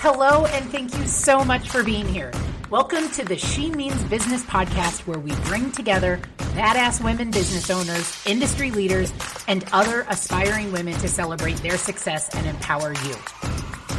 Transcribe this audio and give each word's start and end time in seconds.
Hello, 0.00 0.46
and 0.46 0.70
thank 0.70 0.96
you 0.96 1.08
so 1.08 1.44
much 1.44 1.70
for 1.70 1.82
being 1.82 2.06
here. 2.06 2.30
Welcome 2.70 3.10
to 3.10 3.24
the 3.24 3.36
She 3.36 3.68
Means 3.68 4.00
Business 4.04 4.44
podcast, 4.44 5.00
where 5.08 5.18
we 5.18 5.32
bring 5.46 5.72
together 5.72 6.20
badass 6.38 7.02
women 7.02 7.32
business 7.32 7.68
owners, 7.68 8.16
industry 8.24 8.70
leaders, 8.70 9.12
and 9.48 9.64
other 9.72 10.06
aspiring 10.08 10.70
women 10.70 10.94
to 11.00 11.08
celebrate 11.08 11.56
their 11.56 11.76
success 11.76 12.32
and 12.36 12.46
empower 12.46 12.92
you. 12.92 13.16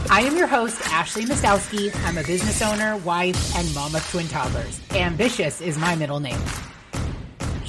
I 0.10 0.22
am 0.22 0.38
your 0.38 0.48
host, 0.48 0.82
Ashley 0.86 1.26
Mastowski. 1.26 1.94
I'm 2.06 2.18
a 2.18 2.24
business 2.24 2.62
owner, 2.62 2.96
wife, 3.00 3.54
and 3.58 3.76
mom 3.76 3.94
of 3.94 4.10
twin 4.10 4.30
toddlers. 4.30 4.80
Ambitious 4.92 5.60
is 5.60 5.78
my 5.78 5.96
middle 5.96 6.22
name. 6.22 6.40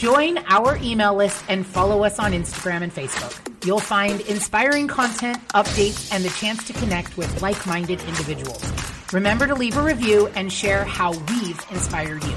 Join 0.00 0.38
our 0.46 0.78
email 0.78 1.14
list 1.14 1.44
and 1.46 1.66
follow 1.66 2.04
us 2.04 2.18
on 2.18 2.32
Instagram 2.32 2.80
and 2.80 2.90
Facebook. 2.90 3.36
You'll 3.66 3.80
find 3.80 4.22
inspiring 4.22 4.88
content, 4.88 5.36
updates, 5.48 6.10
and 6.10 6.24
the 6.24 6.30
chance 6.30 6.64
to 6.64 6.72
connect 6.72 7.18
with 7.18 7.42
like 7.42 7.66
minded 7.66 8.00
individuals. 8.04 8.64
Remember 9.12 9.46
to 9.46 9.54
leave 9.54 9.76
a 9.76 9.82
review 9.82 10.28
and 10.28 10.50
share 10.50 10.86
how 10.86 11.10
we've 11.10 11.62
inspired 11.70 12.24
you. 12.24 12.36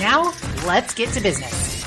Now, 0.00 0.32
let's 0.66 0.94
get 0.94 1.10
to 1.10 1.20
business. 1.20 1.84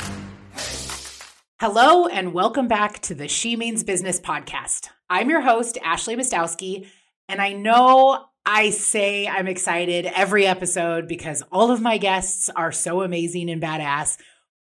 Hello, 1.60 2.06
and 2.06 2.32
welcome 2.32 2.68
back 2.68 3.00
to 3.00 3.16
the 3.16 3.28
She 3.28 3.56
Means 3.56 3.84
Business 3.84 4.22
podcast. 4.22 4.90
I'm 5.10 5.28
your 5.28 5.42
host, 5.42 5.80
Ashley 5.84 6.16
Mastowski, 6.16 6.86
and 7.28 7.42
I 7.42 7.54
know 7.54 8.26
I 8.46 8.70
say 8.70 9.28
I'm 9.28 9.48
excited 9.48 10.06
every 10.06 10.46
episode 10.46 11.08
because 11.08 11.42
all 11.52 11.72
of 11.72 11.82
my 11.82 11.98
guests 11.98 12.48
are 12.56 12.72
so 12.72 13.02
amazing 13.02 13.50
and 13.50 13.60
badass. 13.60 14.18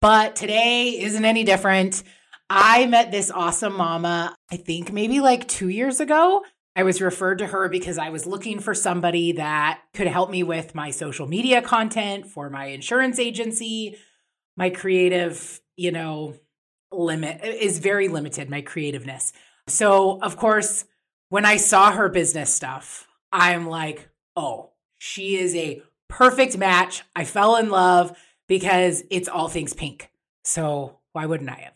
But 0.01 0.35
today 0.35 0.99
isn't 0.99 1.25
any 1.25 1.43
different. 1.43 2.03
I 2.49 2.85
met 2.85 3.11
this 3.11 3.31
awesome 3.31 3.75
mama, 3.75 4.35
I 4.51 4.57
think 4.57 4.93
maybe 4.93 5.19
like 5.19 5.47
two 5.47 5.69
years 5.69 5.99
ago. 5.99 6.43
I 6.75 6.83
was 6.83 7.01
referred 7.01 7.39
to 7.39 7.47
her 7.47 7.69
because 7.69 7.97
I 7.97 8.11
was 8.11 8.27
looking 8.27 8.59
for 8.59 8.75
somebody 8.75 9.33
that 9.33 9.81
could 9.95 10.05
help 10.05 10.29
me 10.29 10.43
with 10.43 10.75
my 10.75 10.91
social 10.91 11.27
media 11.27 11.61
content 11.61 12.27
for 12.27 12.51
my 12.51 12.65
insurance 12.65 13.17
agency. 13.17 13.97
My 14.55 14.69
creative, 14.69 15.59
you 15.75 15.91
know, 15.91 16.35
limit 16.91 17.43
is 17.43 17.79
very 17.79 18.07
limited, 18.07 18.49
my 18.49 18.61
creativeness. 18.61 19.33
So, 19.67 20.21
of 20.21 20.37
course, 20.37 20.85
when 21.29 21.45
I 21.45 21.57
saw 21.57 21.91
her 21.91 22.09
business 22.09 22.53
stuff, 22.53 23.07
I'm 23.31 23.67
like, 23.67 24.09
oh, 24.35 24.71
she 24.99 25.35
is 25.35 25.55
a 25.55 25.81
perfect 26.07 26.57
match. 26.57 27.03
I 27.15 27.25
fell 27.25 27.55
in 27.55 27.69
love 27.69 28.15
because 28.47 29.03
it's 29.09 29.27
all 29.27 29.49
things 29.49 29.73
pink. 29.73 30.09
So, 30.43 30.99
why 31.11 31.25
wouldn't 31.25 31.49
I 31.49 31.59
have? 31.59 31.73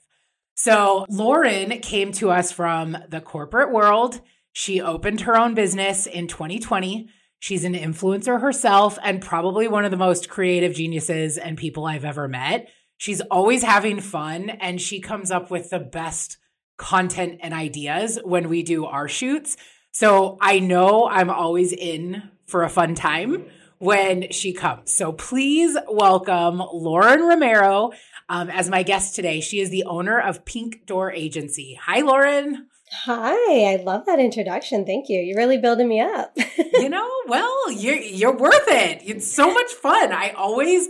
So, 0.55 1.05
Lauren 1.09 1.79
came 1.79 2.11
to 2.13 2.29
us 2.31 2.51
from 2.51 2.97
the 3.09 3.21
corporate 3.21 3.71
world. 3.71 4.21
She 4.53 4.81
opened 4.81 5.21
her 5.21 5.37
own 5.37 5.53
business 5.53 6.05
in 6.05 6.27
2020. 6.27 7.09
She's 7.39 7.63
an 7.63 7.73
influencer 7.73 8.39
herself 8.39 8.99
and 9.03 9.21
probably 9.21 9.67
one 9.67 9.85
of 9.85 9.91
the 9.91 9.97
most 9.97 10.29
creative 10.29 10.75
geniuses 10.75 11.37
and 11.37 11.57
people 11.57 11.85
I've 11.85 12.05
ever 12.05 12.27
met. 12.27 12.69
She's 12.97 13.21
always 13.21 13.63
having 13.63 13.99
fun 13.99 14.51
and 14.51 14.79
she 14.79 14.99
comes 14.99 15.31
up 15.31 15.49
with 15.49 15.71
the 15.71 15.79
best 15.79 16.37
content 16.77 17.39
and 17.41 17.53
ideas 17.53 18.19
when 18.23 18.47
we 18.47 18.61
do 18.61 18.85
our 18.85 19.07
shoots. 19.07 19.57
So 19.91 20.37
I 20.39 20.59
know 20.59 21.07
I'm 21.07 21.29
always 21.29 21.73
in 21.73 22.29
for 22.45 22.63
a 22.63 22.69
fun 22.69 22.93
time 22.93 23.45
when 23.81 24.29
she 24.29 24.53
comes. 24.53 24.93
So 24.93 25.11
please 25.11 25.75
welcome 25.89 26.61
Lauren 26.71 27.21
Romero 27.21 27.93
um, 28.29 28.47
as 28.51 28.69
my 28.69 28.83
guest 28.83 29.15
today. 29.15 29.41
She 29.41 29.59
is 29.59 29.71
the 29.71 29.85
owner 29.85 30.19
of 30.19 30.45
Pink 30.45 30.85
Door 30.85 31.13
Agency. 31.13 31.79
Hi, 31.81 32.01
Lauren. 32.01 32.67
Hi, 33.05 33.73
I 33.73 33.77
love 33.77 34.05
that 34.05 34.19
introduction. 34.19 34.85
Thank 34.85 35.09
you. 35.09 35.19
You're 35.19 35.37
really 35.37 35.57
building 35.57 35.89
me 35.89 35.99
up. 35.99 36.37
you 36.73 36.89
know, 36.89 37.09
well, 37.25 37.71
you're 37.71 37.95
you're 37.95 38.37
worth 38.37 38.67
it. 38.67 39.01
It's 39.03 39.27
so 39.27 39.51
much 39.53 39.71
fun. 39.71 40.11
I 40.11 40.29
always 40.37 40.87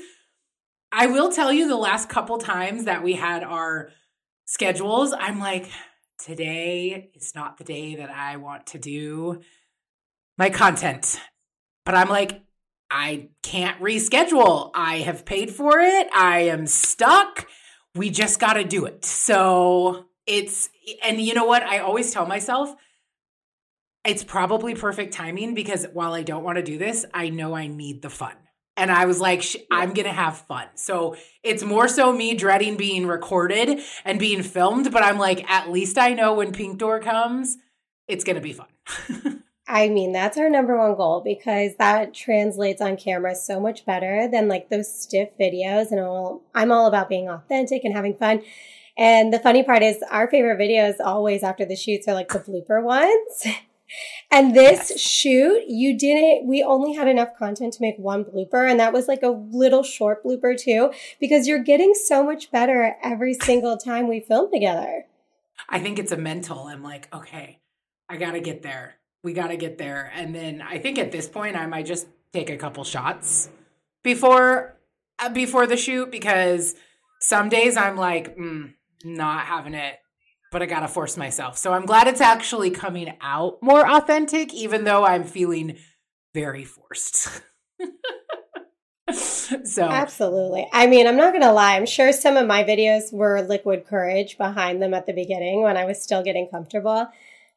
I 0.91 1.07
will 1.07 1.31
tell 1.31 1.53
you 1.53 1.69
the 1.69 1.77
last 1.77 2.09
couple 2.09 2.39
times 2.39 2.83
that 2.85 3.03
we 3.03 3.13
had 3.13 3.41
our 3.45 3.91
schedules, 4.43 5.13
I'm 5.17 5.39
like, 5.39 5.69
today 6.19 7.09
is 7.15 7.35
not 7.35 7.57
the 7.57 7.63
day 7.63 7.95
that 7.95 8.09
I 8.09 8.35
want 8.35 8.67
to 8.67 8.79
do 8.79 9.39
my 10.37 10.49
content. 10.49 11.17
But 11.85 11.95
I'm 11.95 12.09
like, 12.09 12.41
I 12.91 13.29
can't 13.41 13.79
reschedule. 13.79 14.71
I 14.75 14.97
have 14.99 15.25
paid 15.25 15.49
for 15.49 15.79
it. 15.79 16.07
I 16.13 16.41
am 16.41 16.67
stuck. 16.67 17.47
We 17.95 18.09
just 18.09 18.39
got 18.39 18.53
to 18.53 18.63
do 18.63 18.85
it. 18.85 19.05
So 19.05 20.07
it's 20.27 20.69
and 21.03 21.19
you 21.19 21.33
know 21.33 21.45
what 21.45 21.63
i 21.63 21.79
always 21.79 22.11
tell 22.11 22.25
myself 22.25 22.73
it's 24.05 24.23
probably 24.23 24.75
perfect 24.75 25.13
timing 25.13 25.53
because 25.53 25.85
while 25.93 26.13
i 26.13 26.23
don't 26.23 26.43
want 26.43 26.57
to 26.57 26.63
do 26.63 26.77
this 26.77 27.05
i 27.13 27.29
know 27.29 27.55
i 27.55 27.67
need 27.67 28.01
the 28.01 28.09
fun 28.09 28.33
and 28.77 28.91
i 28.91 29.05
was 29.05 29.19
like 29.19 29.43
i'm 29.71 29.93
gonna 29.93 30.09
have 30.09 30.37
fun 30.37 30.67
so 30.75 31.15
it's 31.43 31.63
more 31.63 31.87
so 31.87 32.11
me 32.11 32.35
dreading 32.35 32.77
being 32.77 33.07
recorded 33.07 33.79
and 34.05 34.19
being 34.19 34.43
filmed 34.43 34.91
but 34.91 35.03
i'm 35.03 35.17
like 35.17 35.49
at 35.49 35.71
least 35.71 35.97
i 35.97 36.13
know 36.13 36.33
when 36.33 36.51
pink 36.51 36.77
door 36.77 36.99
comes 36.99 37.57
it's 38.07 38.23
gonna 38.23 38.41
be 38.41 38.53
fun 38.53 38.67
I 39.67 39.89
mean, 39.89 40.11
that's 40.11 40.37
our 40.37 40.49
number 40.49 40.77
one 40.77 40.95
goal 40.95 41.21
because 41.23 41.75
that 41.77 42.13
translates 42.13 42.81
on 42.81 42.97
camera 42.97 43.35
so 43.35 43.59
much 43.59 43.85
better 43.85 44.27
than 44.29 44.47
like 44.47 44.69
those 44.69 44.93
stiff 44.93 45.29
videos. 45.39 45.91
And 45.91 45.99
all, 45.99 46.41
I'm 46.53 46.71
all 46.71 46.87
about 46.87 47.09
being 47.09 47.29
authentic 47.29 47.83
and 47.83 47.93
having 47.93 48.15
fun. 48.15 48.41
And 48.97 49.33
the 49.33 49.39
funny 49.39 49.63
part 49.63 49.83
is 49.83 50.03
our 50.09 50.29
favorite 50.29 50.59
videos 50.59 50.95
always 50.99 51.43
after 51.43 51.65
the 51.65 51.75
shoots 51.75 52.07
are 52.07 52.13
like 52.13 52.29
the 52.29 52.39
blooper 52.39 52.83
ones. 52.83 53.45
and 54.31 54.55
this 54.55 54.89
yes. 54.89 54.99
shoot, 54.99 55.63
you 55.67 55.97
didn't, 55.97 56.47
we 56.47 56.63
only 56.63 56.93
had 56.93 57.07
enough 57.07 57.37
content 57.37 57.73
to 57.73 57.81
make 57.81 57.95
one 57.97 58.25
blooper. 58.25 58.69
And 58.69 58.79
that 58.79 58.93
was 58.93 59.07
like 59.07 59.23
a 59.23 59.29
little 59.29 59.83
short 59.83 60.23
blooper 60.23 60.59
too, 60.59 60.91
because 61.19 61.47
you're 61.47 61.63
getting 61.63 61.93
so 61.93 62.23
much 62.23 62.51
better 62.51 62.97
every 63.01 63.33
single 63.33 63.77
time 63.77 64.07
we 64.07 64.19
film 64.19 64.51
together. 64.51 65.05
I 65.69 65.79
think 65.79 65.99
it's 65.99 66.11
a 66.11 66.17
mental. 66.17 66.67
I'm 66.67 66.83
like, 66.83 67.07
okay, 67.13 67.59
I 68.09 68.17
got 68.17 68.31
to 68.31 68.41
get 68.41 68.63
there. 68.63 68.95
We 69.23 69.33
got 69.33 69.47
to 69.47 69.57
get 69.57 69.77
there. 69.77 70.11
And 70.15 70.33
then 70.33 70.61
I 70.61 70.79
think 70.79 70.97
at 70.97 71.11
this 71.11 71.27
point, 71.27 71.55
I 71.55 71.65
might 71.67 71.85
just 71.85 72.07
take 72.33 72.49
a 72.49 72.57
couple 72.57 72.83
shots 72.83 73.49
before 74.03 74.77
uh, 75.19 75.29
before 75.29 75.67
the 75.67 75.77
shoot 75.77 76.11
because 76.11 76.75
some 77.19 77.49
days 77.49 77.77
I'm 77.77 77.97
like, 77.97 78.35
mm, 78.35 78.73
not 79.03 79.45
having 79.45 79.73
it, 79.73 79.97
but 80.51 80.61
I 80.61 80.65
gotta 80.65 80.87
force 80.87 81.17
myself. 81.17 81.57
So 81.57 81.73
I'm 81.73 81.85
glad 81.85 82.07
it's 82.07 82.21
actually 82.21 82.71
coming 82.71 83.13
out 83.21 83.61
more 83.61 83.87
authentic, 83.89 84.53
even 84.53 84.83
though 84.83 85.05
I'm 85.05 85.23
feeling 85.23 85.77
very 86.33 86.65
forced. 86.65 87.41
so 89.13 89.83
absolutely. 89.83 90.67
I 90.73 90.87
mean, 90.87 91.07
I'm 91.07 91.17
not 91.17 91.33
gonna 91.33 91.53
lie. 91.53 91.75
I'm 91.75 91.85
sure 91.85 92.11
some 92.11 92.37
of 92.37 92.47
my 92.47 92.63
videos 92.63 93.13
were 93.13 93.41
liquid 93.41 93.85
courage 93.85 94.37
behind 94.37 94.81
them 94.81 94.93
at 94.93 95.05
the 95.05 95.13
beginning 95.13 95.61
when 95.61 95.77
I 95.77 95.85
was 95.85 96.01
still 96.01 96.23
getting 96.23 96.47
comfortable. 96.49 97.07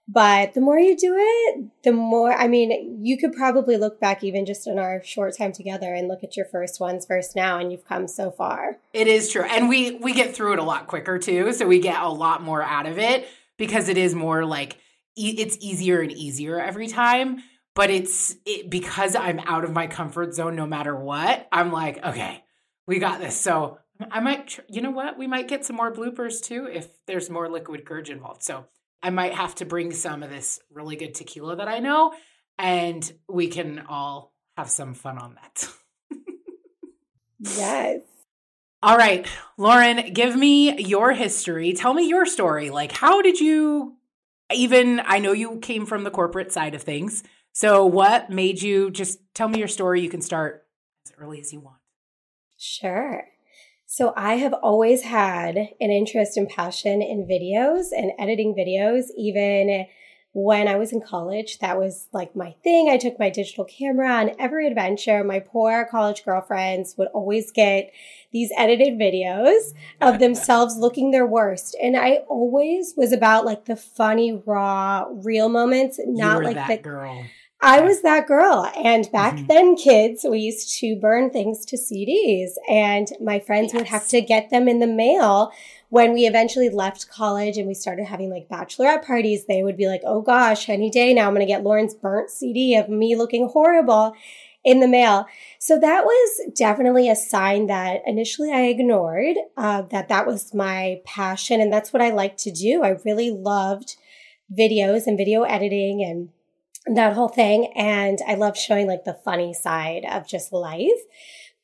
But 0.06 0.52
the 0.52 0.60
more 0.60 0.78
you 0.78 0.96
do 0.96 1.14
it, 1.16 1.64
the 1.82 1.92
more, 1.92 2.32
I 2.32 2.46
mean, 2.46 2.98
you 3.02 3.16
could 3.16 3.32
probably 3.32 3.78
look 3.78 3.98
back 3.98 4.22
even 4.22 4.44
just 4.44 4.66
in 4.66 4.78
our 4.78 5.02
short 5.02 5.36
time 5.36 5.52
together 5.52 5.94
and 5.94 6.08
look 6.08 6.22
at 6.22 6.36
your 6.36 6.44
first 6.44 6.78
ones 6.78 7.06
first 7.06 7.34
now 7.34 7.58
and 7.58 7.72
you've 7.72 7.86
come 7.86 8.06
so 8.06 8.30
far. 8.30 8.76
It 8.92 9.06
is 9.06 9.32
true. 9.32 9.44
And 9.44 9.68
we, 9.68 9.92
we 9.92 10.12
get 10.12 10.36
through 10.36 10.52
it 10.52 10.58
a 10.58 10.62
lot 10.62 10.88
quicker 10.88 11.18
too. 11.18 11.54
So 11.54 11.66
we 11.66 11.80
get 11.80 12.02
a 12.02 12.08
lot 12.08 12.42
more 12.42 12.62
out 12.62 12.84
of 12.84 12.98
it 12.98 13.26
because 13.56 13.88
it 13.88 13.96
is 13.96 14.14
more 14.14 14.44
like, 14.44 14.76
it's 15.16 15.56
easier 15.60 16.00
and 16.00 16.12
easier 16.12 16.60
every 16.60 16.88
time. 16.88 17.42
But 17.74 17.90
it's 17.90 18.36
it, 18.44 18.70
because 18.70 19.16
I'm 19.16 19.40
out 19.40 19.64
of 19.64 19.72
my 19.72 19.86
comfort 19.86 20.34
zone 20.34 20.54
no 20.54 20.66
matter 20.66 20.94
what. 20.94 21.48
I'm 21.50 21.72
like, 21.72 22.04
okay, 22.04 22.44
we 22.86 22.98
got 22.98 23.20
this. 23.20 23.40
So 23.40 23.78
I 24.10 24.20
might, 24.20 24.60
you 24.68 24.80
know 24.82 24.90
what? 24.90 25.18
We 25.18 25.26
might 25.26 25.48
get 25.48 25.64
some 25.64 25.76
more 25.76 25.92
bloopers 25.92 26.42
too 26.42 26.68
if 26.70 26.88
there's 27.06 27.30
more 27.30 27.48
liquid 27.48 27.84
courage 27.84 28.10
involved. 28.10 28.42
So 28.42 28.66
I 29.04 29.10
might 29.10 29.34
have 29.34 29.54
to 29.56 29.66
bring 29.66 29.92
some 29.92 30.22
of 30.22 30.30
this 30.30 30.58
really 30.72 30.96
good 30.96 31.14
tequila 31.14 31.56
that 31.56 31.68
I 31.68 31.78
know, 31.80 32.14
and 32.58 33.12
we 33.28 33.48
can 33.48 33.84
all 33.86 34.32
have 34.56 34.70
some 34.70 34.94
fun 34.94 35.18
on 35.18 35.34
that. 35.34 35.68
yes. 37.38 38.00
All 38.82 38.96
right, 38.96 39.26
Lauren, 39.58 40.14
give 40.14 40.34
me 40.34 40.80
your 40.80 41.12
history. 41.12 41.74
Tell 41.74 41.92
me 41.92 42.08
your 42.08 42.24
story. 42.24 42.70
Like, 42.70 42.92
how 42.92 43.20
did 43.20 43.40
you 43.40 43.98
even? 44.50 45.02
I 45.04 45.18
know 45.18 45.32
you 45.32 45.58
came 45.58 45.84
from 45.84 46.04
the 46.04 46.10
corporate 46.10 46.50
side 46.50 46.74
of 46.74 46.82
things. 46.82 47.22
So, 47.52 47.84
what 47.84 48.30
made 48.30 48.62
you 48.62 48.90
just 48.90 49.18
tell 49.34 49.48
me 49.48 49.58
your 49.58 49.68
story? 49.68 50.00
You 50.00 50.08
can 50.08 50.22
start 50.22 50.64
as 51.06 51.12
early 51.18 51.40
as 51.40 51.52
you 51.52 51.60
want. 51.60 51.76
Sure. 52.56 53.26
So 53.96 54.12
I 54.16 54.38
have 54.38 54.52
always 54.54 55.02
had 55.02 55.56
an 55.56 55.90
interest 55.92 56.36
and 56.36 56.48
passion 56.48 57.00
in 57.00 57.28
videos 57.28 57.92
and 57.96 58.10
editing 58.18 58.52
videos, 58.52 59.04
even 59.16 59.86
when 60.32 60.66
I 60.66 60.74
was 60.74 60.92
in 60.92 61.00
college. 61.00 61.60
That 61.60 61.78
was 61.78 62.08
like 62.12 62.34
my 62.34 62.56
thing. 62.64 62.88
I 62.90 62.96
took 62.96 63.20
my 63.20 63.30
digital 63.30 63.64
camera 63.64 64.10
on 64.10 64.32
every 64.36 64.66
adventure. 64.66 65.22
My 65.22 65.38
poor 65.38 65.86
college 65.88 66.24
girlfriends 66.24 66.96
would 66.98 67.06
always 67.14 67.52
get 67.52 67.92
these 68.32 68.50
edited 68.58 68.98
videos 68.98 69.74
of 70.00 70.18
themselves 70.18 70.76
looking 70.76 71.12
their 71.12 71.24
worst. 71.24 71.76
And 71.80 71.96
I 71.96 72.24
always 72.28 72.94
was 72.96 73.12
about 73.12 73.44
like 73.44 73.66
the 73.66 73.76
funny, 73.76 74.42
raw, 74.44 75.06
real 75.08 75.48
moments, 75.48 76.00
not 76.04 76.42
like 76.42 76.66
the 76.66 76.78
girl. 76.78 77.24
I 77.66 77.80
was 77.80 78.02
that 78.02 78.26
girl. 78.26 78.70
And 78.76 79.10
back 79.10 79.36
mm-hmm. 79.36 79.46
then, 79.46 79.76
kids, 79.76 80.26
we 80.28 80.38
used 80.38 80.78
to 80.80 80.96
burn 80.96 81.30
things 81.30 81.64
to 81.64 81.78
CDs, 81.78 82.50
and 82.68 83.08
my 83.22 83.40
friends 83.40 83.72
yes. 83.72 83.80
would 83.80 83.88
have 83.88 84.06
to 84.08 84.20
get 84.20 84.50
them 84.50 84.68
in 84.68 84.80
the 84.80 84.86
mail. 84.86 85.50
When 85.88 86.12
we 86.12 86.26
eventually 86.26 86.68
left 86.68 87.08
college 87.08 87.56
and 87.56 87.66
we 87.66 87.72
started 87.72 88.04
having 88.04 88.28
like 88.28 88.50
bachelorette 88.50 89.06
parties, 89.06 89.46
they 89.46 89.62
would 89.62 89.78
be 89.78 89.86
like, 89.86 90.02
oh 90.04 90.20
gosh, 90.20 90.68
any 90.68 90.90
day 90.90 91.14
now 91.14 91.26
I'm 91.26 91.34
going 91.34 91.40
to 91.40 91.50
get 91.50 91.62
Lauren's 91.62 91.94
burnt 91.94 92.28
CD 92.28 92.76
of 92.76 92.90
me 92.90 93.16
looking 93.16 93.48
horrible 93.48 94.12
in 94.62 94.80
the 94.80 94.88
mail. 94.88 95.26
So 95.58 95.78
that 95.78 96.04
was 96.04 96.52
definitely 96.54 97.08
a 97.08 97.16
sign 97.16 97.68
that 97.68 98.02
initially 98.04 98.52
I 98.52 98.64
ignored, 98.64 99.36
uh, 99.56 99.82
that 99.82 100.08
that 100.08 100.26
was 100.26 100.52
my 100.52 101.00
passion 101.06 101.62
and 101.62 101.72
that's 101.72 101.94
what 101.94 102.02
I 102.02 102.10
like 102.10 102.36
to 102.38 102.50
do. 102.50 102.82
I 102.82 102.98
really 103.06 103.30
loved 103.30 103.96
videos 104.52 105.06
and 105.06 105.16
video 105.16 105.44
editing 105.44 106.02
and 106.02 106.28
that 106.86 107.14
whole 107.14 107.28
thing. 107.28 107.72
And 107.76 108.18
I 108.26 108.34
love 108.34 108.56
showing 108.56 108.86
like 108.86 109.04
the 109.04 109.18
funny 109.24 109.54
side 109.54 110.04
of 110.10 110.28
just 110.28 110.52
life. 110.52 110.90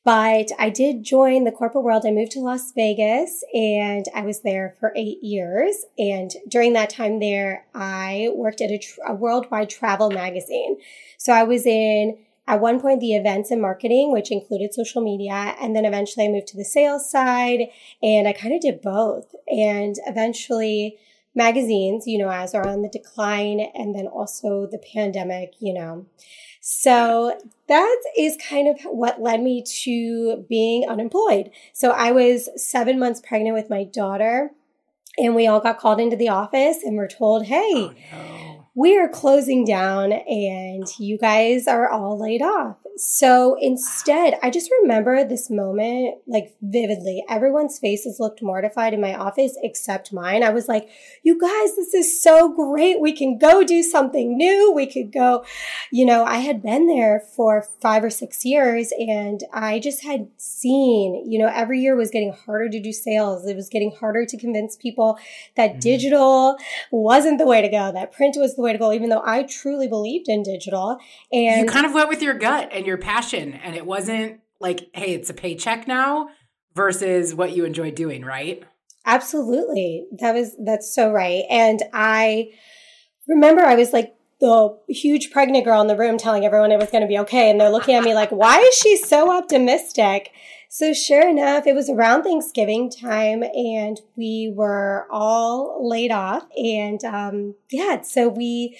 But 0.03 0.51
I 0.57 0.71
did 0.71 1.03
join 1.03 1.43
the 1.43 1.51
corporate 1.51 1.83
world. 1.83 2.05
I 2.07 2.11
moved 2.11 2.31
to 2.31 2.39
Las 2.39 2.71
Vegas 2.75 3.43
and 3.53 4.05
I 4.15 4.21
was 4.21 4.41
there 4.41 4.75
for 4.79 4.93
eight 4.95 5.19
years. 5.21 5.85
And 5.99 6.31
during 6.47 6.73
that 6.73 6.89
time 6.89 7.19
there, 7.19 7.67
I 7.75 8.29
worked 8.33 8.61
at 8.61 8.71
a, 8.71 8.81
a 9.07 9.13
worldwide 9.13 9.69
travel 9.69 10.09
magazine. 10.09 10.77
So 11.17 11.33
I 11.33 11.43
was 11.43 11.67
in 11.67 12.17
at 12.47 12.59
one 12.59 12.81
point 12.81 12.99
the 12.99 13.13
events 13.13 13.51
and 13.51 13.61
marketing, 13.61 14.11
which 14.11 14.31
included 14.31 14.73
social 14.73 15.03
media. 15.03 15.55
And 15.61 15.75
then 15.75 15.85
eventually 15.85 16.25
I 16.25 16.29
moved 16.29 16.47
to 16.47 16.57
the 16.57 16.65
sales 16.65 17.09
side 17.09 17.67
and 18.01 18.27
I 18.27 18.33
kind 18.33 18.55
of 18.55 18.61
did 18.61 18.81
both. 18.81 19.35
And 19.47 19.97
eventually 20.07 20.97
magazines, 21.35 22.07
you 22.07 22.17
know, 22.17 22.29
as 22.29 22.53
are 22.53 22.67
on 22.67 22.81
the 22.81 22.89
decline 22.89 23.59
and 23.73 23.95
then 23.95 24.07
also 24.07 24.67
the 24.67 24.79
pandemic, 24.93 25.53
you 25.59 25.73
know. 25.73 26.05
So 26.59 27.39
that 27.67 28.03
is 28.17 28.37
kind 28.37 28.67
of 28.67 28.81
what 28.83 29.21
led 29.21 29.41
me 29.41 29.63
to 29.83 30.45
being 30.47 30.87
unemployed. 30.87 31.49
So 31.73 31.91
I 31.91 32.11
was 32.11 32.49
seven 32.55 32.99
months 32.99 33.19
pregnant 33.19 33.55
with 33.55 33.69
my 33.69 33.83
daughter 33.83 34.51
and 35.17 35.35
we 35.35 35.47
all 35.47 35.59
got 35.59 35.79
called 35.79 35.99
into 35.99 36.15
the 36.15 36.29
office 36.29 36.83
and 36.83 36.95
we're 36.95 37.07
told, 37.07 37.45
Hey, 37.45 37.73
oh, 37.73 37.93
no 38.13 38.40
we 38.73 38.97
are 38.97 39.09
closing 39.09 39.65
down 39.65 40.13
and 40.13 40.87
you 40.97 41.17
guys 41.17 41.67
are 41.67 41.89
all 41.89 42.17
laid 42.17 42.41
off. 42.41 42.77
So 42.95 43.57
instead, 43.59 44.37
I 44.43 44.49
just 44.49 44.71
remember 44.81 45.23
this 45.23 45.49
moment 45.49 46.19
like 46.27 46.55
vividly. 46.61 47.23
Everyone's 47.29 47.79
faces 47.79 48.19
looked 48.19 48.41
mortified 48.41 48.93
in 48.93 49.01
my 49.01 49.15
office 49.15 49.57
except 49.63 50.13
mine. 50.13 50.43
I 50.43 50.51
was 50.51 50.67
like, 50.67 50.89
you 51.23 51.39
guys, 51.39 51.75
this 51.75 51.93
is 51.93 52.21
so 52.21 52.53
great. 52.53 53.01
We 53.01 53.13
can 53.13 53.37
go 53.37 53.63
do 53.63 53.81
something 53.81 54.37
new. 54.37 54.71
We 54.71 54.85
could 54.85 55.11
go, 55.11 55.43
you 55.91 56.05
know, 56.05 56.23
I 56.23 56.37
had 56.37 56.61
been 56.61 56.87
there 56.87 57.23
for 57.35 57.65
five 57.81 58.03
or 58.03 58.09
six 58.09 58.45
years 58.45 58.93
and 58.97 59.43
I 59.53 59.79
just 59.79 60.03
had 60.03 60.27
seen, 60.37 61.29
you 61.29 61.39
know, 61.39 61.51
every 61.53 61.81
year 61.81 61.95
was 61.95 62.11
getting 62.11 62.33
harder 62.33 62.69
to 62.69 62.79
do 62.79 62.93
sales. 62.93 63.45
It 63.45 63.55
was 63.55 63.69
getting 63.69 63.95
harder 63.99 64.25
to 64.25 64.37
convince 64.37 64.75
people 64.75 65.17
that 65.55 65.71
mm-hmm. 65.71 65.79
digital 65.79 66.57
wasn't 66.91 67.37
the 67.37 67.47
way 67.47 67.61
to 67.61 67.69
go, 67.69 67.91
that 67.91 68.11
print 68.11 68.35
was 68.37 68.55
the 68.55 68.60
way 68.61 68.73
to 68.73 68.79
go, 68.79 68.91
even 68.91 69.09
though 69.09 69.23
I 69.25 69.43
truly 69.43 69.87
believed 69.87 70.27
in 70.27 70.43
digital. 70.43 70.97
And 71.31 71.61
you 71.61 71.65
kind 71.65 71.85
of 71.85 71.93
went 71.93 72.09
with 72.09 72.21
your 72.21 72.33
gut 72.33 72.69
and 72.71 72.85
your 72.85 72.97
passion, 72.97 73.53
and 73.53 73.75
it 73.75 73.85
wasn't 73.85 74.39
like, 74.59 74.89
hey, 74.93 75.13
it's 75.13 75.29
a 75.29 75.33
paycheck 75.33 75.87
now 75.87 76.29
versus 76.75 77.35
what 77.35 77.55
you 77.55 77.65
enjoy 77.65 77.91
doing, 77.91 78.23
right? 78.23 78.63
Absolutely. 79.05 80.05
That 80.19 80.33
was, 80.33 80.55
that's 80.63 80.93
so 80.93 81.11
right. 81.11 81.43
And 81.49 81.81
I 81.93 82.51
remember 83.27 83.61
I 83.61 83.75
was 83.75 83.91
like, 83.93 84.15
the 84.39 84.75
huge 84.89 85.29
pregnant 85.29 85.65
girl 85.65 85.81
in 85.81 85.87
the 85.87 85.95
room 85.95 86.17
telling 86.17 86.45
everyone 86.45 86.71
it 86.71 86.79
was 86.79 86.89
going 86.89 87.03
to 87.03 87.07
be 87.07 87.19
okay. 87.19 87.51
And 87.51 87.61
they're 87.61 87.69
looking 87.69 87.93
at 87.93 88.03
me 88.03 88.15
like, 88.15 88.31
why 88.31 88.57
is 88.57 88.73
she 88.73 88.97
so 88.97 89.31
optimistic? 89.31 90.31
So 90.73 90.93
sure 90.93 91.27
enough, 91.27 91.67
it 91.67 91.75
was 91.75 91.89
around 91.89 92.23
Thanksgiving 92.23 92.89
time 92.89 93.43
and 93.43 93.99
we 94.15 94.53
were 94.55 95.05
all 95.11 95.85
laid 95.85 96.11
off. 96.11 96.47
And 96.57 97.03
um, 97.03 97.55
yeah, 97.69 98.03
so 98.03 98.29
we, 98.29 98.77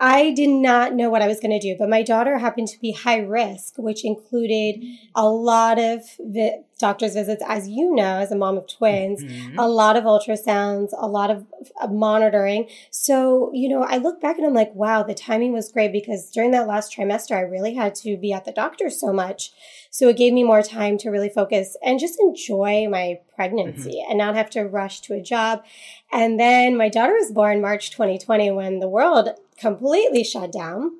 I 0.00 0.32
did 0.32 0.50
not 0.50 0.94
know 0.94 1.10
what 1.10 1.22
I 1.22 1.28
was 1.28 1.40
going 1.40 1.58
to 1.58 1.60
do, 1.60 1.76
but 1.78 1.88
my 1.88 2.02
daughter 2.02 2.38
happened 2.38 2.68
to 2.68 2.80
be 2.80 2.92
high 2.92 3.18
risk, 3.18 3.74
which 3.76 4.04
included 4.04 4.82
a 5.14 5.28
lot 5.28 5.78
of 5.78 6.00
vi- 6.18 6.64
doctor's 6.78 7.14
visits, 7.14 7.42
as 7.46 7.68
you 7.68 7.94
know, 7.94 8.18
as 8.18 8.32
a 8.32 8.36
mom 8.36 8.56
of 8.56 8.66
twins, 8.66 9.22
mm-hmm. 9.22 9.58
a 9.58 9.68
lot 9.68 9.96
of 9.96 10.04
ultrasounds, 10.04 10.90
a 10.96 11.06
lot 11.06 11.30
of 11.30 11.46
uh, 11.80 11.86
monitoring. 11.86 12.68
So, 12.90 13.50
you 13.54 13.68
know, 13.68 13.84
I 13.84 13.98
look 13.98 14.20
back 14.20 14.38
and 14.38 14.46
I'm 14.46 14.54
like, 14.54 14.74
wow, 14.74 15.02
the 15.02 15.14
timing 15.14 15.52
was 15.52 15.70
great 15.70 15.92
because 15.92 16.30
during 16.30 16.50
that 16.50 16.66
last 16.66 16.94
trimester, 16.94 17.36
I 17.36 17.40
really 17.40 17.74
had 17.74 17.94
to 17.96 18.16
be 18.16 18.32
at 18.32 18.44
the 18.44 18.52
doctor 18.52 18.90
so 18.90 19.12
much. 19.12 19.52
So 19.90 20.08
it 20.08 20.16
gave 20.16 20.32
me 20.32 20.42
more 20.42 20.62
time 20.62 20.98
to 20.98 21.10
really 21.10 21.28
focus 21.28 21.76
and 21.82 22.00
just 22.00 22.20
enjoy 22.20 22.88
my 22.90 23.20
pregnancy 23.34 24.00
mm-hmm. 24.00 24.10
and 24.10 24.18
not 24.18 24.34
have 24.34 24.50
to 24.50 24.64
rush 24.64 25.00
to 25.02 25.14
a 25.14 25.22
job. 25.22 25.64
And 26.12 26.38
then 26.38 26.76
my 26.76 26.88
daughter 26.88 27.14
was 27.14 27.30
born 27.30 27.60
March 27.60 27.90
2020 27.92 28.50
when 28.50 28.80
the 28.80 28.88
world 28.88 29.30
completely 29.58 30.24
shut 30.24 30.52
down. 30.52 30.92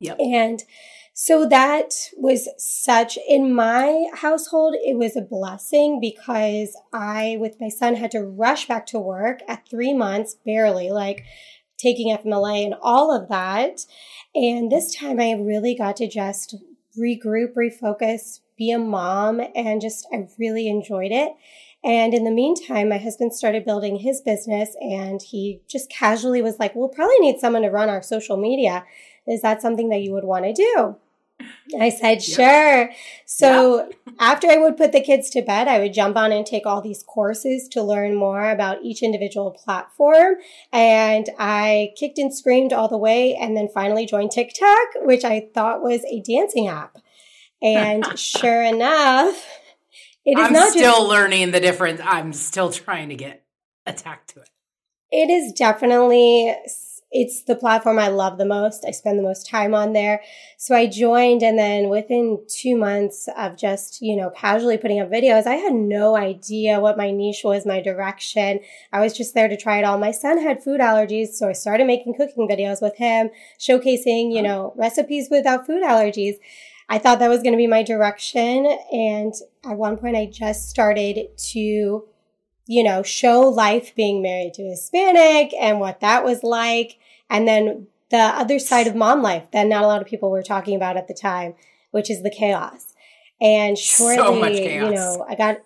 Yep. 0.00 0.18
And 0.18 0.62
so 1.12 1.46
that 1.48 1.92
was 2.16 2.48
such, 2.56 3.18
in 3.28 3.54
my 3.54 4.06
household, 4.14 4.74
it 4.78 4.96
was 4.96 5.16
a 5.16 5.20
blessing 5.20 6.00
because 6.00 6.74
I, 6.92 7.36
with 7.38 7.60
my 7.60 7.68
son, 7.68 7.96
had 7.96 8.12
to 8.12 8.22
rush 8.22 8.66
back 8.66 8.86
to 8.86 8.98
work 8.98 9.40
at 9.46 9.68
three 9.68 9.92
months, 9.92 10.36
barely, 10.46 10.90
like 10.90 11.24
taking 11.76 12.16
FMLA 12.16 12.64
and 12.64 12.74
all 12.80 13.14
of 13.14 13.28
that. 13.28 13.80
And 14.34 14.70
this 14.70 14.94
time 14.94 15.20
I 15.20 15.32
really 15.32 15.74
got 15.74 15.96
to 15.96 16.08
just 16.08 16.54
regroup, 16.98 17.54
refocus, 17.54 18.40
be 18.56 18.70
a 18.70 18.78
mom, 18.78 19.42
and 19.54 19.80
just, 19.80 20.06
I 20.12 20.28
really 20.38 20.68
enjoyed 20.68 21.12
it. 21.12 21.32
And 21.82 22.12
in 22.12 22.24
the 22.24 22.30
meantime, 22.30 22.90
my 22.90 22.98
husband 22.98 23.34
started 23.34 23.64
building 23.64 23.96
his 23.96 24.20
business 24.20 24.76
and 24.80 25.22
he 25.22 25.62
just 25.66 25.90
casually 25.90 26.42
was 26.42 26.58
like, 26.58 26.74
we'll 26.74 26.88
probably 26.88 27.18
need 27.20 27.40
someone 27.40 27.62
to 27.62 27.70
run 27.70 27.88
our 27.88 28.02
social 28.02 28.36
media. 28.36 28.84
Is 29.26 29.40
that 29.42 29.62
something 29.62 29.88
that 29.88 30.02
you 30.02 30.12
would 30.12 30.24
want 30.24 30.44
to 30.44 30.52
do? 30.52 30.96
I 31.78 31.88
said, 31.88 32.22
sure. 32.22 32.90
So 33.24 33.90
after 34.18 34.48
I 34.48 34.56
would 34.56 34.76
put 34.76 34.92
the 34.92 35.00
kids 35.00 35.30
to 35.30 35.42
bed, 35.42 35.68
I 35.68 35.78
would 35.78 35.94
jump 35.94 36.16
on 36.16 36.32
and 36.32 36.44
take 36.44 36.66
all 36.66 36.82
these 36.82 37.02
courses 37.02 37.68
to 37.68 37.82
learn 37.82 38.14
more 38.14 38.50
about 38.50 38.82
each 38.82 39.02
individual 39.02 39.50
platform. 39.50 40.36
And 40.72 41.28
I 41.38 41.92
kicked 41.96 42.18
and 42.18 42.34
screamed 42.34 42.72
all 42.72 42.88
the 42.88 42.98
way 42.98 43.34
and 43.36 43.56
then 43.56 43.68
finally 43.72 44.04
joined 44.04 44.32
TikTok, 44.32 44.88
which 45.02 45.24
I 45.24 45.48
thought 45.54 45.82
was 45.82 46.04
a 46.04 46.20
dancing 46.20 46.68
app. 46.68 46.98
And 47.62 48.06
sure 48.18 48.62
enough, 48.62 49.46
it 50.24 50.38
is 50.38 50.46
I'm 50.46 50.52
not 50.52 50.70
still 50.70 50.98
just, 50.98 51.08
learning 51.08 51.50
the 51.50 51.60
difference. 51.60 52.00
I'm 52.04 52.32
still 52.32 52.70
trying 52.70 53.08
to 53.08 53.16
get 53.16 53.44
attacked 53.86 54.34
to 54.34 54.40
it. 54.40 54.50
It 55.10 55.30
is 55.30 55.52
definitely 55.52 56.54
it's 57.12 57.42
the 57.42 57.56
platform 57.56 57.98
I 57.98 58.06
love 58.08 58.38
the 58.38 58.44
most. 58.44 58.84
I 58.86 58.92
spend 58.92 59.18
the 59.18 59.24
most 59.24 59.48
time 59.48 59.74
on 59.74 59.92
there. 59.92 60.22
So 60.58 60.76
I 60.76 60.86
joined 60.86 61.42
and 61.42 61.58
then 61.58 61.88
within 61.88 62.44
two 62.48 62.76
months 62.76 63.28
of 63.36 63.56
just, 63.56 64.00
you 64.00 64.14
know, 64.14 64.30
casually 64.30 64.78
putting 64.78 65.00
up 65.00 65.10
videos, 65.10 65.46
I 65.46 65.56
had 65.56 65.74
no 65.74 66.16
idea 66.16 66.78
what 66.78 66.96
my 66.96 67.10
niche 67.10 67.42
was, 67.42 67.66
my 67.66 67.80
direction. 67.80 68.60
I 68.92 69.00
was 69.00 69.16
just 69.16 69.34
there 69.34 69.48
to 69.48 69.56
try 69.56 69.78
it 69.78 69.84
all. 69.84 69.98
My 69.98 70.12
son 70.12 70.40
had 70.40 70.62
food 70.62 70.80
allergies. 70.80 71.30
So 71.30 71.48
I 71.48 71.52
started 71.52 71.88
making 71.88 72.14
cooking 72.14 72.46
videos 72.48 72.80
with 72.80 72.96
him, 72.96 73.30
showcasing, 73.58 74.32
you 74.32 74.42
know, 74.42 74.72
recipes 74.76 75.28
without 75.30 75.66
food 75.66 75.82
allergies. 75.82 76.36
I 76.90 76.98
thought 76.98 77.20
that 77.20 77.28
was 77.28 77.42
going 77.42 77.52
to 77.52 77.56
be 77.56 77.68
my 77.68 77.84
direction. 77.84 78.66
And 78.92 79.32
at 79.64 79.78
one 79.78 79.96
point, 79.96 80.16
I 80.16 80.26
just 80.26 80.68
started 80.68 81.38
to, 81.38 82.04
you 82.66 82.82
know, 82.82 83.04
show 83.04 83.42
life 83.42 83.94
being 83.94 84.20
married 84.20 84.54
to 84.54 84.62
a 84.64 84.70
Hispanic 84.70 85.54
and 85.54 85.78
what 85.78 86.00
that 86.00 86.24
was 86.24 86.42
like. 86.42 86.98
And 87.30 87.46
then 87.46 87.86
the 88.10 88.18
other 88.18 88.58
side 88.58 88.88
of 88.88 88.96
mom 88.96 89.22
life 89.22 89.48
that 89.52 89.68
not 89.68 89.84
a 89.84 89.86
lot 89.86 90.02
of 90.02 90.08
people 90.08 90.32
were 90.32 90.42
talking 90.42 90.74
about 90.74 90.96
at 90.96 91.06
the 91.06 91.14
time, 91.14 91.54
which 91.92 92.10
is 92.10 92.24
the 92.24 92.30
chaos. 92.30 92.92
And 93.40 93.78
shortly, 93.78 94.56
so 94.56 94.64
you 94.64 94.90
know, 94.90 95.24
I 95.28 95.36
got, 95.36 95.58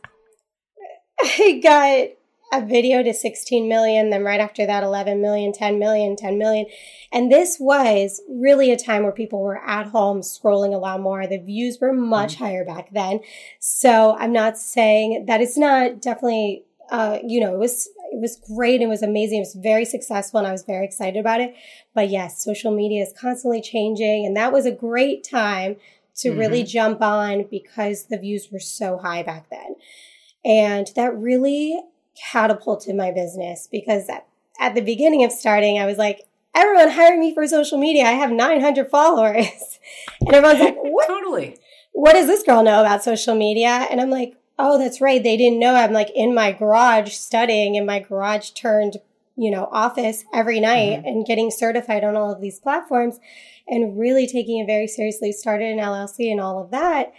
I 1.21 1.61
got 1.62 2.09
a 2.53 2.65
video 2.65 3.03
to 3.03 3.13
16 3.13 3.69
million, 3.69 4.11
then 4.11 4.23
right 4.23 4.41
after 4.41 4.65
that, 4.67 4.85
11 4.85 5.21
million, 5.21 5.53
10 5.53 5.79
million, 5.79 6.17
10 6.17 6.39
million. 6.39 6.67
And 7.13 7.31
this 7.31 7.57
was 7.59 8.21
really 8.29 8.71
a 8.71 8.79
time 8.79 9.03
where 9.03 9.13
people 9.13 9.41
were 9.41 9.63
at 9.65 9.87
home 9.87 10.21
scrolling 10.21 10.75
a 10.75 10.79
lot 10.79 11.01
more. 11.01 11.27
The 11.27 11.39
views 11.39 11.79
were 11.81 11.93
much 11.93 12.35
mm-hmm. 12.35 12.45
higher 12.45 12.65
back 12.65 12.91
then. 12.93 13.21
So 13.59 14.17
I'm 14.19 14.33
not 14.33 14.57
saying 14.57 15.27
that 15.27 15.41
it's 15.41 15.59
not 15.59 16.01
definitely, 16.01 16.65
uh, 16.91 17.19
you 17.27 17.41
know, 17.41 17.55
it 17.55 17.59
was, 17.59 17.89
it 18.13 18.21
was 18.21 18.41
great. 18.55 18.81
It 18.81 18.87
was 18.87 19.03
amazing. 19.03 19.39
It 19.39 19.43
was 19.43 19.55
very 19.55 19.85
successful 19.85 20.39
and 20.39 20.47
I 20.47 20.53
was 20.53 20.63
very 20.63 20.85
excited 20.85 21.19
about 21.19 21.41
it. 21.41 21.55
But 21.95 22.09
yes, 22.09 22.43
social 22.45 22.75
media 22.75 23.03
is 23.03 23.13
constantly 23.19 23.63
changing. 23.63 24.25
And 24.27 24.37
that 24.37 24.53
was 24.53 24.67
a 24.67 24.73
great 24.73 25.25
time 25.29 25.77
to 26.17 26.29
mm-hmm. 26.29 26.39
really 26.39 26.63
jump 26.63 27.03
on 27.03 27.47
because 27.51 28.07
the 28.07 28.19
views 28.19 28.49
were 28.53 28.61
so 28.61 28.99
high 28.99 29.25
back 29.25 29.51
then. 29.51 29.75
And 30.45 30.91
that 30.95 31.17
really 31.17 31.81
catapulted 32.14 32.94
my 32.97 33.11
business 33.11 33.68
because 33.71 34.09
at, 34.09 34.26
at 34.61 34.75
the 34.75 34.80
beginning 34.80 35.25
of 35.25 35.33
starting, 35.33 35.78
I 35.78 35.87
was 35.87 35.99
like, 35.99 36.26
everyone 36.54 36.90
hire 36.90 37.18
me 37.18 37.35
for 37.35 37.47
social 37.47 37.78
media. 37.78 38.04
I 38.04 38.12
have 38.12 38.30
900 38.30 38.90
followers. 38.90 39.47
And 40.21 40.35
everyone's 40.35 40.61
like, 40.61 40.76
what? 40.76 41.06
totally. 41.06 41.59
What 41.92 42.14
does 42.14 42.26
this 42.26 42.42
girl 42.42 42.62
know 42.62 42.80
about 42.80 43.04
social 43.04 43.35
media? 43.35 43.87
And 43.90 44.00
I'm 44.00 44.09
like, 44.09 44.37
oh, 44.59 44.78
that's 44.78 45.00
right. 45.00 45.23
They 45.23 45.37
didn't 45.37 45.59
know 45.59 45.75
I'm 45.75 45.92
like 45.92 46.11
in 46.14 46.35
my 46.35 46.52
garage 46.52 47.12
studying 47.12 47.75
in 47.75 47.85
my 47.85 47.99
garage 47.99 48.50
turned, 48.50 48.97
you 49.37 49.50
know, 49.50 49.68
office 49.71 50.25
every 50.33 50.61
night 50.61 50.99
mm-hmm. 50.99 51.06
and 51.06 51.26
getting 51.26 51.50
certified 51.50 52.04
on 52.04 52.16
all 52.16 52.33
of 52.33 52.40
these 52.40 52.59
platforms 52.59 53.21
and 53.68 53.99
really 53.99 54.26
taking 54.26 54.61
it 54.61 54.66
very 54.66 54.87
seriously. 54.87 55.33
Started 55.33 55.73
an 55.73 55.78
LLC 55.78 56.30
and 56.30 56.40
all 56.40 56.62
of 56.62 56.71
that. 56.71 57.12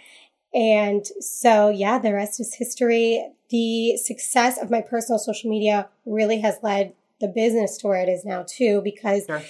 And 0.56 1.04
so, 1.20 1.68
yeah, 1.68 1.98
the 1.98 2.14
rest 2.14 2.40
is 2.40 2.54
history. 2.54 3.22
The 3.50 3.98
success 3.98 4.60
of 4.60 4.70
my 4.70 4.80
personal 4.80 5.18
social 5.18 5.50
media 5.50 5.88
really 6.06 6.40
has 6.40 6.58
led 6.62 6.94
the 7.20 7.28
business 7.28 7.76
to 7.78 7.88
where 7.88 8.02
it 8.02 8.08
is 8.08 8.24
now 8.24 8.44
too, 8.48 8.80
because 8.82 9.26
sure. 9.26 9.42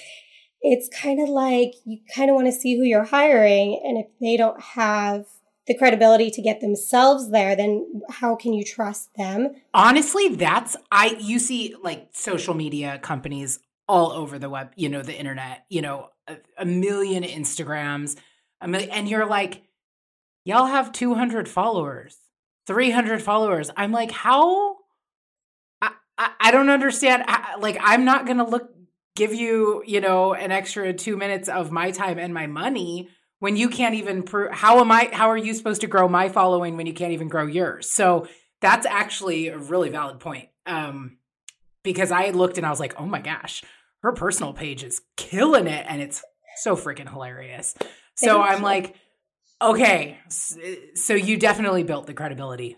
it's 0.61 0.89
kind 0.89 1.21
of 1.21 1.29
like 1.29 1.75
you 1.85 1.99
kind 2.13 2.29
of 2.29 2.35
want 2.35 2.47
to 2.47 2.51
see 2.51 2.77
who 2.77 2.83
you're 2.83 3.05
hiring. 3.05 3.81
And 3.85 3.97
if 3.97 4.07
they 4.19 4.35
don't 4.35 4.61
have 4.61 5.25
the 5.65 5.77
credibility 5.77 6.29
to 6.31 6.41
get 6.41 6.59
themselves 6.59 7.31
there, 7.31 7.55
then 7.55 8.01
how 8.09 8.35
can 8.35 8.51
you 8.53 8.65
trust 8.65 9.09
them? 9.15 9.55
Honestly, 9.73 10.35
that's 10.35 10.75
I 10.91 11.17
you 11.19 11.39
see 11.39 11.73
like 11.81 12.09
social 12.11 12.53
media 12.53 12.99
companies 12.99 13.59
all 13.87 14.11
over 14.11 14.37
the 14.37 14.49
web, 14.49 14.71
you 14.75 14.89
know, 14.89 15.01
the 15.01 15.17
internet, 15.17 15.65
you 15.69 15.81
know, 15.81 16.09
a, 16.27 16.37
a 16.57 16.65
million 16.65 17.23
Instagrams, 17.23 18.17
a 18.59 18.67
million, 18.67 18.89
and 18.91 19.09
you're 19.09 19.25
like, 19.25 19.61
y'all 20.47 20.65
have 20.65 20.93
200 20.93 21.49
followers, 21.49 22.17
300 22.67 23.21
followers. 23.21 23.69
I'm 23.75 23.91
like, 23.91 24.11
how 24.11 24.77
I, 25.81 25.91
I 26.39 26.51
don't 26.51 26.69
understand. 26.69 27.25
like, 27.59 27.77
I'm 27.81 28.05
not 28.05 28.25
going 28.25 28.37
to 28.37 28.45
look, 28.45 28.69
give 29.17 29.33
you, 29.33 29.83
you 29.85 29.99
know, 29.99 30.33
an 30.33 30.51
extra 30.51 30.93
two 30.93 31.17
minutes 31.17 31.49
of 31.49 31.69
my 31.69 31.91
time 31.91 32.17
and 32.17 32.33
my 32.33 32.47
money 32.47 33.09
when 33.39 33.57
you 33.57 33.67
can't 33.67 33.95
even 33.95 34.23
prove. 34.23 34.53
How 34.53 34.79
am 34.79 34.89
I, 34.89 35.09
how 35.11 35.29
are 35.29 35.37
you 35.37 35.53
supposed 35.53 35.81
to 35.81 35.87
grow 35.87 36.07
my 36.07 36.29
following 36.29 36.77
when 36.77 36.87
you 36.87 36.93
can't 36.93 37.11
even 37.11 37.27
grow 37.27 37.45
yours? 37.45 37.91
So 37.91 38.27
that's 38.61 38.85
actually 38.85 39.49
a 39.49 39.57
really 39.57 39.89
valid 39.89 40.21
point. 40.21 40.47
Um, 40.65 41.17
because 41.83 42.11
I 42.11 42.29
looked 42.29 42.57
and 42.57 42.65
I 42.65 42.69
was 42.69 42.79
like, 42.79 42.95
oh 42.97 43.05
my 43.05 43.19
gosh, 43.19 43.65
her 44.01 44.13
personal 44.13 44.53
page 44.53 44.83
is 44.83 45.01
killing 45.17 45.67
it. 45.67 45.85
And 45.89 46.01
it's 46.01 46.23
so 46.61 46.77
freaking 46.77 47.11
hilarious. 47.11 47.75
So 48.15 48.41
I'm 48.41 48.61
like, 48.61 48.95
okay, 49.61 50.17
so 50.29 51.13
you 51.13 51.37
definitely 51.37 51.83
built 51.83 52.07
the 52.07 52.13
credibility 52.13 52.77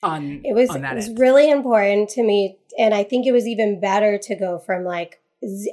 on 0.00 0.42
it 0.44 0.54
was 0.54 0.70
on 0.70 0.84
it 0.84 0.94
was 0.94 1.08
end. 1.08 1.18
really 1.18 1.50
important 1.50 2.08
to 2.08 2.22
me 2.22 2.56
and 2.78 2.94
i 2.94 3.02
think 3.02 3.26
it 3.26 3.32
was 3.32 3.48
even 3.48 3.80
better 3.80 4.16
to 4.16 4.36
go 4.36 4.56
from 4.56 4.84
like 4.84 5.20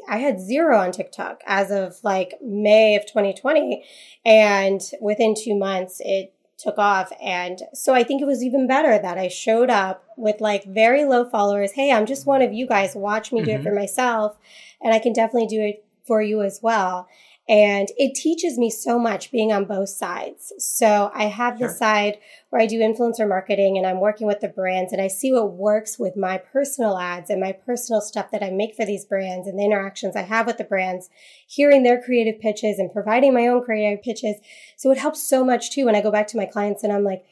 I 0.07 0.17
had 0.17 0.39
zero 0.39 0.77
on 0.77 0.91
TikTok 0.91 1.41
as 1.45 1.71
of 1.71 1.97
like 2.03 2.35
May 2.41 2.95
of 2.95 3.05
2020. 3.05 3.83
And 4.25 4.81
within 5.01 5.33
two 5.35 5.57
months, 5.57 6.01
it 6.03 6.33
took 6.57 6.77
off. 6.77 7.11
And 7.21 7.61
so 7.73 7.93
I 7.93 8.03
think 8.03 8.21
it 8.21 8.25
was 8.25 8.43
even 8.43 8.67
better 8.67 8.97
that 8.97 9.17
I 9.17 9.27
showed 9.27 9.69
up 9.69 10.05
with 10.17 10.39
like 10.39 10.65
very 10.65 11.03
low 11.05 11.27
followers. 11.27 11.71
Hey, 11.73 11.91
I'm 11.91 12.05
just 12.05 12.25
one 12.25 12.41
of 12.41 12.53
you 12.53 12.67
guys. 12.67 12.95
Watch 12.95 13.31
me 13.31 13.41
do 13.41 13.51
mm-hmm. 13.51 13.61
it 13.61 13.63
for 13.63 13.73
myself. 13.73 14.37
And 14.81 14.93
I 14.93 14.99
can 14.99 15.13
definitely 15.13 15.47
do 15.47 15.61
it 15.61 15.83
for 16.05 16.21
you 16.21 16.43
as 16.43 16.59
well. 16.61 17.07
And 17.47 17.89
it 17.97 18.15
teaches 18.15 18.57
me 18.57 18.71
so 18.71 18.97
much 18.97 19.31
being 19.31 19.53
on 19.53 19.65
both 19.65 19.89
sides. 19.89 20.51
So 20.57 21.11
I 21.13 21.25
have 21.25 21.59
the 21.59 21.69
side 21.69 22.17
where 22.49 22.59
I 22.59 22.65
do 22.65 22.79
influencer 22.79 23.29
marketing 23.29 23.77
and 23.77 23.85
I'm 23.85 23.99
working 23.99 24.25
with 24.25 24.39
the 24.39 24.47
brands 24.47 24.91
and 24.91 24.99
I 24.99 25.07
see 25.07 25.31
what 25.31 25.53
works 25.53 25.99
with 25.99 26.17
my 26.17 26.39
personal 26.39 26.97
ads 26.97 27.29
and 27.29 27.39
my 27.39 27.51
personal 27.51 28.01
stuff 28.01 28.31
that 28.31 28.41
I 28.41 28.49
make 28.49 28.73
for 28.73 28.83
these 28.83 29.05
brands 29.05 29.47
and 29.47 29.59
the 29.59 29.65
interactions 29.65 30.15
I 30.15 30.23
have 30.23 30.47
with 30.47 30.57
the 30.57 30.63
brands, 30.63 31.11
hearing 31.45 31.83
their 31.83 32.01
creative 32.01 32.41
pitches 32.41 32.79
and 32.79 32.91
providing 32.91 33.35
my 33.35 33.45
own 33.47 33.63
creative 33.63 34.03
pitches. 34.03 34.37
So 34.75 34.89
it 34.89 34.97
helps 34.97 35.21
so 35.21 35.45
much 35.45 35.69
too 35.69 35.85
when 35.85 35.95
I 35.95 36.01
go 36.01 36.11
back 36.11 36.25
to 36.29 36.37
my 36.37 36.45
clients 36.45 36.83
and 36.83 36.91
I'm 36.91 37.03
like, 37.03 37.25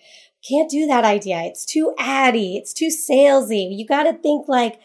can't 0.48 0.70
do 0.70 0.86
that 0.88 1.06
idea. 1.06 1.42
It's 1.44 1.66
too 1.66 1.96
addy. 1.98 2.58
It's 2.58 2.74
too 2.74 2.90
salesy. 2.90 3.76
You 3.76 3.88
got 3.88 4.04
to 4.04 4.14
think 4.14 4.48
like, 4.48 4.80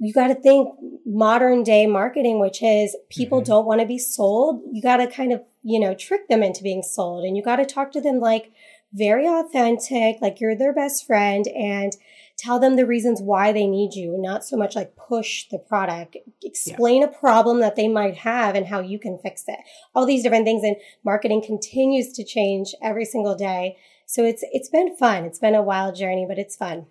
you 0.00 0.14
got 0.14 0.28
to 0.28 0.34
think 0.34 0.68
modern 1.04 1.62
day 1.62 1.86
marketing, 1.86 2.40
which 2.40 2.62
is 2.62 2.96
people 3.10 3.40
mm-hmm. 3.40 3.50
don't 3.50 3.66
want 3.66 3.80
to 3.80 3.86
be 3.86 3.98
sold. 3.98 4.62
You 4.72 4.80
got 4.80 4.96
to 4.96 5.06
kind 5.06 5.30
of, 5.30 5.42
you 5.62 5.78
know, 5.78 5.94
trick 5.94 6.26
them 6.28 6.42
into 6.42 6.62
being 6.62 6.82
sold 6.82 7.24
and 7.24 7.36
you 7.36 7.42
got 7.42 7.56
to 7.56 7.66
talk 7.66 7.92
to 7.92 8.00
them 8.00 8.18
like 8.18 8.50
very 8.94 9.26
authentic, 9.26 10.16
like 10.22 10.40
you're 10.40 10.56
their 10.56 10.72
best 10.72 11.06
friend 11.06 11.46
and 11.48 11.92
tell 12.38 12.58
them 12.58 12.76
the 12.76 12.86
reasons 12.86 13.20
why 13.20 13.52
they 13.52 13.66
need 13.66 13.92
you, 13.92 14.16
not 14.18 14.42
so 14.42 14.56
much 14.56 14.74
like 14.74 14.96
push 14.96 15.46
the 15.50 15.58
product. 15.58 16.16
Explain 16.42 17.02
yeah. 17.02 17.08
a 17.08 17.12
problem 17.12 17.60
that 17.60 17.76
they 17.76 17.86
might 17.86 18.16
have 18.16 18.54
and 18.54 18.66
how 18.66 18.80
you 18.80 18.98
can 18.98 19.18
fix 19.18 19.44
it. 19.46 19.58
All 19.94 20.06
these 20.06 20.22
different 20.22 20.46
things 20.46 20.64
and 20.64 20.76
marketing 21.04 21.42
continues 21.44 22.10
to 22.14 22.24
change 22.24 22.74
every 22.82 23.04
single 23.04 23.34
day. 23.34 23.76
So 24.06 24.24
it's 24.24 24.42
it's 24.50 24.70
been 24.70 24.96
fun. 24.96 25.24
It's 25.24 25.38
been 25.38 25.54
a 25.54 25.62
wild 25.62 25.94
journey, 25.94 26.24
but 26.26 26.38
it's 26.38 26.56
fun. 26.56 26.86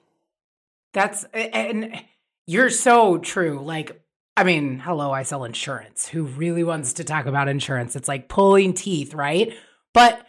That's 0.93 1.25
and 1.33 2.03
you're 2.49 2.71
so 2.71 3.19
true. 3.19 3.61
Like, 3.61 4.01
I 4.35 4.43
mean, 4.43 4.79
hello, 4.79 5.11
I 5.11 5.21
sell 5.21 5.43
insurance. 5.43 6.07
Who 6.07 6.23
really 6.23 6.63
wants 6.63 6.93
to 6.93 7.03
talk 7.03 7.27
about 7.27 7.47
insurance? 7.47 7.95
It's 7.95 8.07
like 8.07 8.27
pulling 8.27 8.73
teeth, 8.73 9.13
right? 9.13 9.53
But 9.93 10.25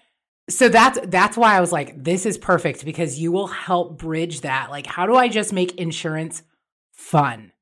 so 0.51 0.69
that's 0.69 0.99
that's 1.07 1.39
why 1.39 1.57
I 1.57 1.63
was 1.63 1.73
like, 1.73 2.05
this 2.05 2.27
is 2.27 2.37
perfect 2.37 2.85
because 2.85 3.19
you 3.19 3.33
will 3.33 3.47
help 3.47 3.97
bridge 3.97 4.43
that. 4.43 4.69
Like, 4.69 4.85
how 4.85 5.07
do 5.07 5.17
I 5.17 5.29
just 5.29 5.55
make 5.55 5.77
insurance 5.77 6.43
fun 6.93 7.53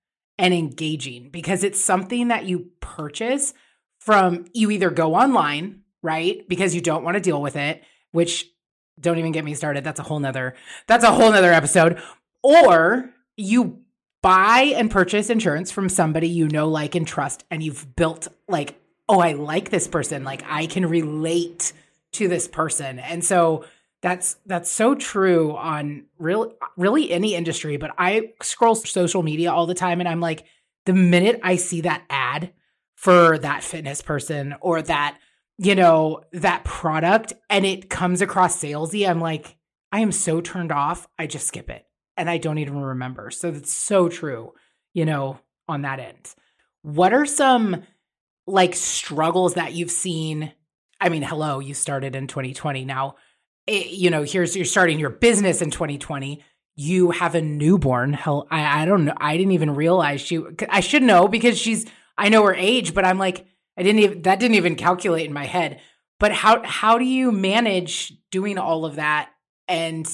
and 0.40 0.52
engaging? 0.52 1.30
Because 1.30 1.62
it's 1.62 1.78
something 1.78 2.26
that 2.28 2.46
you 2.46 2.70
purchase 2.80 3.54
from 4.00 4.46
you 4.54 4.72
either 4.72 4.90
go 4.90 5.14
online, 5.14 5.82
right? 6.02 6.48
Because 6.48 6.74
you 6.74 6.80
don't 6.80 7.04
want 7.04 7.14
to 7.14 7.20
deal 7.20 7.40
with 7.40 7.54
it, 7.54 7.84
which 8.10 8.44
don't 8.98 9.18
even 9.18 9.30
get 9.30 9.44
me 9.44 9.54
started. 9.54 9.84
That's 9.84 10.00
a 10.00 10.04
whole 10.04 10.18
nother 10.18 10.56
that's 10.88 11.04
a 11.04 11.12
whole 11.12 11.30
nother 11.30 11.52
episode. 11.52 12.02
Or 12.42 13.10
you 13.36 13.84
buy 14.22 14.72
and 14.76 14.90
purchase 14.90 15.30
insurance 15.30 15.70
from 15.70 15.88
somebody 15.88 16.28
you 16.28 16.48
know, 16.48 16.68
like, 16.68 16.94
and 16.94 17.06
trust, 17.06 17.44
and 17.50 17.62
you've 17.62 17.94
built 17.96 18.28
like, 18.48 18.80
oh, 19.08 19.20
I 19.20 19.32
like 19.32 19.70
this 19.70 19.88
person. 19.88 20.24
Like, 20.24 20.42
I 20.46 20.66
can 20.66 20.86
relate 20.86 21.72
to 22.12 22.28
this 22.28 22.48
person. 22.48 22.98
And 22.98 23.24
so 23.24 23.64
that's 24.00 24.36
that's 24.46 24.70
so 24.70 24.94
true 24.94 25.56
on 25.56 26.04
real 26.18 26.54
really 26.76 27.10
any 27.10 27.34
industry. 27.34 27.76
But 27.76 27.94
I 27.98 28.32
scroll 28.42 28.74
social 28.74 29.22
media 29.22 29.52
all 29.52 29.66
the 29.66 29.74
time 29.74 30.00
and 30.00 30.08
I'm 30.08 30.20
like, 30.20 30.44
the 30.86 30.92
minute 30.92 31.40
I 31.42 31.56
see 31.56 31.82
that 31.82 32.04
ad 32.08 32.52
for 32.94 33.38
that 33.38 33.62
fitness 33.62 34.02
person 34.02 34.54
or 34.60 34.82
that, 34.82 35.18
you 35.58 35.74
know, 35.74 36.22
that 36.32 36.64
product 36.64 37.32
and 37.50 37.66
it 37.66 37.90
comes 37.90 38.20
across 38.20 38.56
salesy, 38.56 39.08
I'm 39.08 39.20
like, 39.20 39.56
I 39.90 40.00
am 40.00 40.12
so 40.12 40.40
turned 40.40 40.72
off, 40.72 41.08
I 41.18 41.26
just 41.26 41.48
skip 41.48 41.68
it 41.68 41.87
and 42.18 42.28
I 42.28 42.36
don't 42.36 42.58
even 42.58 42.76
remember. 42.76 43.30
So 43.30 43.50
that's 43.50 43.72
so 43.72 44.08
true, 44.08 44.52
you 44.92 45.06
know, 45.06 45.38
on 45.68 45.82
that 45.82 46.00
end. 46.00 46.34
What 46.82 47.14
are 47.14 47.24
some 47.24 47.84
like 48.46 48.74
struggles 48.74 49.54
that 49.54 49.72
you've 49.72 49.90
seen? 49.90 50.52
I 51.00 51.08
mean, 51.08 51.22
hello, 51.22 51.60
you 51.60 51.74
started 51.74 52.16
in 52.16 52.26
2020. 52.26 52.84
Now, 52.84 53.14
it, 53.66 53.86
eh, 53.86 53.88
you 53.90 54.10
know, 54.10 54.24
here's 54.24 54.56
you're 54.56 54.64
starting 54.64 54.98
your 54.98 55.10
business 55.10 55.62
in 55.62 55.70
2020. 55.70 56.42
You 56.74 57.12
have 57.12 57.34
a 57.34 57.40
newborn. 57.40 58.12
Hell, 58.12 58.46
I, 58.50 58.82
I 58.82 58.84
don't 58.84 59.04
know. 59.04 59.14
I 59.16 59.36
didn't 59.36 59.52
even 59.52 59.74
realize 59.74 60.20
she. 60.20 60.40
I 60.68 60.80
should 60.80 61.02
know 61.02 61.28
because 61.28 61.58
she's. 61.58 61.86
I 62.16 62.30
know 62.30 62.44
her 62.44 62.54
age, 62.54 62.94
but 62.94 63.04
I'm 63.04 63.18
like, 63.18 63.46
I 63.76 63.82
didn't 63.84 64.00
even. 64.00 64.22
That 64.22 64.40
didn't 64.40 64.56
even 64.56 64.74
calculate 64.74 65.26
in 65.26 65.32
my 65.32 65.46
head. 65.46 65.80
But 66.18 66.32
how 66.32 66.64
how 66.64 66.98
do 66.98 67.04
you 67.04 67.30
manage 67.30 68.12
doing 68.30 68.58
all 68.58 68.84
of 68.84 68.96
that 68.96 69.30
and 69.68 70.08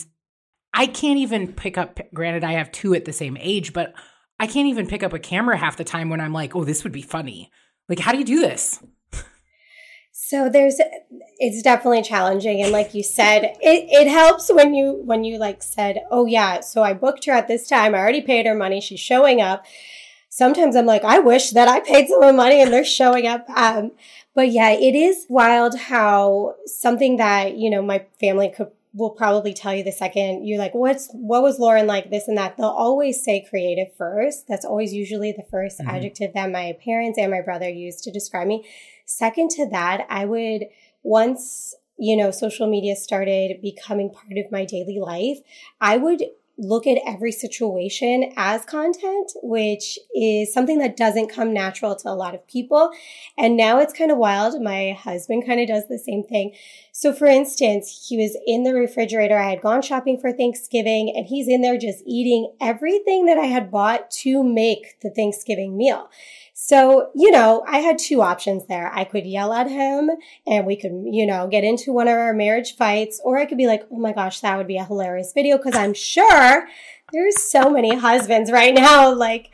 I 0.74 0.88
can't 0.88 1.18
even 1.18 1.52
pick 1.52 1.78
up, 1.78 2.00
granted, 2.12 2.42
I 2.42 2.52
have 2.52 2.72
two 2.72 2.94
at 2.94 3.04
the 3.04 3.12
same 3.12 3.38
age, 3.40 3.72
but 3.72 3.94
I 4.40 4.48
can't 4.48 4.66
even 4.66 4.88
pick 4.88 5.04
up 5.04 5.12
a 5.12 5.20
camera 5.20 5.56
half 5.56 5.76
the 5.76 5.84
time 5.84 6.10
when 6.10 6.20
I'm 6.20 6.32
like, 6.32 6.56
oh, 6.56 6.64
this 6.64 6.82
would 6.82 6.92
be 6.92 7.00
funny. 7.00 7.50
Like, 7.88 8.00
how 8.00 8.10
do 8.10 8.18
you 8.18 8.24
do 8.24 8.40
this? 8.40 8.82
So 10.10 10.48
there's, 10.48 10.80
it's 11.38 11.62
definitely 11.62 12.02
challenging. 12.02 12.60
And 12.60 12.72
like 12.72 12.94
you 12.94 13.02
said, 13.02 13.56
it, 13.60 13.86
it 13.88 14.08
helps 14.08 14.52
when 14.52 14.74
you, 14.74 15.00
when 15.04 15.22
you 15.22 15.38
like 15.38 15.62
said, 15.62 16.00
oh 16.10 16.26
yeah, 16.26 16.60
so 16.60 16.82
I 16.82 16.92
booked 16.92 17.26
her 17.26 17.32
at 17.32 17.46
this 17.46 17.68
time. 17.68 17.94
I 17.94 17.98
already 17.98 18.22
paid 18.22 18.46
her 18.46 18.54
money. 18.54 18.80
She's 18.80 19.00
showing 19.00 19.40
up. 19.40 19.64
Sometimes 20.28 20.74
I'm 20.74 20.86
like, 20.86 21.04
I 21.04 21.20
wish 21.20 21.50
that 21.50 21.68
I 21.68 21.80
paid 21.80 22.08
someone 22.08 22.36
money 22.36 22.60
and 22.60 22.72
they're 22.72 22.84
showing 22.84 23.26
up. 23.26 23.48
Um, 23.50 23.92
but 24.34 24.50
yeah, 24.50 24.70
it 24.70 24.96
is 24.96 25.26
wild 25.28 25.78
how 25.78 26.56
something 26.66 27.18
that, 27.18 27.56
you 27.56 27.70
know, 27.70 27.82
my 27.82 28.06
family 28.18 28.48
could 28.48 28.70
will 28.94 29.10
probably 29.10 29.52
tell 29.52 29.74
you 29.74 29.82
the 29.82 29.92
second 29.92 30.46
you're 30.46 30.58
like, 30.58 30.74
what's, 30.74 31.08
what 31.12 31.42
was 31.42 31.58
Lauren 31.58 31.86
like 31.86 32.10
this 32.10 32.28
and 32.28 32.38
that? 32.38 32.56
They'll 32.56 32.66
always 32.66 33.22
say 33.22 33.44
creative 33.48 33.94
first. 33.96 34.46
That's 34.48 34.64
always 34.64 34.94
usually 34.94 35.32
the 35.32 35.42
1st 35.42 35.80
mm-hmm. 35.80 35.90
adjective 35.90 36.32
that 36.34 36.50
my 36.50 36.76
parents 36.84 37.18
and 37.18 37.30
my 37.30 37.40
brother 37.40 37.68
used 37.68 38.04
to 38.04 38.12
describe 38.12 38.46
me. 38.46 38.64
Second 39.04 39.50
to 39.50 39.68
that, 39.70 40.06
I 40.08 40.24
would 40.24 40.66
once, 41.02 41.74
you 41.98 42.16
know, 42.16 42.30
social 42.30 42.68
media 42.68 42.94
started 42.94 43.60
becoming 43.60 44.10
part 44.10 44.38
of 44.38 44.50
my 44.50 44.64
daily 44.64 44.98
life, 44.98 45.38
I 45.80 45.96
would 45.96 46.22
look 46.56 46.86
at 46.86 46.98
every 47.06 47.32
situation 47.32 48.32
as 48.36 48.64
content, 48.64 49.32
which 49.42 49.98
is 50.14 50.52
something 50.52 50.78
that 50.78 50.96
doesn't 50.96 51.32
come 51.32 51.52
natural 51.52 51.96
to 51.96 52.08
a 52.08 52.14
lot 52.14 52.34
of 52.34 52.46
people. 52.46 52.90
And 53.36 53.56
now 53.56 53.80
it's 53.80 53.92
kind 53.92 54.10
of 54.10 54.18
wild. 54.18 54.62
My 54.62 54.92
husband 54.92 55.46
kind 55.46 55.60
of 55.60 55.68
does 55.68 55.88
the 55.88 55.98
same 55.98 56.22
thing. 56.22 56.54
So 56.92 57.12
for 57.12 57.26
instance, 57.26 58.06
he 58.08 58.16
was 58.16 58.36
in 58.46 58.62
the 58.62 58.74
refrigerator. 58.74 59.36
I 59.36 59.50
had 59.50 59.62
gone 59.62 59.82
shopping 59.82 60.18
for 60.20 60.32
Thanksgiving 60.32 61.12
and 61.14 61.26
he's 61.26 61.48
in 61.48 61.60
there 61.60 61.76
just 61.76 62.02
eating 62.06 62.52
everything 62.60 63.26
that 63.26 63.38
I 63.38 63.46
had 63.46 63.70
bought 63.70 64.10
to 64.22 64.44
make 64.44 65.00
the 65.00 65.10
Thanksgiving 65.10 65.76
meal. 65.76 66.08
So, 66.66 67.10
you 67.14 67.30
know, 67.30 67.62
I 67.68 67.80
had 67.80 67.98
two 67.98 68.22
options 68.22 68.66
there. 68.68 68.90
I 68.94 69.04
could 69.04 69.26
yell 69.26 69.52
at 69.52 69.68
him 69.68 70.08
and 70.46 70.64
we 70.64 70.76
could, 70.76 70.92
you 71.04 71.26
know, 71.26 71.46
get 71.46 71.62
into 71.62 71.92
one 71.92 72.08
of 72.08 72.14
our 72.14 72.32
marriage 72.32 72.76
fights, 72.76 73.20
or 73.22 73.36
I 73.36 73.44
could 73.44 73.58
be 73.58 73.66
like, 73.66 73.82
oh 73.92 73.98
my 73.98 74.14
gosh, 74.14 74.40
that 74.40 74.56
would 74.56 74.66
be 74.66 74.78
a 74.78 74.84
hilarious 74.84 75.32
video 75.34 75.58
because 75.58 75.76
I'm 75.76 75.92
sure 75.92 76.66
there's 77.12 77.42
so 77.42 77.68
many 77.68 77.94
husbands 77.94 78.50
right 78.50 78.72
now, 78.72 79.12
like, 79.12 79.50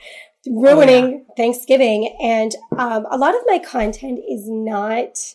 ruining 0.47 1.05
oh, 1.05 1.09
yeah. 1.09 1.35
Thanksgiving. 1.37 2.17
And 2.23 2.55
um, 2.79 3.05
a 3.11 3.19
lot 3.19 3.35
of 3.35 3.41
my 3.47 3.59
content 3.59 4.21
is 4.29 4.49
not 4.49 5.35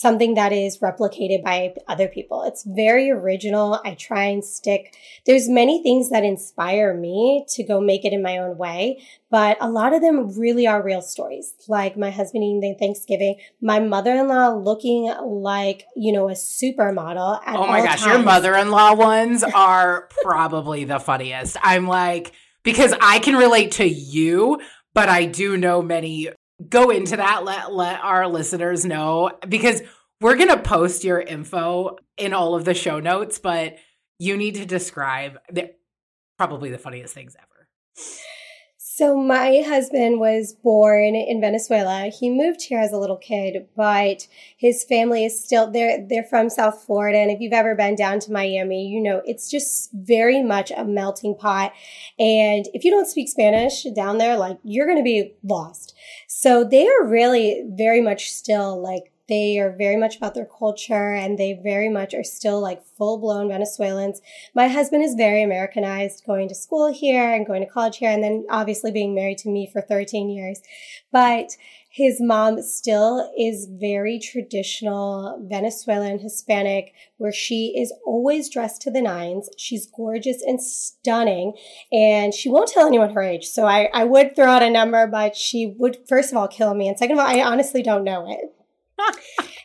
something 0.00 0.32
that 0.32 0.50
is 0.50 0.78
replicated 0.78 1.44
by 1.44 1.74
other 1.86 2.08
people. 2.08 2.42
It's 2.44 2.64
very 2.64 3.10
original. 3.10 3.78
I 3.84 3.94
try 3.94 4.24
and 4.24 4.42
stick. 4.42 4.96
There's 5.26 5.46
many 5.46 5.82
things 5.82 6.08
that 6.08 6.24
inspire 6.24 6.94
me 6.94 7.44
to 7.50 7.62
go 7.62 7.82
make 7.82 8.06
it 8.06 8.14
in 8.14 8.22
my 8.22 8.38
own 8.38 8.56
way, 8.56 9.02
but 9.30 9.58
a 9.60 9.68
lot 9.68 9.92
of 9.92 10.00
them 10.00 10.38
really 10.38 10.66
are 10.66 10.82
real 10.82 11.02
stories. 11.02 11.52
Like 11.68 11.98
my 11.98 12.10
husband 12.10 12.44
eating 12.44 12.76
Thanksgiving, 12.78 13.36
my 13.60 13.78
mother-in-law 13.78 14.54
looking 14.54 15.12
like, 15.22 15.84
you 15.94 16.14
know, 16.14 16.30
a 16.30 16.32
supermodel. 16.32 17.40
oh 17.46 17.66
my 17.66 17.84
gosh, 17.84 18.00
times. 18.00 18.06
your 18.06 18.22
mother-in-law 18.22 18.94
ones 18.94 19.42
are 19.42 20.08
probably 20.22 20.84
the 20.84 20.98
funniest. 20.98 21.58
I'm 21.62 21.86
like, 21.86 22.32
because 22.62 22.94
I 23.02 23.18
can 23.18 23.36
relate 23.36 23.72
to 23.72 23.86
you, 23.86 24.62
but 24.94 25.10
I 25.10 25.26
do 25.26 25.58
know 25.58 25.82
many 25.82 26.30
go 26.68 26.90
into 26.90 27.16
that 27.16 27.44
let 27.44 27.72
let 27.72 28.00
our 28.00 28.26
listeners 28.28 28.84
know 28.84 29.30
because 29.48 29.82
we're 30.20 30.36
going 30.36 30.48
to 30.48 30.60
post 30.60 31.04
your 31.04 31.20
info 31.20 31.96
in 32.18 32.34
all 32.34 32.54
of 32.54 32.64
the 32.64 32.74
show 32.74 33.00
notes 33.00 33.38
but 33.38 33.76
you 34.18 34.36
need 34.36 34.56
to 34.56 34.66
describe 34.66 35.38
the, 35.50 35.70
probably 36.36 36.70
the 36.70 36.78
funniest 36.78 37.14
things 37.14 37.34
ever 37.36 37.68
so 39.00 39.16
my 39.16 39.64
husband 39.66 40.20
was 40.20 40.52
born 40.52 41.14
in 41.14 41.40
Venezuela. 41.40 42.10
He 42.10 42.28
moved 42.28 42.60
here 42.60 42.78
as 42.78 42.92
a 42.92 42.98
little 42.98 43.16
kid, 43.16 43.66
but 43.74 44.28
his 44.58 44.84
family 44.84 45.24
is 45.24 45.42
still 45.42 45.70
they're 45.70 46.06
they're 46.06 46.22
from 46.22 46.50
South 46.50 46.84
Florida 46.84 47.16
and 47.16 47.30
if 47.30 47.40
you've 47.40 47.54
ever 47.54 47.74
been 47.74 47.94
down 47.94 48.20
to 48.20 48.30
Miami, 48.30 48.86
you 48.88 49.02
know, 49.02 49.22
it's 49.24 49.50
just 49.50 49.88
very 49.94 50.42
much 50.42 50.70
a 50.76 50.84
melting 50.84 51.34
pot. 51.34 51.72
And 52.18 52.68
if 52.74 52.84
you 52.84 52.90
don't 52.90 53.08
speak 53.08 53.30
Spanish 53.30 53.84
down 53.96 54.18
there, 54.18 54.36
like 54.36 54.58
you're 54.64 54.84
going 54.84 54.98
to 54.98 55.02
be 55.02 55.32
lost. 55.42 55.94
So 56.28 56.62
they 56.62 56.86
are 56.86 57.06
really 57.06 57.64
very 57.70 58.02
much 58.02 58.30
still 58.30 58.82
like 58.82 59.10
they 59.30 59.60
are 59.60 59.70
very 59.70 59.96
much 59.96 60.16
about 60.16 60.34
their 60.34 60.44
culture 60.58 61.14
and 61.14 61.38
they 61.38 61.52
very 61.62 61.88
much 61.88 62.12
are 62.14 62.24
still 62.24 62.60
like 62.60 62.84
full 62.98 63.16
blown 63.16 63.48
Venezuelans. 63.48 64.20
My 64.54 64.66
husband 64.66 65.04
is 65.04 65.14
very 65.14 65.42
Americanized, 65.42 66.24
going 66.26 66.48
to 66.48 66.54
school 66.54 66.92
here 66.92 67.32
and 67.32 67.46
going 67.46 67.64
to 67.64 67.70
college 67.70 67.98
here, 67.98 68.10
and 68.10 68.24
then 68.24 68.44
obviously 68.50 68.90
being 68.90 69.14
married 69.14 69.38
to 69.38 69.48
me 69.48 69.70
for 69.72 69.80
13 69.80 70.28
years. 70.28 70.60
But 71.12 71.56
his 71.92 72.20
mom 72.20 72.60
still 72.62 73.32
is 73.38 73.68
very 73.70 74.18
traditional 74.18 75.40
Venezuelan 75.48 76.18
Hispanic, 76.18 76.92
where 77.18 77.32
she 77.32 77.74
is 77.78 77.92
always 78.04 78.48
dressed 78.48 78.82
to 78.82 78.90
the 78.90 79.00
nines. 79.02 79.48
She's 79.56 79.86
gorgeous 79.86 80.42
and 80.42 80.60
stunning, 80.60 81.54
and 81.92 82.34
she 82.34 82.48
won't 82.48 82.68
tell 82.68 82.86
anyone 82.86 83.14
her 83.14 83.22
age. 83.22 83.46
So 83.46 83.66
I, 83.66 83.90
I 83.94 84.04
would 84.04 84.34
throw 84.34 84.46
out 84.46 84.62
a 84.62 84.70
number, 84.70 85.06
but 85.06 85.36
she 85.36 85.74
would, 85.78 85.98
first 86.08 86.32
of 86.32 86.36
all, 86.36 86.48
kill 86.48 86.74
me. 86.74 86.88
And 86.88 86.98
second 86.98 87.18
of 87.18 87.20
all, 87.20 87.28
I 87.28 87.42
honestly 87.42 87.82
don't 87.82 88.04
know 88.04 88.28
it 88.28 88.54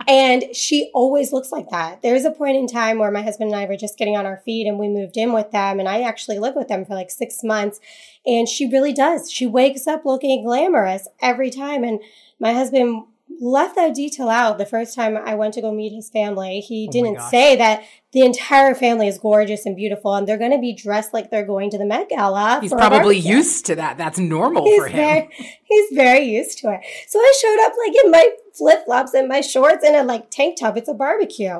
and 0.07 0.55
she 0.55 0.91
always 0.93 1.33
looks 1.33 1.51
like 1.51 1.69
that. 1.69 2.01
There 2.01 2.13
was 2.13 2.25
a 2.25 2.31
point 2.31 2.57
in 2.57 2.67
time 2.67 2.99
where 2.99 3.11
my 3.11 3.21
husband 3.21 3.51
and 3.51 3.59
I 3.59 3.65
were 3.65 3.77
just 3.77 3.97
getting 3.97 4.15
on 4.15 4.25
our 4.25 4.37
feet 4.37 4.67
and 4.67 4.77
we 4.77 4.87
moved 4.87 5.17
in 5.17 5.33
with 5.33 5.51
them 5.51 5.79
and 5.79 5.89
I 5.89 6.01
actually 6.01 6.39
lived 6.39 6.55
with 6.55 6.67
them 6.67 6.85
for 6.85 6.93
like 6.93 7.09
six 7.09 7.43
months. 7.43 7.79
And 8.25 8.47
she 8.47 8.69
really 8.69 8.93
does. 8.93 9.31
She 9.31 9.47
wakes 9.47 9.87
up 9.87 10.05
looking 10.05 10.43
glamorous 10.43 11.07
every 11.21 11.49
time. 11.49 11.83
And 11.83 12.01
my 12.39 12.53
husband 12.53 13.03
left 13.41 13.75
that 13.75 13.95
detail 13.95 14.29
out 14.29 14.57
the 14.57 14.65
first 14.65 14.95
time 14.95 15.17
I 15.17 15.35
went 15.35 15.53
to 15.55 15.61
go 15.61 15.71
meet 15.71 15.93
his 15.93 16.09
family. 16.09 16.59
He 16.59 16.87
oh 16.87 16.91
didn't 16.91 17.21
say 17.21 17.55
that 17.55 17.83
the 18.15 18.21
entire 18.21 18.73
family 18.73 19.09
is 19.09 19.17
gorgeous 19.17 19.65
and 19.65 19.75
beautiful 19.75 20.15
and 20.15 20.25
they're 20.25 20.37
going 20.37 20.53
to 20.53 20.57
be 20.57 20.71
dressed 20.71 21.13
like 21.13 21.31
they're 21.31 21.45
going 21.45 21.69
to 21.69 21.77
the 21.77 21.85
Met 21.85 22.07
Gala. 22.07 22.59
He's 22.61 22.71
probably 22.71 23.17
used 23.17 23.65
to 23.65 23.75
that. 23.75 23.97
That's 23.97 24.17
normal 24.17 24.63
he's 24.63 24.79
for 24.79 24.87
him. 24.87 24.95
Very, 24.95 25.29
he's 25.65 25.89
very 25.91 26.23
used 26.23 26.57
to 26.59 26.71
it. 26.71 26.79
So 27.09 27.19
I 27.19 27.33
showed 27.41 27.65
up 27.65 27.73
like 27.85 28.05
in 28.05 28.11
my 28.11 28.29
flip 28.53 28.85
flops 28.85 29.13
and 29.13 29.27
my 29.27 29.41
shorts 29.41 29.83
and 29.83 29.97
a 29.97 30.03
like 30.03 30.29
tank 30.31 30.57
top. 30.57 30.77
It's 30.77 30.87
a 30.87 30.93
barbecue. 30.93 31.59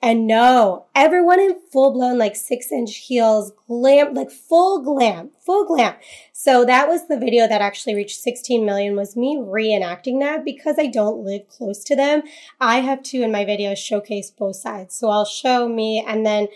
And 0.00 0.28
no, 0.28 0.86
everyone 0.94 1.40
in 1.40 1.58
full 1.72 1.92
blown 1.92 2.18
like 2.18 2.36
six 2.36 2.70
inch 2.70 2.96
heels, 2.96 3.52
glam, 3.66 4.14
like 4.14 4.30
full 4.30 4.82
glam, 4.82 5.30
full 5.44 5.66
glam. 5.66 5.94
So 6.32 6.64
that 6.64 6.86
was 6.86 7.08
the 7.08 7.18
video 7.18 7.48
that 7.48 7.60
actually 7.60 7.94
reached 7.94 8.20
16 8.20 8.64
million 8.64 8.94
was 8.94 9.16
me 9.16 9.36
reenacting 9.36 10.20
that 10.20 10.44
because 10.44 10.76
I 10.78 10.86
don't 10.86 11.24
live 11.24 11.48
close 11.48 11.82
to 11.84 11.96
them. 11.96 12.22
I 12.60 12.80
have 12.80 13.02
to 13.04 13.22
in 13.22 13.32
my 13.32 13.44
videos 13.44 13.78
showcase 13.78 14.30
both 14.30 14.56
sides. 14.56 14.94
So 14.94 15.08
I'll 15.08 15.24
show 15.24 15.68
me 15.68 15.95
and 16.06 16.24
then 16.24 16.48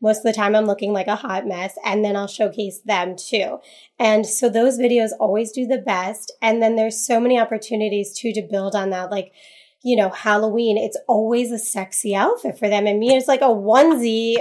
most 0.00 0.18
of 0.18 0.24
the 0.24 0.32
time 0.32 0.54
I'm 0.54 0.66
looking 0.66 0.92
like 0.92 1.08
a 1.08 1.16
hot 1.16 1.46
mess 1.46 1.76
and 1.84 2.04
then 2.04 2.16
I'll 2.16 2.28
showcase 2.28 2.80
them 2.84 3.16
too. 3.16 3.58
And 3.98 4.26
so 4.26 4.48
those 4.48 4.78
videos 4.78 5.10
always 5.18 5.50
do 5.50 5.66
the 5.66 5.78
best. 5.78 6.32
And 6.40 6.62
then 6.62 6.76
there's 6.76 7.04
so 7.04 7.18
many 7.18 7.38
opportunities 7.38 8.16
too 8.16 8.32
to 8.32 8.46
build 8.48 8.76
on 8.76 8.90
that. 8.90 9.10
Like, 9.10 9.32
you 9.82 9.96
know, 9.96 10.10
Halloween, 10.10 10.76
it's 10.76 10.96
always 11.08 11.50
a 11.50 11.58
sexy 11.58 12.14
outfit 12.14 12.58
for 12.58 12.68
them. 12.68 12.86
And 12.86 12.98
me, 12.98 13.16
it's 13.16 13.28
like 13.28 13.40
a 13.40 13.46
onesie, 13.46 14.36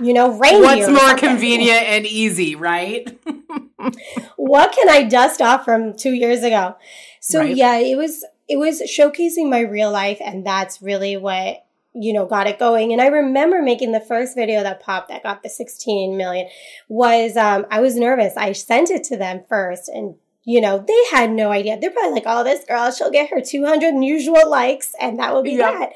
you 0.00 0.12
know, 0.12 0.36
reindeer. 0.38 0.62
What's 0.62 0.88
more 0.88 1.16
convenient 1.16 1.84
and 1.86 2.06
easy, 2.06 2.56
right? 2.56 3.08
what 4.36 4.72
can 4.72 4.88
I 4.88 5.04
dust 5.04 5.40
off 5.40 5.64
from 5.64 5.96
two 5.96 6.12
years 6.12 6.42
ago? 6.42 6.76
So 7.20 7.40
right. 7.40 7.54
yeah, 7.54 7.78
it 7.78 7.96
was, 7.96 8.24
it 8.48 8.58
was 8.58 8.80
showcasing 8.82 9.48
my 9.48 9.60
real 9.60 9.90
life. 9.92 10.18
And 10.20 10.44
that's 10.44 10.82
really 10.82 11.16
what 11.16 11.64
you 11.94 12.12
know, 12.12 12.26
got 12.26 12.46
it 12.46 12.58
going. 12.58 12.92
And 12.92 13.00
I 13.00 13.06
remember 13.06 13.62
making 13.62 13.92
the 13.92 14.00
first 14.00 14.34
video 14.36 14.62
that 14.62 14.80
popped 14.80 15.08
that 15.08 15.22
got 15.22 15.42
the 15.42 15.48
16 15.48 16.16
million 16.16 16.48
was, 16.88 17.36
um, 17.36 17.66
I 17.70 17.80
was 17.80 17.96
nervous. 17.96 18.34
I 18.36 18.52
sent 18.52 18.90
it 18.90 19.04
to 19.04 19.16
them 19.16 19.42
first 19.48 19.88
and, 19.88 20.14
you 20.44 20.60
know, 20.60 20.84
they 20.86 21.04
had 21.10 21.30
no 21.30 21.50
idea. 21.50 21.78
They're 21.78 21.90
probably 21.90 22.12
like, 22.12 22.24
oh, 22.26 22.44
this 22.44 22.64
girl, 22.64 22.90
she'll 22.92 23.10
get 23.10 23.30
her 23.30 23.40
200 23.40 23.92
unusual 23.92 24.48
likes 24.48 24.94
and 25.00 25.18
that 25.18 25.34
will 25.34 25.42
be 25.42 25.52
yep. 25.52 25.74
that. 25.74 25.92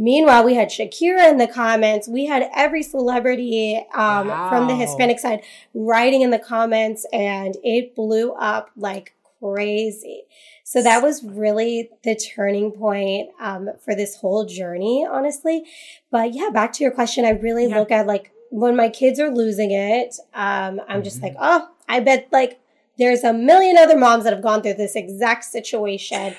Meanwhile, 0.00 0.44
we 0.44 0.54
had 0.54 0.68
Shakira 0.68 1.28
in 1.28 1.38
the 1.38 1.48
comments. 1.48 2.06
We 2.08 2.26
had 2.26 2.48
every 2.54 2.84
celebrity 2.84 3.84
um, 3.92 4.28
wow. 4.28 4.48
from 4.48 4.68
the 4.68 4.76
Hispanic 4.76 5.18
side 5.18 5.42
writing 5.74 6.22
in 6.22 6.30
the 6.30 6.38
comments, 6.38 7.04
and 7.12 7.56
it 7.64 7.96
blew 7.96 8.30
up 8.34 8.70
like 8.76 9.16
crazy. 9.40 10.22
So 10.68 10.82
that 10.82 11.02
was 11.02 11.24
really 11.24 11.88
the 12.04 12.14
turning 12.14 12.72
point 12.72 13.30
um, 13.40 13.70
for 13.82 13.94
this 13.94 14.16
whole 14.16 14.44
journey, 14.44 15.08
honestly. 15.10 15.64
But 16.10 16.34
yeah, 16.34 16.50
back 16.52 16.74
to 16.74 16.84
your 16.84 16.92
question, 16.92 17.24
I 17.24 17.30
really 17.30 17.68
yeah. 17.68 17.78
look 17.78 17.90
at 17.90 18.06
like 18.06 18.32
when 18.50 18.76
my 18.76 18.90
kids 18.90 19.18
are 19.18 19.30
losing 19.30 19.70
it, 19.70 20.14
um, 20.34 20.78
I'm 20.86 20.96
mm-hmm. 20.96 21.02
just 21.04 21.22
like, 21.22 21.34
oh, 21.40 21.70
I 21.88 22.00
bet 22.00 22.28
like 22.32 22.60
there's 22.98 23.24
a 23.24 23.32
million 23.32 23.78
other 23.78 23.96
moms 23.96 24.24
that 24.24 24.34
have 24.34 24.42
gone 24.42 24.60
through 24.60 24.74
this 24.74 24.94
exact 24.94 25.44
situation. 25.44 26.34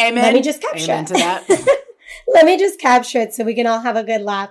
Amen. 0.00 0.22
Let 0.22 0.32
me 0.32 0.40
just 0.40 0.62
capture 0.62 0.92
Amen 0.92 1.04
to 1.04 1.12
that. 1.12 1.44
Let 2.32 2.46
me 2.46 2.56
just 2.56 2.80
capture 2.80 3.20
it 3.20 3.34
so 3.34 3.44
we 3.44 3.52
can 3.52 3.66
all 3.66 3.80
have 3.80 3.96
a 3.96 4.04
good 4.04 4.22
laugh. 4.22 4.48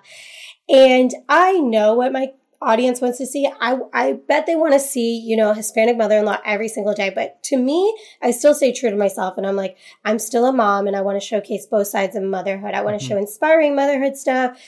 And 0.69 1.11
I 1.27 1.53
know 1.53 1.95
what 1.95 2.11
my 2.11 2.33
audience 2.65 2.99
wants 2.99 3.17
to 3.19 3.25
see. 3.25 3.49
I, 3.61 3.77
I 3.93 4.13
bet 4.27 4.45
they 4.45 4.55
want 4.55 4.73
to 4.73 4.79
see, 4.79 5.17
you 5.17 5.37
know, 5.37 5.53
Hispanic 5.53 5.97
mother-in-law 5.97 6.39
every 6.43 6.67
single 6.67 6.93
day. 6.93 7.11
But 7.13 7.41
to 7.43 7.57
me, 7.57 7.95
I 8.21 8.31
still 8.31 8.53
stay 8.53 8.73
true 8.73 8.89
to 8.89 8.95
myself. 8.95 9.37
And 9.37 9.45
I'm 9.45 9.55
like, 9.55 9.77
I'm 10.03 10.19
still 10.19 10.45
a 10.45 10.51
mom 10.51 10.87
and 10.87 10.95
I 10.95 11.01
want 11.01 11.21
to 11.21 11.25
showcase 11.25 11.65
both 11.65 11.87
sides 11.87 12.15
of 12.15 12.23
motherhood. 12.23 12.73
I 12.73 12.81
want 12.81 12.99
to 12.99 13.05
mm-hmm. 13.05 13.13
show 13.13 13.19
inspiring 13.19 13.75
motherhood 13.75 14.17
stuff, 14.17 14.59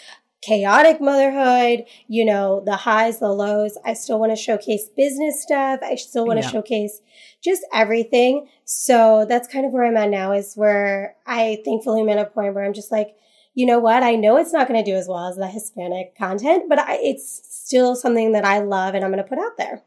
chaotic 0.42 1.02
motherhood, 1.02 1.86
you 2.08 2.24
know, 2.24 2.62
the 2.64 2.76
highs, 2.76 3.20
the 3.20 3.30
lows. 3.30 3.78
I 3.84 3.94
still 3.94 4.20
want 4.20 4.32
to 4.32 4.36
showcase 4.36 4.90
business 4.96 5.42
stuff. 5.42 5.80
I 5.84 5.96
still 5.96 6.26
want 6.26 6.40
to 6.40 6.46
yeah. 6.46 6.52
showcase 6.52 7.02
just 7.44 7.64
everything. 7.74 8.48
So 8.66 9.26
that's 9.28 9.48
kind 9.48 9.66
of 9.66 9.72
where 9.72 9.86
I'm 9.86 9.98
at 9.98 10.10
now 10.10 10.34
is 10.34 10.54
where 10.56 11.16
I 11.26 11.62
thankfully 11.66 12.02
am 12.02 12.10
at 12.10 12.20
a 12.20 12.26
point 12.26 12.54
where 12.54 12.64
I'm 12.64 12.74
just 12.74 12.92
like, 12.92 13.16
you 13.58 13.66
know 13.66 13.80
what? 13.80 14.04
I 14.04 14.14
know 14.14 14.38
it's 14.38 14.54
not 14.54 14.68
going 14.68 14.84
to 14.84 14.90
do 14.90 14.96
as 14.96 15.08
well 15.08 15.28
as 15.30 15.36
the 15.36 15.48
Hispanic 15.48 16.16
content, 16.16 16.70
but 16.70 16.78
I, 16.78 17.00
it's 17.02 17.42
still 17.50 17.96
something 17.96 18.34
that 18.34 18.46
I 18.46 18.60
love 18.60 18.94
and 18.94 19.04
I'm 19.04 19.10
going 19.10 19.24
to 19.24 19.28
put 19.28 19.40
out 19.40 19.58
there. 19.58 19.82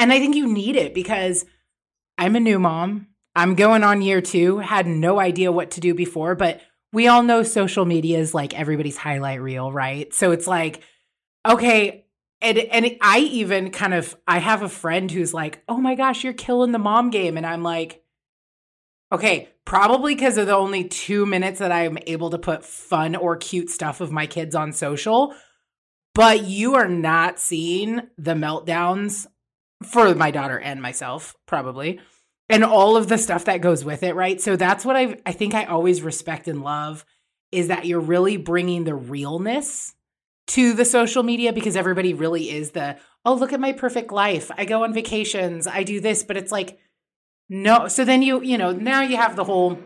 And 0.00 0.12
I 0.12 0.18
think 0.18 0.34
you 0.34 0.52
need 0.52 0.74
it 0.74 0.94
because 0.94 1.46
I'm 2.18 2.34
a 2.34 2.40
new 2.40 2.58
mom. 2.58 3.06
I'm 3.36 3.54
going 3.54 3.84
on 3.84 4.02
year 4.02 4.20
two, 4.20 4.58
had 4.58 4.88
no 4.88 5.20
idea 5.20 5.52
what 5.52 5.70
to 5.72 5.80
do 5.80 5.94
before, 5.94 6.34
but 6.34 6.60
we 6.92 7.06
all 7.06 7.22
know 7.22 7.44
social 7.44 7.84
media 7.84 8.18
is 8.18 8.34
like 8.34 8.52
everybody's 8.58 8.96
highlight 8.96 9.40
reel, 9.40 9.70
right? 9.70 10.12
So 10.12 10.32
it's 10.32 10.48
like, 10.48 10.82
okay, 11.46 12.06
and 12.42 12.58
and 12.58 12.96
I 13.00 13.20
even 13.20 13.70
kind 13.70 13.94
of 13.94 14.16
I 14.26 14.38
have 14.38 14.62
a 14.62 14.68
friend 14.68 15.08
who's 15.08 15.32
like, 15.32 15.62
"Oh 15.68 15.78
my 15.78 15.94
gosh, 15.94 16.24
you're 16.24 16.32
killing 16.32 16.72
the 16.72 16.78
mom 16.80 17.10
game." 17.10 17.36
And 17.36 17.46
I'm 17.46 17.62
like, 17.62 18.03
"Okay, 19.14 19.48
probably 19.64 20.14
because 20.14 20.38
of 20.38 20.46
the 20.46 20.56
only 20.56 20.84
2 20.84 21.26
minutes 21.26 21.58
that 21.58 21.72
I'm 21.72 21.98
able 22.06 22.30
to 22.30 22.38
put 22.38 22.64
fun 22.64 23.16
or 23.16 23.36
cute 23.36 23.70
stuff 23.70 24.00
of 24.00 24.12
my 24.12 24.26
kids 24.26 24.54
on 24.54 24.72
social." 24.72 25.34
But 26.14 26.44
you 26.44 26.76
are 26.76 26.88
not 26.88 27.40
seeing 27.40 28.02
the 28.16 28.34
meltdowns 28.34 29.26
for 29.82 30.14
my 30.14 30.30
daughter 30.30 30.58
and 30.58 30.80
myself, 30.80 31.34
probably. 31.46 32.00
And 32.48 32.62
all 32.62 32.96
of 32.96 33.08
the 33.08 33.18
stuff 33.18 33.46
that 33.46 33.62
goes 33.62 33.84
with 33.84 34.02
it, 34.02 34.14
right? 34.14 34.40
So 34.40 34.54
that's 34.54 34.84
what 34.84 34.96
I 34.96 35.16
I 35.26 35.32
think 35.32 35.54
I 35.54 35.64
always 35.64 36.02
respect 36.02 36.46
and 36.46 36.62
love 36.62 37.04
is 37.50 37.68
that 37.68 37.86
you're 37.86 38.00
really 38.00 38.36
bringing 38.36 38.84
the 38.84 38.94
realness 38.94 39.94
to 40.48 40.74
the 40.74 40.84
social 40.84 41.22
media 41.22 41.52
because 41.52 41.76
everybody 41.76 42.12
really 42.12 42.50
is 42.50 42.72
the 42.72 42.96
oh 43.24 43.34
look 43.34 43.52
at 43.52 43.60
my 43.60 43.72
perfect 43.72 44.12
life 44.12 44.50
i 44.58 44.64
go 44.64 44.84
on 44.84 44.92
vacations 44.92 45.66
i 45.66 45.82
do 45.82 46.00
this 46.00 46.22
but 46.22 46.36
it's 46.36 46.52
like 46.52 46.78
no 47.48 47.88
so 47.88 48.04
then 48.04 48.22
you 48.22 48.42
you 48.42 48.58
know 48.58 48.72
now 48.72 49.02
you 49.02 49.16
have 49.16 49.36
the 49.36 49.44
whole 49.44 49.78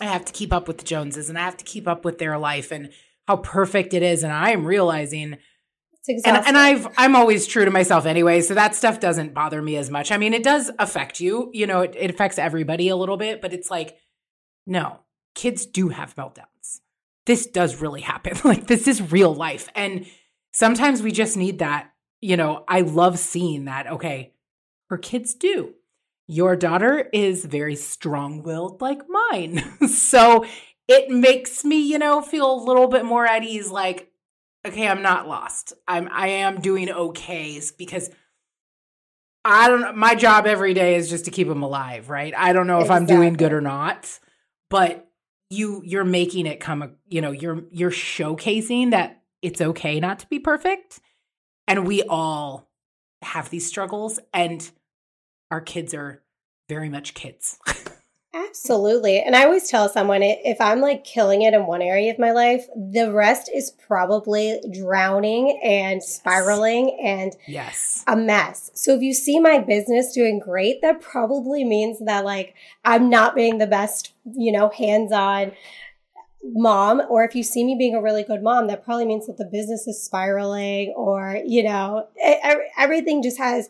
i 0.00 0.04
have 0.04 0.24
to 0.24 0.32
keep 0.32 0.52
up 0.52 0.66
with 0.68 0.78
the 0.78 0.84
joneses 0.84 1.28
and 1.28 1.38
i 1.38 1.42
have 1.42 1.56
to 1.56 1.64
keep 1.64 1.86
up 1.86 2.04
with 2.04 2.18
their 2.18 2.38
life 2.38 2.70
and 2.70 2.90
how 3.26 3.36
perfect 3.36 3.94
it 3.94 4.02
is 4.02 4.22
and 4.22 4.32
i'm 4.32 4.64
realizing 4.64 5.36
and, 6.24 6.36
and 6.46 6.56
i've 6.56 6.86
i'm 6.96 7.16
always 7.16 7.46
true 7.46 7.64
to 7.64 7.70
myself 7.70 8.06
anyway 8.06 8.40
so 8.40 8.54
that 8.54 8.74
stuff 8.74 9.00
doesn't 9.00 9.34
bother 9.34 9.60
me 9.60 9.76
as 9.76 9.90
much 9.90 10.12
i 10.12 10.16
mean 10.16 10.32
it 10.32 10.42
does 10.42 10.70
affect 10.78 11.20
you 11.20 11.50
you 11.52 11.66
know 11.66 11.80
it, 11.80 11.94
it 11.96 12.10
affects 12.10 12.38
everybody 12.38 12.88
a 12.88 12.96
little 12.96 13.16
bit 13.16 13.42
but 13.42 13.52
it's 13.52 13.70
like 13.70 13.96
no 14.66 15.00
kids 15.34 15.66
do 15.66 15.88
have 15.88 16.14
meltdowns 16.14 16.80
this 17.26 17.46
does 17.46 17.80
really 17.80 18.00
happen. 18.00 18.38
like 18.44 18.66
this 18.66 18.88
is 18.88 19.12
real 19.12 19.34
life. 19.34 19.68
And 19.74 20.06
sometimes 20.52 21.02
we 21.02 21.12
just 21.12 21.36
need 21.36 21.58
that. 21.58 21.92
You 22.20 22.36
know, 22.36 22.64
I 22.66 22.80
love 22.80 23.18
seeing 23.18 23.66
that. 23.66 23.86
Okay, 23.86 24.32
her 24.88 24.96
kids 24.96 25.34
do. 25.34 25.74
Your 26.28 26.56
daughter 26.56 27.08
is 27.12 27.44
very 27.44 27.76
strong 27.76 28.42
willed 28.42 28.80
like 28.80 29.02
mine. 29.08 29.62
so 29.88 30.44
it 30.88 31.10
makes 31.10 31.64
me, 31.64 31.80
you 31.80 31.98
know, 31.98 32.20
feel 32.20 32.52
a 32.52 32.64
little 32.64 32.88
bit 32.88 33.04
more 33.04 33.26
at 33.26 33.44
ease 33.44 33.70
like, 33.70 34.10
okay, 34.66 34.88
I'm 34.88 35.02
not 35.02 35.28
lost. 35.28 35.72
I'm 35.86 36.08
I 36.10 36.28
am 36.28 36.60
doing 36.60 36.90
okay 36.90 37.60
because 37.78 38.10
I 39.44 39.68
don't 39.68 39.96
my 39.96 40.14
job 40.14 40.46
every 40.46 40.74
day 40.74 40.96
is 40.96 41.08
just 41.08 41.26
to 41.26 41.30
keep 41.30 41.46
them 41.48 41.62
alive, 41.62 42.10
right? 42.10 42.34
I 42.36 42.52
don't 42.52 42.66
know 42.66 42.78
if 42.78 42.86
exactly. 42.86 43.14
I'm 43.14 43.20
doing 43.20 43.34
good 43.34 43.52
or 43.52 43.60
not, 43.60 44.18
but 44.68 45.06
you 45.50 45.82
you're 45.84 46.04
making 46.04 46.46
it 46.46 46.60
come 46.60 46.96
you 47.06 47.20
know 47.20 47.30
you're 47.30 47.64
you're 47.70 47.90
showcasing 47.90 48.90
that 48.90 49.22
it's 49.42 49.60
okay 49.60 50.00
not 50.00 50.18
to 50.18 50.26
be 50.26 50.38
perfect 50.38 51.00
and 51.68 51.86
we 51.86 52.02
all 52.02 52.68
have 53.22 53.50
these 53.50 53.66
struggles 53.66 54.18
and 54.32 54.70
our 55.50 55.60
kids 55.60 55.94
are 55.94 56.22
very 56.68 56.88
much 56.88 57.14
kids 57.14 57.58
Absolutely. 58.58 59.20
And 59.20 59.34
I 59.34 59.44
always 59.44 59.68
tell 59.68 59.88
someone 59.88 60.22
if 60.22 60.60
I'm 60.60 60.80
like 60.80 61.04
killing 61.04 61.42
it 61.42 61.54
in 61.54 61.66
one 61.66 61.80
area 61.80 62.10
of 62.10 62.18
my 62.18 62.32
life, 62.32 62.66
the 62.74 63.10
rest 63.12 63.50
is 63.54 63.70
probably 63.70 64.60
drowning 64.72 65.58
and 65.62 66.02
spiraling 66.02 66.98
and 67.02 67.34
yes, 67.46 68.04
a 68.06 68.16
mess. 68.16 68.70
So 68.74 68.94
if 68.94 69.00
you 69.00 69.14
see 69.14 69.40
my 69.40 69.58
business 69.58 70.12
doing 70.12 70.38
great, 70.38 70.82
that 70.82 71.00
probably 71.00 71.64
means 71.64 71.98
that 72.04 72.24
like 72.24 72.54
I'm 72.84 73.08
not 73.08 73.34
being 73.34 73.58
the 73.58 73.66
best, 73.66 74.12
you 74.24 74.52
know, 74.52 74.70
hands-on 74.70 75.52
mom 76.54 77.02
or 77.08 77.24
if 77.24 77.34
you 77.34 77.42
see 77.42 77.64
me 77.64 77.74
being 77.76 77.94
a 77.94 78.02
really 78.02 78.22
good 78.22 78.40
mom 78.40 78.68
that 78.68 78.84
probably 78.84 79.04
means 79.04 79.26
that 79.26 79.36
the 79.36 79.44
business 79.44 79.88
is 79.88 80.00
spiraling 80.00 80.94
or 80.96 81.40
you 81.44 81.60
know 81.60 82.06
everything 82.78 83.20
just 83.20 83.36
has 83.36 83.68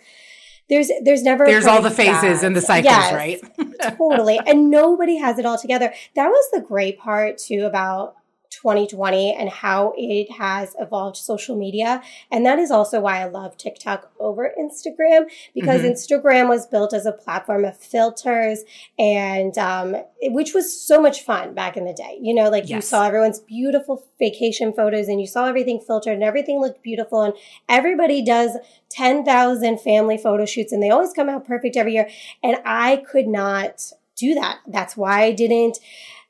there's 0.69 0.91
there's 1.03 1.23
never 1.23 1.47
there's 1.47 1.67
all 1.67 1.83
the 1.83 1.91
phases 1.91 2.43
and 2.43 2.57
the 2.57 2.61
cycles, 2.61 2.93
yes, 2.93 3.13
right? 3.13 3.97
totally. 3.97 4.41
And 4.47 4.71
nobody 4.71 5.17
has 5.17 5.39
it 5.39 5.47
all 5.47 5.59
together. 5.59 5.93
That 6.15 6.29
was 6.29 6.51
the 6.53 6.61
great 6.61 6.99
part 6.99 7.39
too 7.39 7.65
about 7.67 8.17
2020 8.51 9.35
and 9.35 9.49
how 9.49 9.93
it 9.97 10.31
has 10.33 10.75
evolved 10.79 11.17
social 11.17 11.57
media. 11.57 12.03
And 12.31 12.45
that 12.47 12.59
is 12.59 12.71
also 12.71 13.01
why 13.01 13.21
I 13.21 13.27
love 13.27 13.57
TikTok 13.57 14.11
over 14.19 14.53
Instagram 14.59 15.27
because 15.55 15.83
mm-hmm. 15.83 15.93
Instagram 15.93 16.49
was 16.49 16.67
built 16.67 16.93
as 16.93 17.07
a 17.07 17.13
platform 17.13 17.65
of 17.65 17.77
filters 17.77 18.65
and, 18.99 19.57
um, 19.59 19.97
which 20.23 20.55
was 20.55 20.79
so 20.79 21.01
much 21.01 21.23
fun 21.23 21.55
back 21.55 21.77
in 21.77 21.85
the 21.85 21.93
day. 21.93 22.19
You 22.21 22.35
know, 22.35 22.49
like 22.51 22.69
yes. 22.69 22.71
you 22.71 22.81
saw 22.81 23.07
everyone's 23.07 23.41
beautiful 23.41 24.05
vacation 24.19 24.73
photos 24.73 25.09
and 25.09 25.21
you 25.21 25.27
saw 25.27 25.47
everything 25.47 25.81
filtered 25.81 26.15
and 26.15 26.23
everything 26.23 26.61
looked 26.61 26.83
beautiful. 26.83 27.23
And 27.23 27.35
everybody 27.69 28.25
does 28.25 28.57
10,000 28.91 29.81
family 29.81 30.19
photo 30.19 30.47
shoots 30.47 30.73
and 30.73 30.83
they 30.83 30.91
always 30.91 31.13
come 31.13 31.29
out 31.29 31.47
perfect 31.47 31.77
every 31.77 31.95
year. 31.95 32.09
And 32.43 32.59
I 32.65 32.97
could 32.97 33.27
not 33.27 33.93
do 34.17 34.35
that. 34.35 34.61
That's 34.67 34.97
why 34.97 35.25
I 35.25 35.33
didn't 35.33 35.79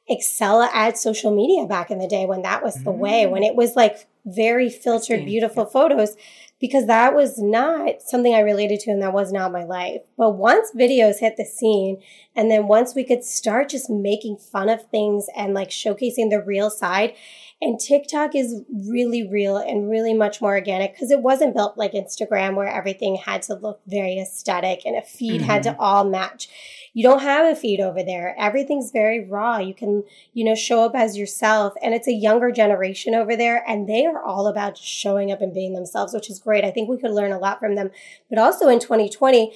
excel 0.09 0.63
at 0.63 0.97
social 0.99 1.35
media 1.35 1.67
back 1.67 1.91
in 1.91 1.99
the 1.99 2.07
day 2.09 2.27
when 2.27 2.43
that 2.43 2.63
was 2.63 2.83
the 2.85 2.93
mm. 2.93 2.99
way, 2.99 3.27
when 3.27 3.43
it 3.43 3.57
was 3.57 3.75
like 3.75 4.07
very 4.25 4.69
filtered, 4.71 5.25
beautiful 5.25 5.65
yeah. 5.65 5.71
photos, 5.71 6.17
because 6.61 6.87
that 6.87 7.15
was 7.15 7.39
not 7.39 8.01
something 8.03 8.35
I 8.35 8.41
related 8.41 8.81
to 8.81 8.91
and 8.91 9.03
that 9.03 9.13
was 9.13 9.33
not 9.33 9.53
my 9.53 9.65
life. 9.65 10.03
But 10.17 10.37
once 10.37 10.71
videos 10.77 11.21
hit 11.21 11.37
the 11.37 11.45
scene, 11.45 12.03
and 12.35 12.51
then 12.51 12.67
once 12.67 12.95
we 12.95 13.05
could 13.05 13.25
start 13.25 13.69
just 13.69 13.91
making 13.91 14.39
fun 14.39 14.69
of 14.69 14.87
things 14.91 15.27
and 15.37 15.55
like 15.55 15.71
showcasing 15.71 16.31
the 16.31 16.43
real 16.45 16.71
side, 16.71 17.15
and 17.61 17.81
TikTok 17.81 18.35
is 18.35 18.63
really 18.71 19.27
real 19.27 19.57
and 19.57 19.89
really 19.89 20.13
much 20.13 20.43
more 20.43 20.55
organic 20.55 20.93
because 20.93 21.11
it 21.11 21.21
wasn't 21.21 21.55
built 21.55 21.79
like 21.79 21.93
Instagram 21.93 22.55
where 22.55 22.69
everything 22.69 23.17
had 23.17 23.43
to 23.43 23.55
look 23.55 23.81
very 23.87 24.19
aesthetic 24.19 24.83
and 24.85 24.95
a 24.95 25.03
feed 25.03 25.41
mm-hmm. 25.41 25.51
had 25.51 25.63
to 25.63 25.71
mm-hmm. 25.71 25.81
all 25.81 26.05
match. 26.05 26.49
You 26.97 27.03
don't 27.03 27.21
have 27.21 27.45
a 27.45 27.55
feed 27.55 27.79
over 27.79 28.03
there. 28.03 28.35
Everything's 28.39 28.91
very 28.91 29.23
raw. 29.23 29.59
You 29.59 29.75
can, 29.75 30.03
you 30.33 30.47
know, 30.47 30.55
show 30.55 30.83
up 30.83 30.93
as 30.95 31.19
yourself. 31.19 31.75
And 31.83 31.93
it's 31.93 32.09
a 32.09 32.13
younger 32.13 32.51
generation 32.51 33.15
over 33.15 33.37
there 33.37 33.63
and 33.69 33.87
they 33.87 34.07
are 34.07 34.23
all 34.23 34.47
about 34.47 34.77
just 34.77 34.89
showing 34.89 35.31
up 35.31 35.43
and 35.43 35.53
being 35.53 35.75
themselves, 35.75 36.15
which 36.15 36.31
is 36.31 36.39
great. 36.39 36.65
I 36.65 36.71
think 36.71 36.89
we 36.89 36.97
could 36.97 37.11
learn 37.11 37.33
a 37.33 37.39
lot 37.39 37.61
from 37.61 37.75
them. 37.75 37.91
But 38.31 38.39
also 38.39 38.69
in 38.69 38.81
2020, 38.81 39.53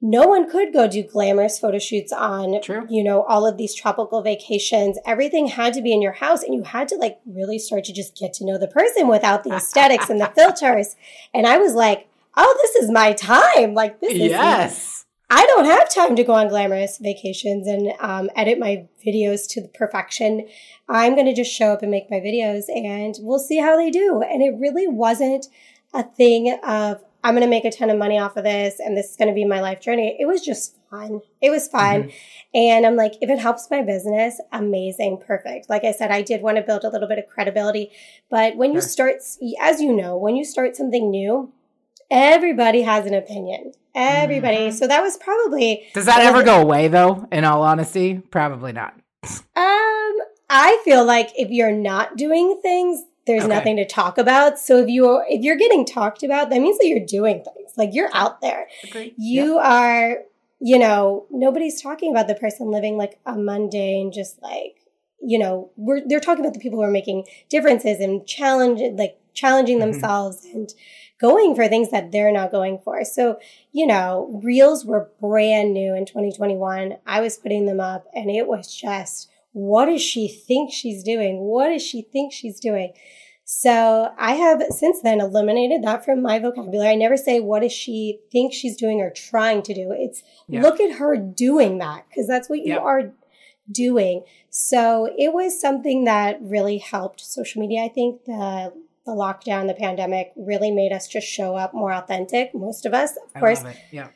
no 0.00 0.28
one 0.28 0.48
could 0.48 0.72
go 0.72 0.86
do 0.86 1.02
glamorous 1.02 1.58
photo 1.58 1.80
shoots 1.80 2.12
on 2.12 2.60
True. 2.62 2.86
you 2.88 3.02
know 3.02 3.22
all 3.22 3.46
of 3.46 3.56
these 3.56 3.74
tropical 3.74 4.20
vacations 4.20 4.98
everything 5.06 5.46
had 5.46 5.72
to 5.72 5.80
be 5.80 5.90
in 5.90 6.02
your 6.02 6.12
house 6.12 6.42
and 6.42 6.54
you 6.54 6.64
had 6.64 6.86
to 6.86 6.96
like 6.96 7.18
really 7.24 7.58
start 7.58 7.82
to 7.84 7.94
just 7.94 8.14
get 8.14 8.34
to 8.34 8.44
know 8.44 8.58
the 8.58 8.68
person 8.68 9.08
without 9.08 9.42
the 9.42 9.54
aesthetics 9.54 10.10
and 10.10 10.20
the 10.20 10.26
filters 10.36 10.96
and 11.32 11.46
i 11.46 11.56
was 11.56 11.72
like 11.72 12.08
oh 12.36 12.58
this 12.60 12.84
is 12.84 12.90
my 12.90 13.14
time 13.14 13.72
like 13.72 13.98
this 14.00 14.12
is 14.12 14.18
yes 14.18 15.05
i 15.30 15.44
don't 15.46 15.64
have 15.64 15.92
time 15.92 16.16
to 16.16 16.24
go 16.24 16.32
on 16.32 16.48
glamorous 16.48 16.98
vacations 16.98 17.66
and 17.66 17.92
um, 18.00 18.30
edit 18.36 18.58
my 18.58 18.86
videos 19.04 19.48
to 19.48 19.68
perfection 19.74 20.46
i'm 20.88 21.14
going 21.14 21.26
to 21.26 21.34
just 21.34 21.52
show 21.52 21.72
up 21.72 21.82
and 21.82 21.90
make 21.90 22.10
my 22.10 22.18
videos 22.18 22.64
and 22.68 23.16
we'll 23.20 23.38
see 23.38 23.58
how 23.58 23.76
they 23.76 23.90
do 23.90 24.22
and 24.22 24.42
it 24.42 24.54
really 24.58 24.88
wasn't 24.88 25.46
a 25.94 26.02
thing 26.02 26.58
of 26.64 27.02
I'm 27.26 27.34
going 27.34 27.42
to 27.42 27.50
make 27.50 27.64
a 27.64 27.72
ton 27.72 27.90
of 27.90 27.98
money 27.98 28.20
off 28.20 28.36
of 28.36 28.44
this 28.44 28.78
and 28.78 28.96
this 28.96 29.10
is 29.10 29.16
going 29.16 29.26
to 29.26 29.34
be 29.34 29.44
my 29.44 29.60
life 29.60 29.80
journey. 29.80 30.16
It 30.20 30.26
was 30.26 30.44
just 30.44 30.76
fun. 30.88 31.22
It 31.40 31.50
was 31.50 31.66
fun. 31.66 32.04
Mm-hmm. 32.04 32.10
And 32.54 32.86
I'm 32.86 32.94
like, 32.94 33.14
if 33.20 33.28
it 33.28 33.40
helps 33.40 33.68
my 33.68 33.82
business, 33.82 34.40
amazing, 34.52 35.22
perfect. 35.26 35.68
Like 35.68 35.82
I 35.82 35.90
said, 35.90 36.12
I 36.12 36.22
did 36.22 36.40
want 36.40 36.56
to 36.58 36.62
build 36.62 36.84
a 36.84 36.88
little 36.88 37.08
bit 37.08 37.18
of 37.18 37.26
credibility. 37.26 37.90
But 38.30 38.56
when 38.56 38.72
you 38.72 38.80
start, 38.80 39.16
as 39.60 39.80
you 39.80 39.92
know, 39.92 40.16
when 40.16 40.36
you 40.36 40.44
start 40.44 40.76
something 40.76 41.10
new, 41.10 41.52
everybody 42.10 42.82
has 42.82 43.06
an 43.06 43.14
opinion. 43.14 43.72
Everybody. 43.94 44.56
Mm-hmm. 44.56 44.76
So 44.76 44.86
that 44.86 45.02
was 45.02 45.16
probably. 45.16 45.86
Does 45.94 46.06
that 46.06 46.20
ever 46.20 46.42
go 46.42 46.60
away 46.60 46.88
though, 46.88 47.26
in 47.32 47.44
all 47.44 47.62
honesty? 47.62 48.18
Probably 48.30 48.72
not. 48.72 48.94
um, 49.24 50.16
I 50.48 50.80
feel 50.84 51.04
like 51.04 51.30
if 51.36 51.50
you're 51.50 51.72
not 51.72 52.16
doing 52.16 52.60
things, 52.62 53.04
there's 53.26 53.44
okay. 53.44 53.54
nothing 53.54 53.76
to 53.76 53.84
talk 53.84 54.18
about. 54.18 54.58
So 54.58 54.78
if 54.78 54.88
you 54.88 55.22
if 55.28 55.42
you're 55.42 55.56
getting 55.56 55.84
talked 55.84 56.22
about, 56.22 56.50
that 56.50 56.60
means 56.60 56.78
that 56.78 56.86
you're 56.86 57.04
doing 57.04 57.42
things. 57.42 57.72
Like 57.76 57.90
you're 57.92 58.10
out 58.14 58.40
there. 58.40 58.68
Agreed. 58.84 59.14
You 59.18 59.54
yep. 59.56 59.64
are, 59.64 60.18
you 60.60 60.78
know, 60.78 61.26
nobody's 61.30 61.80
talking 61.82 62.10
about 62.10 62.28
the 62.28 62.34
person 62.34 62.70
living 62.70 62.96
like 62.96 63.18
a 63.26 63.34
mundane, 63.34 64.12
just 64.12 64.40
like, 64.42 64.76
you 65.20 65.38
know, 65.38 65.70
we're 65.76 66.02
they're 66.06 66.20
talking 66.20 66.44
about 66.44 66.54
the 66.54 66.60
people 66.60 66.78
who 66.78 66.84
are 66.84 66.90
making 66.90 67.24
differences 67.48 67.98
and 67.98 68.26
challenge 68.26 68.80
like 68.96 69.18
challenging 69.34 69.78
mm-hmm. 69.78 69.92
themselves 69.92 70.44
and 70.44 70.72
going 71.20 71.54
for 71.54 71.68
things 71.68 71.90
that 71.90 72.12
they're 72.12 72.32
not 72.32 72.52
going 72.52 72.78
for. 72.84 73.04
So, 73.04 73.38
you 73.72 73.86
know, 73.86 74.40
reels 74.42 74.84
were 74.84 75.10
brand 75.20 75.72
new 75.72 75.94
in 75.94 76.06
2021. 76.06 76.96
I 77.06 77.20
was 77.20 77.38
putting 77.38 77.66
them 77.66 77.80
up 77.80 78.06
and 78.14 78.30
it 78.30 78.46
was 78.46 78.74
just 78.74 79.30
what 79.52 79.86
does 79.86 80.02
she 80.02 80.28
think 80.28 80.70
she's 80.70 81.02
doing? 81.02 81.38
What 81.38 81.70
does 81.70 81.82
she 81.82 82.02
think 82.02 82.30
she's 82.30 82.60
doing? 82.60 82.92
So 83.44 84.12
I 84.18 84.34
have 84.34 84.60
since 84.70 85.00
then 85.00 85.20
eliminated 85.20 85.82
that 85.84 86.04
from 86.04 86.20
my 86.20 86.38
vocabulary. 86.38 86.90
I 86.90 86.94
never 86.94 87.16
say 87.16 87.40
what 87.40 87.62
does 87.62 87.72
she 87.72 88.18
think 88.30 88.52
she's 88.52 88.76
doing 88.76 89.00
or 89.00 89.10
trying 89.10 89.62
to 89.62 89.72
do. 89.72 89.94
It's 89.96 90.22
yeah. 90.48 90.60
look 90.60 90.80
at 90.80 90.98
her 90.98 91.16
doing 91.16 91.78
that 91.78 92.04
because 92.08 92.26
that's 92.26 92.50
what 92.50 92.58
you 92.58 92.74
yeah. 92.74 92.80
are 92.80 93.12
doing. 93.70 94.24
So 94.50 95.08
it 95.16 95.32
was 95.32 95.60
something 95.60 96.04
that 96.04 96.38
really 96.42 96.78
helped 96.78 97.20
social 97.20 97.60
media. 97.60 97.82
I 97.82 97.88
think 97.88 98.24
the 98.24 98.72
the 99.06 99.12
lockdown, 99.12 99.66
the 99.68 99.74
pandemic 99.74 100.32
really 100.36 100.70
made 100.70 100.92
us 100.92 101.06
just 101.08 101.26
show 101.26 101.54
up 101.56 101.72
more 101.72 101.92
authentic. 101.92 102.54
Most 102.54 102.84
of 102.84 102.92
us, 102.92 103.12
of 103.16 103.30
I 103.34 103.40
course, 103.40 103.62
love 103.62 103.72
it. 103.72 103.78
Yeah. 103.92 104.08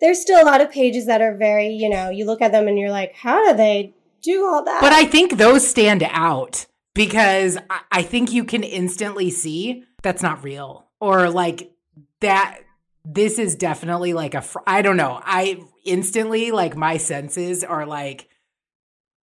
there's 0.00 0.20
still 0.22 0.40
a 0.42 0.46
lot 0.46 0.60
of 0.60 0.70
pages 0.70 1.06
that 1.06 1.20
are 1.20 1.36
very, 1.36 1.68
you 1.70 1.88
know, 1.88 2.08
you 2.08 2.24
look 2.24 2.40
at 2.40 2.52
them 2.52 2.68
and 2.68 2.78
you're 2.78 2.90
like, 2.92 3.14
how 3.14 3.50
do 3.50 3.56
they 3.56 3.94
do 4.22 4.46
all 4.46 4.64
that? 4.64 4.80
But 4.80 4.92
I 4.92 5.04
think 5.04 5.36
those 5.38 5.66
stand 5.68 6.04
out 6.08 6.66
because 6.94 7.58
I- 7.68 7.80
I 7.90 8.02
think 8.02 8.32
you 8.32 8.44
can 8.44 8.62
instantly 8.62 9.28
see 9.30 9.84
that's 10.02 10.22
not 10.22 10.44
real 10.44 10.86
or 11.00 11.28
like 11.30 11.72
that. 12.20 12.60
This 13.04 13.38
is 13.38 13.56
definitely 13.56 14.12
like 14.12 14.34
a. 14.34 14.42
fr- 14.42 14.58
I 14.66 14.82
don't 14.82 14.96
know. 14.98 15.20
I 15.24 15.60
instantly 15.84 16.50
like 16.52 16.76
my 16.76 16.96
senses 16.98 17.64
are 17.64 17.86
like, 17.86 18.28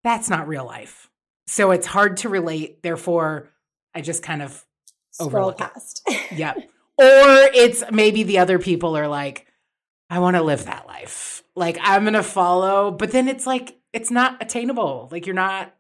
that's 0.04 0.30
not 0.30 0.48
real 0.48 0.66
life. 0.66 1.10
So 1.48 1.72
it's 1.72 1.86
hard 1.88 2.18
to 2.18 2.30
relate. 2.30 2.82
Therefore, 2.84 3.50
I 3.94 4.02
just 4.02 4.24
kind 4.24 4.42
of 4.42 4.65
Oh, 5.20 5.28
scroll 5.28 5.50
overlook 5.50 5.58
past. 5.58 6.08
yeah. 6.32 6.54
Or 6.98 7.50
it's 7.54 7.84
maybe 7.92 8.24
the 8.24 8.38
other 8.38 8.58
people 8.58 8.96
are 8.96 9.10
like, 9.10 9.48
I 10.10 10.20
want 10.20 10.38
to 10.38 10.42
live 10.42 10.64
that 10.68 10.88
life. 10.88 11.44
Like 11.54 11.78
I'm 11.82 12.06
gonna 12.06 12.24
follow, 12.24 12.90
but 12.90 13.12
then 13.12 13.28
it's 13.28 13.46
like 13.46 13.78
it's 13.92 14.12
not 14.12 14.42
attainable. 14.42 15.10
Like 15.12 15.26
you're 15.26 15.36
not 15.36 15.76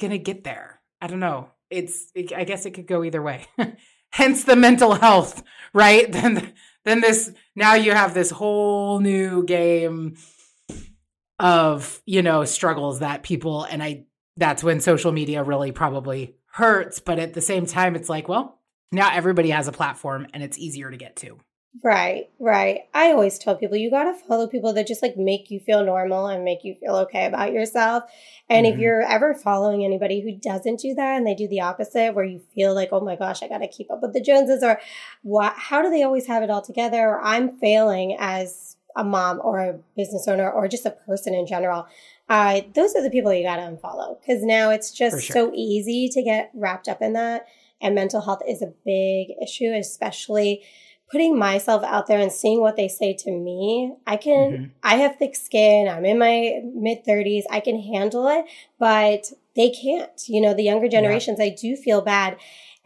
gonna 0.00 0.18
get 0.18 0.44
there. 0.44 0.80
I 1.00 1.08
don't 1.08 1.18
know. 1.18 1.50
It's 1.68 2.12
it, 2.14 2.32
I 2.32 2.44
guess 2.44 2.64
it 2.64 2.72
could 2.72 2.86
go 2.86 3.02
either 3.02 3.20
way. 3.20 3.46
Hence 4.12 4.44
the 4.44 4.54
mental 4.54 4.94
health, 4.94 5.42
right? 5.72 6.10
Then 6.12 6.52
then 6.84 7.00
this 7.00 7.32
now 7.56 7.74
you 7.74 7.90
have 7.92 8.14
this 8.14 8.30
whole 8.30 9.00
new 9.00 9.44
game 9.44 10.16
of 11.38 12.00
you 12.06 12.22
know 12.22 12.44
struggles 12.44 13.00
that 13.00 13.22
people 13.22 13.64
and 13.64 13.82
I 13.82 14.04
that's 14.36 14.62
when 14.62 14.80
social 14.80 15.12
media 15.12 15.42
really 15.42 15.72
probably 15.72 16.36
hurts. 16.52 17.00
But 17.00 17.18
at 17.18 17.34
the 17.34 17.40
same 17.40 17.66
time, 17.66 17.94
it's 17.96 18.08
like 18.08 18.28
well 18.28 18.58
now 18.92 19.10
everybody 19.12 19.50
has 19.50 19.68
a 19.68 19.72
platform 19.72 20.26
and 20.34 20.42
it's 20.42 20.58
easier 20.58 20.90
to 20.90 20.96
get 20.96 21.16
to. 21.16 21.38
Right, 21.84 22.28
right. 22.40 22.80
I 22.92 23.12
always 23.12 23.38
tell 23.38 23.54
people 23.54 23.76
you 23.76 23.90
got 23.90 24.02
to 24.02 24.14
follow 24.26 24.48
people 24.48 24.72
that 24.72 24.88
just 24.88 25.02
like 25.02 25.16
make 25.16 25.52
you 25.52 25.60
feel 25.60 25.84
normal 25.84 26.26
and 26.26 26.44
make 26.44 26.64
you 26.64 26.74
feel 26.74 26.96
okay 26.96 27.26
about 27.26 27.52
yourself. 27.52 28.02
And 28.48 28.66
if 28.66 28.74
Mhm. 28.74 28.80
you're 28.80 29.02
ever 29.02 29.34
following 29.34 29.84
anybody 29.84 30.20
who 30.20 30.32
doesn't 30.32 30.80
do 30.80 30.94
that 30.96 31.16
and 31.16 31.24
they 31.24 31.34
do 31.36 31.46
the 31.46 31.60
opposite, 31.60 32.12
where 32.12 32.24
you 32.24 32.40
feel 32.40 32.74
like, 32.74 32.88
oh 32.90 32.98
my 32.98 33.14
gosh, 33.14 33.44
I 33.44 33.48
got 33.48 33.58
to 33.58 33.68
keep 33.68 33.88
up 33.88 34.02
with 34.02 34.14
the 34.14 34.20
Joneses, 34.20 34.64
or 34.64 34.80
what, 35.22 35.52
how 35.56 35.80
do 35.80 35.90
they 35.90 36.02
always 36.02 36.26
have 36.26 36.42
it 36.42 36.50
all 36.50 36.60
together? 36.60 37.08
Or 37.08 37.20
I'm 37.22 37.56
failing 37.58 38.16
as 38.18 38.76
a 38.96 39.04
mom 39.04 39.40
or 39.44 39.60
a 39.60 39.78
business 39.96 40.26
owner 40.26 40.50
or 40.50 40.66
just 40.66 40.86
a 40.86 40.90
person 40.90 41.34
in 41.34 41.46
general. 41.46 41.86
Uh, 42.30 42.60
those 42.74 42.94
are 42.94 43.02
the 43.02 43.10
people 43.10 43.34
you 43.34 43.42
got 43.42 43.56
to 43.56 43.62
unfollow 43.62 44.18
because 44.20 44.44
now 44.44 44.70
it's 44.70 44.92
just 44.92 45.20
sure. 45.20 45.34
so 45.34 45.52
easy 45.52 46.08
to 46.08 46.22
get 46.22 46.50
wrapped 46.54 46.86
up 46.86 47.02
in 47.02 47.12
that. 47.14 47.46
And 47.82 47.94
mental 47.94 48.20
health 48.20 48.42
is 48.46 48.62
a 48.62 48.72
big 48.84 49.30
issue, 49.42 49.72
especially 49.74 50.62
putting 51.10 51.36
myself 51.36 51.82
out 51.82 52.06
there 52.06 52.20
and 52.20 52.30
seeing 52.30 52.60
what 52.60 52.76
they 52.76 52.86
say 52.86 53.14
to 53.14 53.32
me, 53.32 53.94
I 54.06 54.16
can, 54.16 54.52
Mhm. 54.52 54.70
I 54.84 54.96
have 54.98 55.16
thick 55.16 55.34
skin. 55.34 55.88
I'm 55.88 56.04
in 56.04 56.18
my 56.18 56.60
mid 56.72 57.04
30s. 57.04 57.46
I 57.50 57.58
can 57.58 57.80
handle 57.80 58.28
it, 58.28 58.44
but 58.78 59.32
they 59.56 59.70
can't. 59.70 60.28
You 60.28 60.40
know, 60.40 60.54
the 60.54 60.62
younger 60.62 60.86
generations, 60.86 61.40
I 61.40 61.48
do 61.48 61.74
feel 61.74 62.00
bad. 62.00 62.36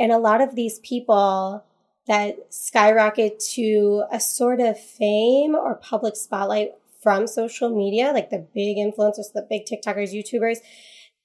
And 0.01 0.11
a 0.11 0.17
lot 0.19 0.41
of 0.41 0.55
these 0.55 0.79
people 0.79 1.63
that 2.07 2.37
skyrocket 2.49 3.41
to 3.41 4.05
a 4.11 4.21
sort 4.21 4.61
of 4.61 4.79
fame 4.81 5.55
or 5.55 5.75
public 5.75 6.17
spotlight 6.17 6.73
from 7.05 7.29
social 7.29 7.77
media, 7.77 8.11
like 8.13 8.31
the 8.31 8.45
big 8.55 8.79
influencers, 8.79 9.33
the 9.33 9.47
big 9.49 9.67
TikTokers, 9.67 10.13
YouTubers, 10.13 10.57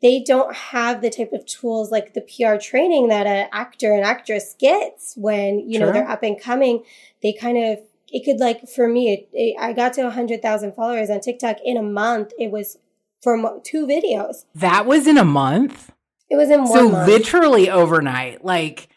they 0.01 0.21
don't 0.21 0.55
have 0.55 1.01
the 1.01 1.09
type 1.09 1.33
of 1.33 1.45
tools 1.45 1.91
like 1.91 2.13
the 2.13 2.21
PR 2.21 2.61
training 2.61 3.07
that 3.09 3.25
an 3.25 3.49
actor 3.51 3.93
and 3.93 4.03
actress 4.03 4.55
gets 4.59 5.15
when 5.17 5.59
you 5.69 5.79
know 5.79 5.91
they're 5.91 6.07
up 6.07 6.23
and 6.23 6.39
coming. 6.39 6.83
They 7.23 7.33
kind 7.33 7.57
of 7.57 7.79
it 8.11 8.23
could 8.23 8.39
like 8.39 8.67
for 8.69 8.87
me, 8.87 9.13
it, 9.13 9.29
it, 9.33 9.55
I 9.59 9.73
got 9.73 9.93
to 9.93 10.09
hundred 10.09 10.41
thousand 10.41 10.73
followers 10.73 11.09
on 11.09 11.19
TikTok 11.19 11.57
in 11.65 11.75
a 11.77 11.81
month. 11.81 12.31
It 12.37 12.51
was 12.51 12.77
from 13.21 13.61
two 13.63 13.85
videos. 13.85 14.45
That 14.55 14.85
was 14.85 15.07
in 15.07 15.17
a 15.17 15.25
month. 15.25 15.91
It 16.29 16.37
was 16.37 16.49
in 16.49 16.61
one 16.61 16.71
so 16.71 16.89
month. 16.89 17.07
literally 17.07 17.69
overnight. 17.69 18.45
Like 18.45 18.87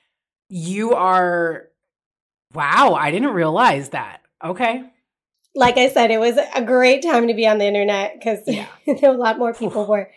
you 0.49 0.95
are 0.95 1.68
wow, 2.55 2.95
I 2.95 3.11
didn't 3.11 3.31
realize 3.31 3.88
that. 3.88 4.21
Okay. 4.45 4.85
Like 5.54 5.76
I 5.76 5.88
said, 5.88 6.10
it 6.10 6.18
was 6.20 6.38
a 6.54 6.62
great 6.62 7.02
time 7.02 7.28
to 7.28 7.34
be 7.34 7.46
on 7.46 7.58
the 7.58 7.66
internet 7.66 8.14
because 8.18 8.40
Yeah. 8.46 8.66
there 8.86 9.10
were 9.10 9.16
a 9.16 9.18
lot 9.18 9.38
more 9.38 9.52
people 9.52 9.86
were. 9.86 10.10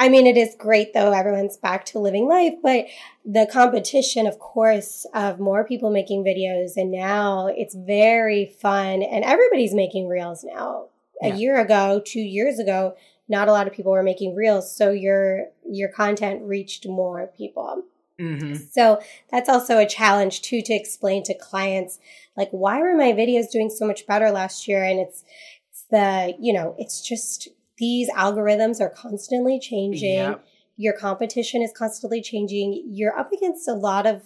I 0.00 0.08
mean, 0.08 0.26
it 0.28 0.36
is 0.36 0.54
great 0.56 0.94
though. 0.94 1.12
Everyone's 1.12 1.56
back 1.56 1.84
to 1.86 1.98
living 1.98 2.28
life, 2.28 2.54
but 2.62 2.86
the 3.24 3.48
competition, 3.50 4.26
of 4.28 4.38
course, 4.38 5.04
of 5.12 5.40
more 5.40 5.64
people 5.64 5.90
making 5.90 6.24
videos, 6.24 6.76
and 6.76 6.92
now 6.92 7.48
it's 7.48 7.74
very 7.74 8.46
fun, 8.46 9.02
and 9.02 9.24
everybody's 9.24 9.74
making 9.74 10.06
reels 10.08 10.44
now. 10.44 10.86
A 11.20 11.30
year 11.36 11.58
ago, 11.60 12.00
two 12.04 12.20
years 12.20 12.60
ago, 12.60 12.94
not 13.28 13.48
a 13.48 13.52
lot 13.52 13.66
of 13.66 13.72
people 13.72 13.90
were 13.90 14.04
making 14.04 14.36
reels, 14.36 14.72
so 14.74 14.90
your 14.92 15.46
your 15.68 15.88
content 15.88 16.42
reached 16.42 16.86
more 16.86 17.26
people. 17.36 17.82
Hmm 18.18 18.54
So 18.54 19.00
that's 19.30 19.48
also 19.48 19.78
a 19.78 19.86
challenge 19.86 20.42
too 20.42 20.60
to 20.62 20.74
explain 20.74 21.22
to 21.24 21.34
clients 21.34 21.98
like 22.36 22.50
why 22.50 22.80
were 22.80 22.96
my 22.96 23.12
videos 23.12 23.50
doing 23.50 23.70
so 23.70 23.86
much 23.86 24.06
better 24.06 24.30
last 24.30 24.66
year 24.68 24.84
and 24.84 24.98
it's 25.00 25.24
it's 25.70 25.84
the 25.90 26.34
you 26.40 26.52
know 26.52 26.74
it's 26.78 27.00
just 27.00 27.48
these 27.78 28.10
algorithms 28.10 28.80
are 28.80 28.90
constantly 28.90 29.58
changing 29.60 30.16
Yep. 30.18 30.44
your 30.76 30.94
competition 30.94 31.62
is 31.62 31.72
constantly 31.76 32.20
changing 32.22 32.84
you're 32.88 33.16
up 33.18 33.32
against 33.32 33.68
a 33.68 33.72
lot 33.74 34.06
of 34.06 34.22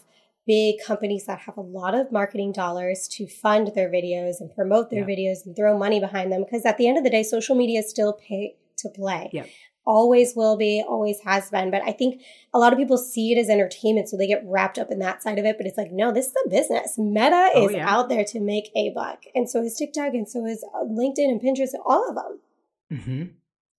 big 0.46 0.76
companies 0.84 1.26
that 1.26 1.38
have 1.40 1.56
a 1.56 1.60
lot 1.60 1.94
of 1.94 2.10
marketing 2.10 2.52
dollars 2.52 3.06
to 3.12 3.26
fund 3.28 3.70
their 3.74 3.88
videos 3.88 4.40
and 4.40 4.52
promote 4.54 4.90
their 4.90 5.06
Yeah. 5.08 5.14
videos 5.14 5.46
and 5.46 5.54
throw 5.54 5.78
money 5.78 6.00
behind 6.00 6.32
them 6.32 6.42
because 6.44 6.64
at 6.66 6.78
the 6.78 6.88
end 6.88 6.98
of 6.98 7.04
the 7.04 7.10
day 7.10 7.22
social 7.22 7.54
media 7.54 7.80
is 7.80 7.88
still 7.90 8.14
pay 8.14 8.56
to 8.78 8.88
play 8.88 9.30
Yep. 9.32 9.46
Always 9.84 10.34
will 10.36 10.56
be 10.56 10.82
always 10.88 11.18
has 11.24 11.50
been 11.50 11.70
but 11.70 11.82
i 11.82 11.92
think 11.92 12.22
a 12.54 12.58
lot 12.58 12.72
of 12.72 12.78
people 12.78 12.96
see 12.96 13.32
it 13.32 13.38
as 13.38 13.48
entertainment 13.48 14.08
so 14.08 14.16
they 14.16 14.26
get 14.26 14.42
wrapped 14.46 14.78
up 14.78 14.90
in 14.90 14.98
that 15.00 15.22
side 15.22 15.38
of 15.38 15.44
it 15.44 15.56
but 15.58 15.66
it's 15.66 15.76
like 15.78 15.90
no 15.90 16.12
this 16.12 16.26
is 16.28 16.34
a 16.46 16.48
business 16.48 16.96
meta 16.98 17.50
Oh, 17.54 17.66
is 17.68 17.74
yeah. 17.74 17.88
out 17.88 18.08
there 18.08 18.24
to 18.24 18.40
make 18.40 18.70
a 18.76 18.90
buck 18.94 19.24
and 19.34 19.48
so 19.50 19.62
is 19.62 19.74
tiktok 19.76 20.14
and 20.14 20.28
so 20.28 20.46
is 20.46 20.64
uh, 20.74 20.84
linkedin 20.84 21.28
and 21.30 21.40
pinterest 21.40 21.74
all 21.84 22.08
of 22.08 22.14
them 22.14 22.98
hmm 23.00 23.22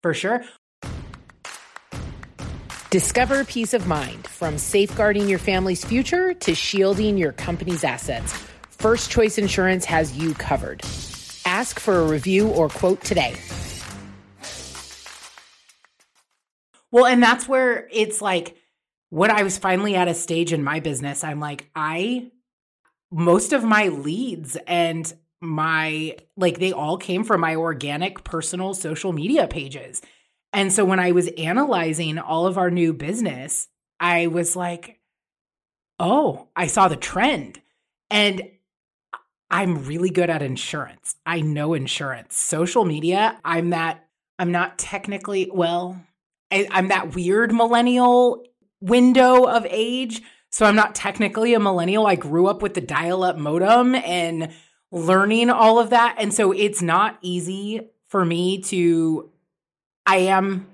For 0.02 0.14
sure. 0.14 0.44
Discover 2.90 3.46
peace 3.46 3.74
of 3.74 3.88
mind 3.88 4.28
from 4.28 4.58
safeguarding 4.60 5.28
your 5.28 5.40
family's 5.40 5.84
future 5.84 6.34
to 6.36 6.54
shielding 6.54 7.18
your 7.18 7.32
company's 7.32 7.84
assets. 7.84 8.34
First 8.70 9.10
Choice 9.10 9.38
Insurance 9.40 9.84
has 9.86 10.16
you 10.16 10.36
covered. 10.36 10.82
Ask 11.46 11.80
for 11.80 12.02
a 12.02 12.04
review 12.08 12.50
or 12.50 12.70
quote 12.70 13.02
today. 13.04 13.34
Well, 16.94 17.08
and 17.08 17.24
that's 17.24 17.48
where 17.48 17.90
it's 17.92 18.22
like 18.22 18.56
when 19.10 19.32
I 19.32 19.42
was 19.42 19.58
finally 19.58 19.96
at 19.96 20.08
a 20.08 20.14
stage 20.14 20.54
in 20.54 20.64
my 20.64 20.80
business, 20.80 21.24
I'm 21.24 21.40
like, 21.40 21.72
I, 21.76 22.32
most 23.12 23.52
of 23.52 23.64
my 23.64 23.88
leads 23.88 24.58
and 24.68 25.12
my, 25.42 26.16
like, 26.38 26.60
they 26.60 26.72
all 26.72 27.00
came 27.00 27.24
from 27.24 27.42
my 27.42 27.56
organic 27.56 28.24
personal 28.24 28.76
social 28.76 29.12
media 29.12 29.48
pages. 29.48 30.04
And 30.54 30.72
so 30.72 30.86
when 30.86 31.00
I 31.00 31.14
was 31.14 31.30
analyzing 31.30 32.20
all 32.20 32.46
of 32.46 32.60
our 32.60 32.70
new 32.70 32.94
business, 32.94 33.68
I 34.00 34.28
was 34.28 34.56
like, 34.56 35.00
oh, 36.00 36.50
I 36.56 36.68
saw 36.68 36.90
the 36.90 36.96
trend. 36.96 37.60
And 38.12 38.44
I'm 39.50 39.86
really 39.86 40.12
good 40.12 40.30
at 40.30 40.44
insurance. 40.44 41.16
I 41.26 41.42
know 41.42 41.74
insurance. 41.74 42.38
Social 42.38 42.86
media, 42.86 43.40
I'm 43.44 43.72
that, 43.72 44.06
I'm 44.38 44.52
not 44.52 44.78
technically, 44.78 45.50
well, 45.52 46.00
I, 46.54 46.68
I'm 46.72 46.90
that 46.90 47.16
weird 47.16 47.54
millennial 47.54 48.46
window 48.80 49.46
of 49.46 49.66
age. 49.70 50.22
So 50.50 50.66
I'm 50.66 50.76
not 50.76 50.94
technically 50.94 51.54
a 51.54 51.60
millennial. 51.60 52.06
I 52.06 52.16
grew 52.16 52.48
up 52.48 52.62
with 52.62 52.76
the 52.76 52.82
dial 52.82 53.24
up 53.24 53.38
modem 53.38 53.96
and 53.96 54.54
learning 54.92 55.50
all 55.50 55.80
of 55.80 55.90
that. 55.90 56.16
And 56.20 56.34
so 56.34 56.52
it's 56.52 56.82
not 56.82 57.18
easy 57.22 57.90
for 58.08 58.24
me 58.24 58.62
to, 58.62 59.32
I 60.06 60.18
am 60.18 60.68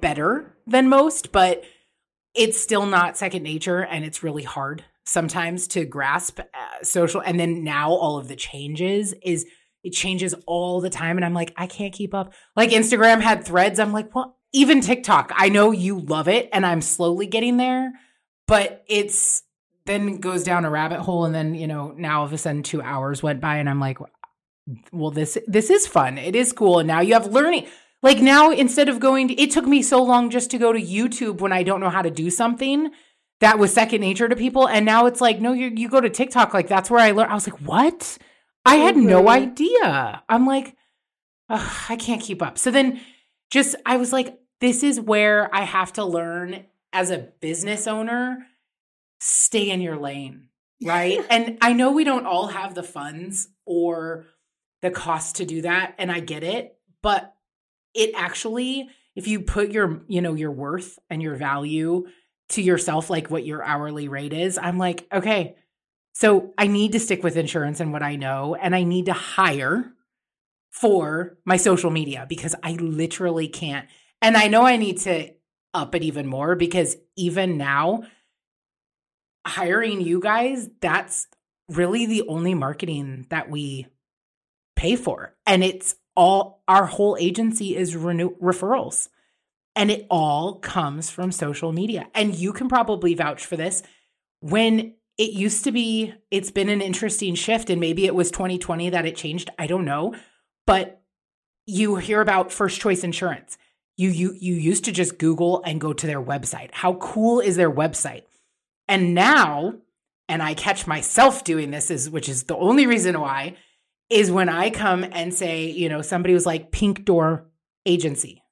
better 0.00 0.52
than 0.66 0.88
most, 0.88 1.30
but 1.30 1.64
it's 2.34 2.60
still 2.60 2.86
not 2.86 3.16
second 3.16 3.44
nature 3.44 3.84
and 3.84 4.04
it's 4.04 4.22
really 4.22 4.42
hard 4.42 4.82
sometimes 5.06 5.68
to 5.68 5.84
grasp 5.84 6.40
uh, 6.40 6.82
social 6.82 7.20
and 7.20 7.38
then 7.38 7.62
now 7.62 7.92
all 7.92 8.18
of 8.18 8.28
the 8.28 8.36
changes 8.36 9.14
is 9.22 9.46
it 9.82 9.90
changes 9.90 10.34
all 10.46 10.80
the 10.80 10.90
time 10.90 11.16
and 11.16 11.24
i'm 11.24 11.34
like 11.34 11.52
i 11.56 11.66
can't 11.66 11.92
keep 11.92 12.14
up 12.14 12.32
like 12.56 12.70
instagram 12.70 13.20
had 13.20 13.44
threads 13.44 13.78
i'm 13.78 13.92
like 13.92 14.14
well 14.14 14.38
even 14.54 14.80
tiktok 14.80 15.32
i 15.36 15.48
know 15.48 15.70
you 15.70 15.98
love 15.98 16.28
it 16.28 16.48
and 16.52 16.64
i'm 16.64 16.80
slowly 16.80 17.26
getting 17.26 17.56
there 17.56 17.92
but 18.46 18.84
it's 18.88 19.42
then 19.86 20.16
goes 20.18 20.44
down 20.44 20.64
a 20.64 20.70
rabbit 20.70 21.00
hole 21.00 21.24
and 21.24 21.34
then 21.34 21.54
you 21.54 21.66
know 21.66 21.94
now 21.96 22.20
all 22.20 22.26
of 22.26 22.32
a 22.32 22.38
sudden 22.38 22.62
two 22.62 22.80
hours 22.80 23.22
went 23.22 23.40
by 23.40 23.56
and 23.56 23.68
i'm 23.68 23.80
like 23.80 23.98
well 24.92 25.10
this 25.10 25.36
this 25.46 25.68
is 25.68 25.86
fun 25.86 26.16
it 26.16 26.34
is 26.34 26.52
cool 26.52 26.78
and 26.78 26.86
now 26.86 27.00
you 27.00 27.12
have 27.12 27.26
learning 27.26 27.66
like 28.02 28.18
now 28.18 28.50
instead 28.50 28.90
of 28.90 29.00
going 29.00 29.28
to, 29.28 29.40
it 29.40 29.50
took 29.50 29.66
me 29.66 29.82
so 29.82 30.02
long 30.02 30.30
just 30.30 30.50
to 30.50 30.58
go 30.58 30.72
to 30.72 30.80
youtube 30.80 31.40
when 31.40 31.52
i 31.52 31.62
don't 31.62 31.80
know 31.80 31.90
how 31.90 32.02
to 32.02 32.10
do 32.10 32.30
something 32.30 32.90
that 33.40 33.58
was 33.58 33.72
second 33.72 34.00
nature 34.00 34.28
to 34.28 34.36
people. 34.36 34.68
And 34.68 34.86
now 34.86 35.06
it's 35.06 35.20
like, 35.20 35.40
no, 35.40 35.52
you, 35.52 35.70
you 35.74 35.88
go 35.88 36.00
to 36.00 36.10
TikTok, 36.10 36.54
like 36.54 36.68
that's 36.68 36.90
where 36.90 37.00
I 37.00 37.10
learned. 37.10 37.30
I 37.30 37.34
was 37.34 37.48
like, 37.48 37.60
what? 37.60 38.18
I 38.64 38.76
had 38.76 38.94
mm-hmm. 38.94 39.06
no 39.06 39.28
idea. 39.28 40.22
I'm 40.28 40.46
like, 40.46 40.76
I 41.48 41.96
can't 41.98 42.22
keep 42.22 42.42
up. 42.42 42.58
So 42.58 42.70
then 42.70 43.00
just, 43.50 43.76
I 43.84 43.96
was 43.96 44.12
like, 44.12 44.38
this 44.60 44.82
is 44.82 45.00
where 45.00 45.54
I 45.54 45.62
have 45.62 45.92
to 45.94 46.04
learn 46.04 46.64
as 46.92 47.10
a 47.10 47.18
business 47.40 47.86
owner, 47.86 48.46
stay 49.20 49.70
in 49.70 49.80
your 49.80 49.96
lane, 49.96 50.48
right? 50.82 51.24
and 51.30 51.58
I 51.60 51.72
know 51.72 51.92
we 51.92 52.04
don't 52.04 52.26
all 52.26 52.48
have 52.48 52.74
the 52.74 52.82
funds 52.82 53.48
or 53.66 54.26
the 54.82 54.90
cost 54.90 55.36
to 55.36 55.44
do 55.44 55.62
that. 55.62 55.94
And 55.98 56.12
I 56.12 56.20
get 56.20 56.44
it. 56.44 56.76
But 57.02 57.34
it 57.94 58.12
actually, 58.16 58.88
if 59.14 59.26
you 59.26 59.40
put 59.40 59.70
your, 59.70 60.02
you 60.08 60.22
know, 60.22 60.34
your 60.34 60.50
worth 60.50 60.98
and 61.10 61.22
your 61.22 61.36
value 61.36 62.06
to 62.50 62.62
yourself, 62.62 63.10
like 63.10 63.30
what 63.30 63.46
your 63.46 63.62
hourly 63.62 64.08
rate 64.08 64.32
is, 64.32 64.58
I'm 64.58 64.78
like, 64.78 65.06
okay, 65.12 65.56
so 66.14 66.54
I 66.56 66.68
need 66.68 66.92
to 66.92 67.00
stick 67.00 67.22
with 67.22 67.36
insurance 67.36 67.80
and 67.80 67.92
what 67.92 68.02
I 68.02 68.16
know, 68.16 68.54
and 68.54 68.74
I 68.74 68.84
need 68.84 69.06
to 69.06 69.12
hire 69.12 69.92
for 70.70 71.38
my 71.44 71.56
social 71.56 71.90
media 71.90 72.26
because 72.28 72.54
I 72.62 72.72
literally 72.72 73.48
can't. 73.48 73.88
And 74.24 74.38
I 74.38 74.48
know 74.48 74.62
I 74.62 74.78
need 74.78 75.00
to 75.00 75.34
up 75.74 75.94
it 75.94 76.02
even 76.02 76.26
more 76.26 76.56
because 76.56 76.96
even 77.14 77.58
now, 77.58 78.04
hiring 79.46 80.00
you 80.00 80.18
guys, 80.18 80.66
that's 80.80 81.26
really 81.68 82.06
the 82.06 82.26
only 82.26 82.54
marketing 82.54 83.26
that 83.28 83.50
we 83.50 83.86
pay 84.76 84.96
for. 84.96 85.34
And 85.46 85.62
it's 85.62 85.96
all 86.16 86.62
our 86.66 86.86
whole 86.86 87.18
agency 87.20 87.76
is 87.76 87.94
renew- 87.96 88.34
referrals. 88.38 89.10
And 89.76 89.90
it 89.90 90.06
all 90.08 90.54
comes 90.54 91.10
from 91.10 91.30
social 91.30 91.70
media. 91.72 92.06
And 92.14 92.34
you 92.34 92.54
can 92.54 92.70
probably 92.70 93.14
vouch 93.14 93.44
for 93.44 93.58
this. 93.58 93.82
When 94.40 94.94
it 95.18 95.32
used 95.32 95.64
to 95.64 95.70
be, 95.70 96.14
it's 96.30 96.50
been 96.50 96.70
an 96.70 96.80
interesting 96.80 97.34
shift, 97.34 97.68
and 97.68 97.78
maybe 97.78 98.06
it 98.06 98.14
was 98.14 98.30
2020 98.30 98.88
that 98.88 99.04
it 99.04 99.16
changed. 99.16 99.50
I 99.58 99.66
don't 99.66 99.84
know. 99.84 100.14
But 100.66 101.02
you 101.66 101.96
hear 101.96 102.22
about 102.22 102.52
first 102.52 102.80
choice 102.80 103.04
insurance. 103.04 103.58
You 103.96 104.10
you 104.10 104.36
you 104.40 104.54
used 104.54 104.84
to 104.86 104.92
just 104.92 105.18
Google 105.18 105.62
and 105.64 105.80
go 105.80 105.92
to 105.92 106.06
their 106.06 106.22
website. 106.22 106.70
How 106.72 106.94
cool 106.94 107.40
is 107.40 107.56
their 107.56 107.70
website? 107.70 108.22
And 108.88 109.14
now, 109.14 109.74
and 110.28 110.42
I 110.42 110.54
catch 110.54 110.86
myself 110.86 111.44
doing 111.44 111.70
this 111.70 111.90
is 111.90 112.10
which 112.10 112.28
is 112.28 112.44
the 112.44 112.56
only 112.56 112.86
reason 112.86 113.20
why 113.20 113.56
is 114.10 114.30
when 114.30 114.48
I 114.48 114.70
come 114.70 115.04
and 115.04 115.32
say, 115.32 115.70
you 115.70 115.88
know, 115.88 116.02
somebody 116.02 116.34
was 116.34 116.46
like 116.46 116.72
pink 116.72 117.04
door 117.04 117.46
agency. 117.86 118.42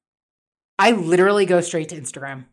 I 0.79 0.93
literally 0.93 1.47
go 1.47 1.61
straight 1.61 1.91
to 1.91 2.01
Instagram. 2.01 2.47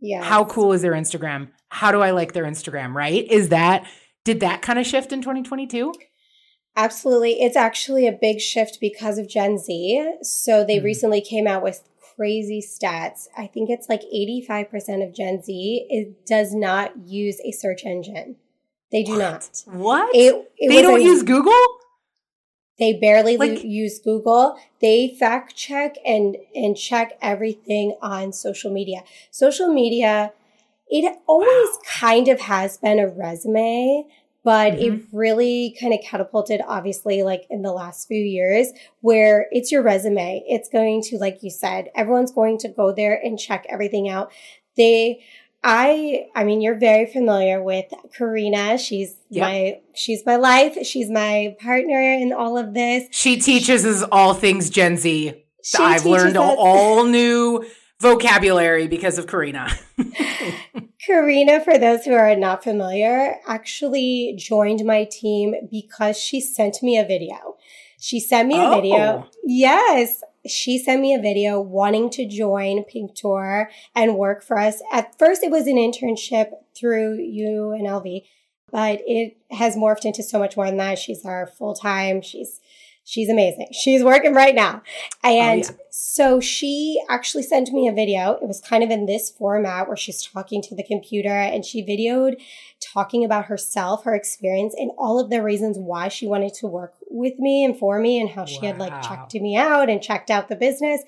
Yeah. 0.00 0.22
How 0.22 0.44
cool 0.44 0.72
is 0.72 0.82
their 0.82 0.92
Instagram? 0.92 1.48
How 1.68 1.92
do 1.92 2.00
I 2.00 2.10
like 2.10 2.32
their 2.32 2.44
Instagram, 2.44 2.94
right? 2.94 3.26
Is 3.30 3.48
that 3.48 3.86
did 4.24 4.40
that 4.40 4.62
kind 4.62 4.78
of 4.78 4.86
shift 4.86 5.12
in 5.12 5.20
2022? 5.22 5.92
Absolutely. 6.76 7.42
It's 7.42 7.56
actually 7.56 8.06
a 8.06 8.18
big 8.18 8.40
shift 8.40 8.78
because 8.80 9.18
of 9.18 9.28
Gen 9.28 9.58
Z. 9.58 10.16
So 10.22 10.64
they 10.64 10.78
mm 10.78 10.84
recently 10.84 11.20
came 11.20 11.46
out 11.46 11.62
with 11.62 11.82
crazy 12.16 12.62
stats. 12.62 13.28
I 13.36 13.46
think 13.46 13.70
it's 13.70 13.88
like 13.88 14.02
85% 14.02 15.06
of 15.06 15.14
Gen 15.14 15.42
Z 15.42 15.86
it 15.90 16.26
does 16.26 16.54
not 16.54 16.92
use 17.06 17.40
a 17.44 17.52
search 17.52 17.84
engine. 17.84 18.36
They 18.92 19.02
do 19.02 19.12
what? 19.12 19.18
not. 19.18 19.62
What? 19.66 20.14
It, 20.14 20.50
it 20.56 20.68
they 20.68 20.82
don't 20.82 21.00
a, 21.00 21.04
use 21.04 21.22
Google? 21.22 21.52
They 22.78 22.94
barely 22.94 23.36
like, 23.36 23.62
use 23.62 23.98
Google. 23.98 24.56
They 24.80 25.16
fact 25.18 25.56
check 25.56 25.96
and 26.04 26.36
and 26.54 26.76
check 26.76 27.18
everything 27.22 27.96
on 28.02 28.32
social 28.32 28.72
media. 28.72 29.02
Social 29.30 29.72
media 29.72 30.32
it 30.88 31.18
always 31.26 31.48
wow. 31.48 31.78
kind 31.88 32.28
of 32.28 32.40
has 32.40 32.76
been 32.76 32.98
a 32.98 33.08
resume, 33.08 34.04
but 34.44 34.74
mm-hmm. 34.74 34.96
it 34.96 35.02
really 35.10 35.76
kind 35.80 35.94
of 35.94 36.00
catapulted 36.02 36.60
obviously 36.68 37.22
like 37.22 37.46
in 37.50 37.62
the 37.62 37.72
last 37.72 38.06
few 38.06 38.22
years 38.22 38.68
where 39.00 39.46
it's 39.50 39.72
your 39.72 39.82
resume. 39.82 40.44
It's 40.46 40.68
going 40.68 41.02
to 41.04 41.18
like 41.18 41.42
you 41.42 41.50
said, 41.50 41.90
everyone's 41.96 42.30
going 42.30 42.58
to 42.58 42.68
go 42.68 42.92
there 42.92 43.18
and 43.20 43.38
check 43.38 43.66
everything 43.68 44.08
out. 44.08 44.30
They 44.76 45.24
I 45.64 46.26
I 46.36 46.44
mean 46.44 46.60
you're 46.60 46.78
very 46.78 47.06
familiar 47.06 47.62
with 47.62 47.86
Karina. 48.16 48.76
She's 48.76 49.16
yep. 49.30 49.42
my 49.42 49.80
she's 49.94 50.24
my 50.26 50.36
life. 50.36 50.76
She's 50.84 51.10
my 51.10 51.56
partner 51.58 52.00
in 52.00 52.32
all 52.34 52.58
of 52.58 52.74
this. 52.74 53.08
She 53.10 53.40
teaches 53.40 53.86
us 53.86 54.06
all 54.12 54.34
things 54.34 54.68
Gen 54.68 54.98
Z. 54.98 55.42
She 55.62 55.82
I've 55.82 56.04
learned 56.04 56.36
us- 56.36 56.56
all 56.58 57.04
new 57.04 57.64
vocabulary 58.04 58.86
because 58.86 59.18
of 59.18 59.26
Karina. 59.26 59.68
Karina, 61.04 61.60
for 61.64 61.78
those 61.78 62.04
who 62.04 62.12
are 62.12 62.36
not 62.36 62.62
familiar, 62.62 63.36
actually 63.46 64.34
joined 64.38 64.84
my 64.84 65.04
team 65.10 65.54
because 65.70 66.16
she 66.18 66.40
sent 66.40 66.82
me 66.82 66.98
a 66.98 67.04
video. 67.04 67.56
She 67.98 68.20
sent 68.20 68.48
me 68.48 68.60
a 68.60 68.64
oh. 68.64 68.74
video. 68.74 69.28
Yes 69.44 70.22
she 70.46 70.78
sent 70.78 71.00
me 71.00 71.14
a 71.14 71.20
video 71.20 71.60
wanting 71.60 72.10
to 72.10 72.26
join 72.26 72.84
Pink 72.84 73.16
Door 73.16 73.70
and 73.94 74.16
work 74.16 74.42
for 74.42 74.58
us. 74.58 74.82
At 74.92 75.18
first, 75.18 75.42
it 75.42 75.50
was 75.50 75.66
an 75.66 75.76
internship 75.76 76.50
through 76.76 77.18
UNLV, 77.18 78.24
but 78.70 79.00
it 79.06 79.36
has 79.50 79.76
morphed 79.76 80.04
into 80.04 80.22
so 80.22 80.38
much 80.38 80.56
more 80.56 80.66
than 80.66 80.76
that. 80.76 80.98
She's 80.98 81.24
our 81.24 81.46
full 81.46 81.74
time. 81.74 82.20
She's 82.20 82.60
she's 83.04 83.28
amazing. 83.28 83.68
She's 83.72 84.02
working 84.02 84.34
right 84.34 84.54
now. 84.54 84.82
Oh, 85.22 85.28
and 85.28 85.64
oh, 85.64 85.68
yeah. 85.68 85.76
so 85.90 86.40
she 86.40 87.00
actually 87.08 87.42
sent 87.42 87.72
me 87.72 87.86
a 87.86 87.92
video. 87.92 88.32
It 88.32 88.48
was 88.48 88.60
kind 88.60 88.82
of 88.82 88.90
in 88.90 89.06
this 89.06 89.30
format 89.30 89.86
where 89.86 89.96
she's 89.96 90.22
talking 90.22 90.62
to 90.62 90.74
the 90.74 90.82
computer 90.82 91.28
and 91.28 91.64
she 91.64 91.84
videoed 91.84 92.40
talking 92.80 93.24
about 93.24 93.46
herself, 93.46 94.04
her 94.04 94.14
experience, 94.14 94.74
and 94.76 94.90
all 94.98 95.18
of 95.20 95.30
the 95.30 95.42
reasons 95.42 95.78
why 95.78 96.08
she 96.08 96.26
wanted 96.26 96.54
to 96.54 96.66
work 96.66 96.94
with 97.10 97.38
me 97.38 97.64
and 97.64 97.78
for 97.78 97.98
me 97.98 98.20
and 98.20 98.30
how 98.30 98.44
she 98.44 98.60
wow. 98.60 98.68
had 98.68 98.78
like 98.78 99.02
checked 99.02 99.34
me 99.34 99.56
out 99.56 99.88
and 99.88 100.02
checked 100.02 100.30
out 100.30 100.48
the 100.48 100.56
business. 100.56 101.02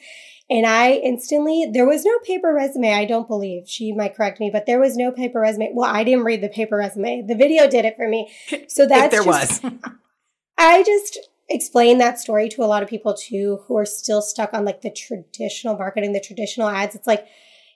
And 0.48 0.64
I 0.64 0.92
instantly, 0.92 1.68
there 1.72 1.87
was 1.87 2.04
no 2.04 2.18
paper 2.20 2.52
resume. 2.52 2.92
I 2.92 3.04
don't 3.04 3.26
believe 3.26 3.68
she 3.68 3.92
might 3.92 4.14
correct 4.14 4.38
me, 4.38 4.48
but 4.52 4.64
there 4.64 4.78
was 4.78 4.96
no 4.96 5.11
paper 5.11 5.40
resume. 5.40 5.72
Well, 5.74 5.90
I 5.92 6.04
didn't 6.04 6.24
read 6.24 6.40
the 6.40 6.48
paper 6.48 6.76
resume. 6.76 7.22
The 7.26 7.35
video 7.35 7.68
did 7.68 7.85
it 7.85 7.96
for 7.96 8.09
me. 8.09 8.30
So 8.68 8.87
that's 8.87 9.11
there 9.11 9.24
just, 9.24 9.62
was. 9.62 9.72
I 10.59 10.82
just 10.82 11.18
explain 11.48 11.98
that 11.98 12.18
story 12.18 12.48
to 12.50 12.62
a 12.62 12.66
lot 12.66 12.82
of 12.82 12.88
people 12.88 13.14
too, 13.14 13.61
who 13.66 13.76
are 13.76 13.87
still 13.87 14.22
stuck 14.22 14.52
on 14.52 14.64
like 14.64 14.82
the 14.82 14.90
traditional 14.90 15.76
marketing, 15.76 16.12
the 16.12 16.20
traditional 16.20 16.68
ads. 16.68 16.94
It's 16.94 17.06
like, 17.06 17.26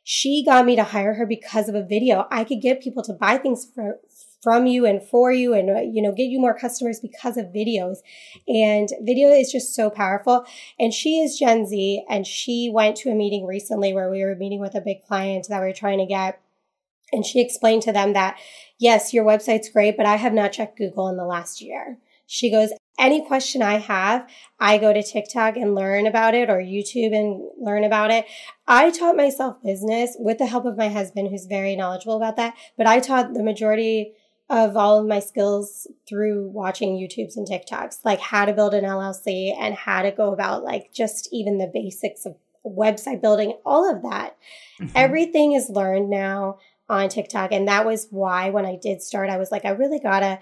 she 0.03 0.45
got 0.45 0.65
me 0.65 0.77
to 0.77 0.83
hire 0.83 1.15
her 1.15 1.27
because 1.27 1.69
of 1.69 1.75
a 1.75 1.85
video. 1.85 2.27
I 2.31 2.45
could 2.45 2.63
get 2.63 2.83
people 2.83 3.03
to 3.05 3.13
buy 3.13 3.37
things 3.37 3.71
for, 3.75 4.01
from 4.43 4.67
you 4.67 4.87
and 4.87 5.03
for 5.03 5.33
you 5.33 5.53
and 5.55 5.71
uh, 5.71 5.81
you 5.81 6.01
know 6.01 6.13
get 6.13 6.25
you 6.25 6.41
more 6.41 6.57
customers 6.57 7.01
because 7.01 7.37
of 7.37 7.47
videos 7.47 7.99
and 8.49 8.89
video 9.03 9.29
is 9.29 9.53
just 9.53 9.75
so 9.75 9.91
powerful 9.91 10.45
and 10.79 10.95
she 10.95 11.21
is 11.21 11.39
gen 11.39 11.67
z 11.67 12.05
and 12.09 12.27
she 12.27 12.71
went 12.73 12.97
to 12.97 13.11
a 13.11 13.15
meeting 13.15 13.47
recently 13.47 13.93
where 13.93 14.11
we 14.11 14.25
were 14.25 14.35
meeting 14.35 14.61
with 14.61 14.75
a 14.75 14.81
big 14.81 15.03
client 15.07 15.47
that 15.49 15.61
we 15.61 15.69
are 15.69 15.75
trying 15.75 15.99
to 15.99 16.07
get 16.07 16.41
and 17.13 17.27
she 17.27 17.41
explained 17.41 17.83
to 17.83 17.93
them 17.93 18.13
that 18.13 18.39
yes 18.79 19.13
your 19.13 19.25
website's 19.25 19.69
great 19.69 19.97
but 19.97 20.07
i 20.07 20.17
have 20.17 20.33
not 20.33 20.53
checked 20.53 20.79
google 20.79 21.09
in 21.09 21.17
the 21.17 21.25
last 21.25 21.61
year 21.61 21.99
she 22.27 22.51
goes 22.51 22.73
any 23.01 23.27
question 23.27 23.63
I 23.63 23.79
have, 23.79 24.29
I 24.61 24.79
go 24.79 24.93
to 24.93 25.03
TikTok 25.03 25.57
and 25.57 25.75
learn 25.75 26.07
about 26.07 26.35
it 26.35 26.51
or 26.51 26.59
YouTube 26.59 27.15
and 27.15 27.43
learn 27.59 27.83
about 27.83 28.11
it. 28.11 28.27
I 28.69 28.91
taught 28.91 29.17
myself 29.17 29.63
business 29.65 30.17
with 30.19 30.39
the 30.39 30.47
help 30.47 30.67
of 30.67 30.77
my 30.77 30.89
husband, 30.89 31.29
who's 31.29 31.47
very 31.47 31.75
knowledgeable 31.75 32.17
about 32.17 32.37
that. 32.37 32.55
But 32.77 32.87
I 32.87 33.01
taught 33.01 33.35
the 33.35 33.43
majority 33.43 34.13
of 34.51 34.77
all 34.77 34.99
of 34.99 35.07
my 35.07 35.21
skills 35.21 35.87
through 36.09 36.49
watching 36.49 36.99
YouTubes 36.99 37.37
and 37.37 37.47
TikToks, 37.47 38.05
like 38.05 38.21
how 38.21 38.45
to 38.45 38.53
build 38.53 38.75
an 38.75 38.85
LLC 38.85 39.55
and 39.59 39.75
how 39.75 40.03
to 40.03 40.11
go 40.11 40.33
about 40.33 40.65
like 40.65 40.93
just 40.93 41.29
even 41.33 41.59
the 41.59 41.71
basics 41.73 42.27
of 42.27 42.35
website 42.67 43.23
building, 43.23 43.57
all 43.65 43.91
of 43.91 44.03
that. 44.03 44.37
Mm-hmm. 44.81 44.93
Everything 44.95 45.53
is 45.53 45.71
learned 45.71 46.11
now 46.11 46.59
on 46.89 47.09
TikTok. 47.09 47.53
And 47.53 47.69
that 47.69 47.87
was 47.87 48.09
why 48.11 48.51
when 48.51 48.67
I 48.67 48.77
did 48.77 49.01
start, 49.01 49.31
I 49.31 49.39
was 49.39 49.53
like, 49.53 49.65
I 49.65 49.71
really 49.71 50.01
gotta, 50.01 50.41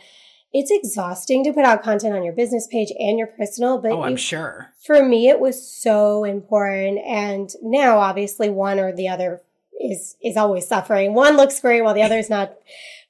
it's 0.52 0.70
exhausting 0.70 1.44
to 1.44 1.52
put 1.52 1.64
out 1.64 1.82
content 1.82 2.14
on 2.14 2.24
your 2.24 2.32
business 2.32 2.66
page 2.70 2.90
and 2.98 3.18
your 3.18 3.26
personal, 3.26 3.78
but 3.78 3.92
oh, 3.92 4.02
I'm 4.02 4.14
it, 4.14 4.20
sure. 4.20 4.72
For 4.84 5.04
me, 5.04 5.28
it 5.28 5.40
was 5.40 5.70
so 5.70 6.24
important. 6.24 6.98
And 7.06 7.50
now 7.62 7.98
obviously 7.98 8.48
one 8.48 8.78
or 8.78 8.92
the 8.92 9.08
other 9.08 9.42
is, 9.78 10.16
is 10.22 10.36
always 10.36 10.66
suffering. 10.66 11.14
One 11.14 11.36
looks 11.36 11.60
great 11.60 11.82
while 11.82 11.94
the 11.94 12.02
other 12.02 12.18
is 12.18 12.30
not 12.30 12.54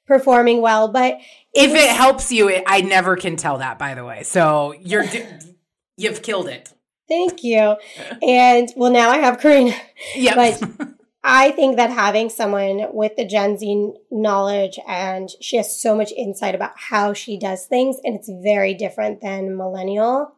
performing 0.05 0.61
well. 0.61 0.89
But 0.89 1.19
if 1.53 1.71
it 1.73 1.95
helps 1.95 2.31
you, 2.31 2.49
it, 2.49 2.63
I 2.67 2.81
never 2.81 3.15
can 3.15 3.37
tell 3.37 3.59
that, 3.59 3.79
by 3.79 3.95
the 3.95 4.03
way. 4.03 4.23
So 4.23 4.73
you're, 4.81 5.05
you've 5.97 6.21
killed 6.21 6.49
it. 6.49 6.73
Thank 7.07 7.43
you. 7.43 7.75
And 8.21 8.69
well, 8.75 8.91
now 8.91 9.09
I 9.09 9.17
have 9.17 9.39
Karina. 9.39 9.73
Yeah. 10.13 10.35
But 10.35 10.61
I 11.23 11.51
think 11.51 11.75
that 11.75 11.89
having 11.89 12.29
someone 12.29 12.87
with 12.93 13.15
the 13.17 13.25
Gen 13.25 13.57
Z 13.57 13.93
knowledge 14.09 14.79
and 14.87 15.29
she 15.41 15.57
has 15.57 15.81
so 15.81 15.95
much 15.95 16.11
insight 16.13 16.55
about 16.55 16.71
how 16.75 17.13
she 17.13 17.37
does 17.37 17.65
things, 17.65 17.97
and 18.03 18.15
it's 18.15 18.29
very 18.43 18.73
different 18.73 19.21
than 19.21 19.49
millennials. 19.49 20.31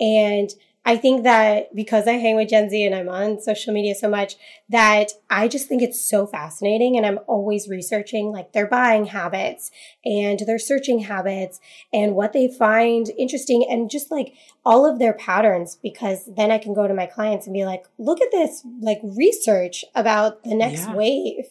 And 0.00 0.50
I 0.88 0.96
think 0.96 1.24
that 1.24 1.74
because 1.74 2.06
I 2.06 2.12
hang 2.12 2.36
with 2.36 2.48
Gen 2.48 2.70
Z 2.70 2.80
and 2.80 2.94
I'm 2.94 3.08
on 3.08 3.40
social 3.40 3.74
media 3.74 3.92
so 3.92 4.08
much 4.08 4.36
that 4.68 5.10
I 5.28 5.48
just 5.48 5.66
think 5.66 5.82
it's 5.82 6.00
so 6.00 6.28
fascinating 6.28 6.96
and 6.96 7.04
I'm 7.04 7.18
always 7.26 7.68
researching 7.68 8.30
like 8.30 8.52
their 8.52 8.68
buying 8.68 9.06
habits 9.06 9.72
and 10.04 10.38
their 10.38 10.60
searching 10.60 11.00
habits 11.00 11.58
and 11.92 12.14
what 12.14 12.32
they 12.32 12.46
find 12.46 13.10
interesting 13.18 13.66
and 13.68 13.90
just 13.90 14.12
like 14.12 14.34
all 14.64 14.86
of 14.86 15.00
their 15.00 15.12
patterns 15.12 15.76
because 15.82 16.30
then 16.36 16.52
I 16.52 16.58
can 16.58 16.72
go 16.72 16.86
to 16.86 16.94
my 16.94 17.06
clients 17.06 17.48
and 17.48 17.54
be 17.54 17.64
like, 17.64 17.84
look 17.98 18.20
at 18.20 18.30
this 18.30 18.64
like 18.80 19.00
research 19.02 19.84
about 19.96 20.44
the 20.44 20.54
next 20.54 20.82
yeah. 20.82 20.94
wave. 20.94 21.46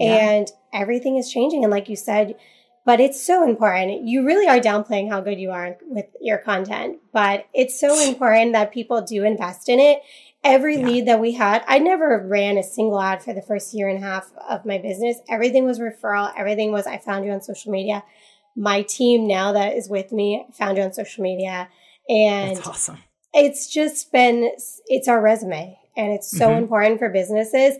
Yeah. 0.00 0.30
And 0.30 0.48
everything 0.72 1.18
is 1.18 1.30
changing. 1.30 1.62
And 1.62 1.70
like 1.70 1.90
you 1.90 1.96
said, 1.96 2.36
but 2.84 3.00
it's 3.00 3.22
so 3.22 3.48
important. 3.48 4.06
You 4.06 4.24
really 4.24 4.48
are 4.48 4.58
downplaying 4.58 5.08
how 5.08 5.20
good 5.20 5.38
you 5.38 5.50
are 5.50 5.76
with 5.86 6.06
your 6.20 6.38
content, 6.38 6.98
but 7.12 7.46
it's 7.54 7.78
so 7.78 7.98
important 8.08 8.52
that 8.52 8.72
people 8.72 9.02
do 9.02 9.24
invest 9.24 9.68
in 9.68 9.78
it. 9.78 10.00
Every 10.44 10.78
yeah. 10.78 10.86
lead 10.86 11.06
that 11.06 11.20
we 11.20 11.32
had, 11.32 11.62
I 11.68 11.78
never 11.78 12.26
ran 12.26 12.58
a 12.58 12.64
single 12.64 13.00
ad 13.00 13.22
for 13.22 13.32
the 13.32 13.42
first 13.42 13.72
year 13.72 13.88
and 13.88 14.02
a 14.02 14.06
half 14.06 14.32
of 14.48 14.66
my 14.66 14.78
business. 14.78 15.18
Everything 15.28 15.64
was 15.64 15.78
referral. 15.78 16.32
Everything 16.36 16.72
was, 16.72 16.86
I 16.86 16.98
found 16.98 17.24
you 17.24 17.30
on 17.30 17.42
social 17.42 17.70
media. 17.70 18.02
My 18.56 18.82
team 18.82 19.28
now 19.28 19.52
that 19.52 19.76
is 19.76 19.88
with 19.88 20.10
me 20.10 20.44
found 20.52 20.78
you 20.78 20.82
on 20.82 20.92
social 20.92 21.22
media. 21.22 21.68
And 22.08 22.56
That's 22.56 22.66
awesome. 22.66 22.98
It's 23.32 23.72
just 23.72 24.10
been, 24.10 24.50
it's 24.88 25.06
our 25.06 25.20
resume 25.20 25.78
and 25.96 26.12
it's 26.12 26.30
so 26.30 26.48
mm-hmm. 26.48 26.64
important 26.64 26.98
for 26.98 27.08
businesses 27.08 27.76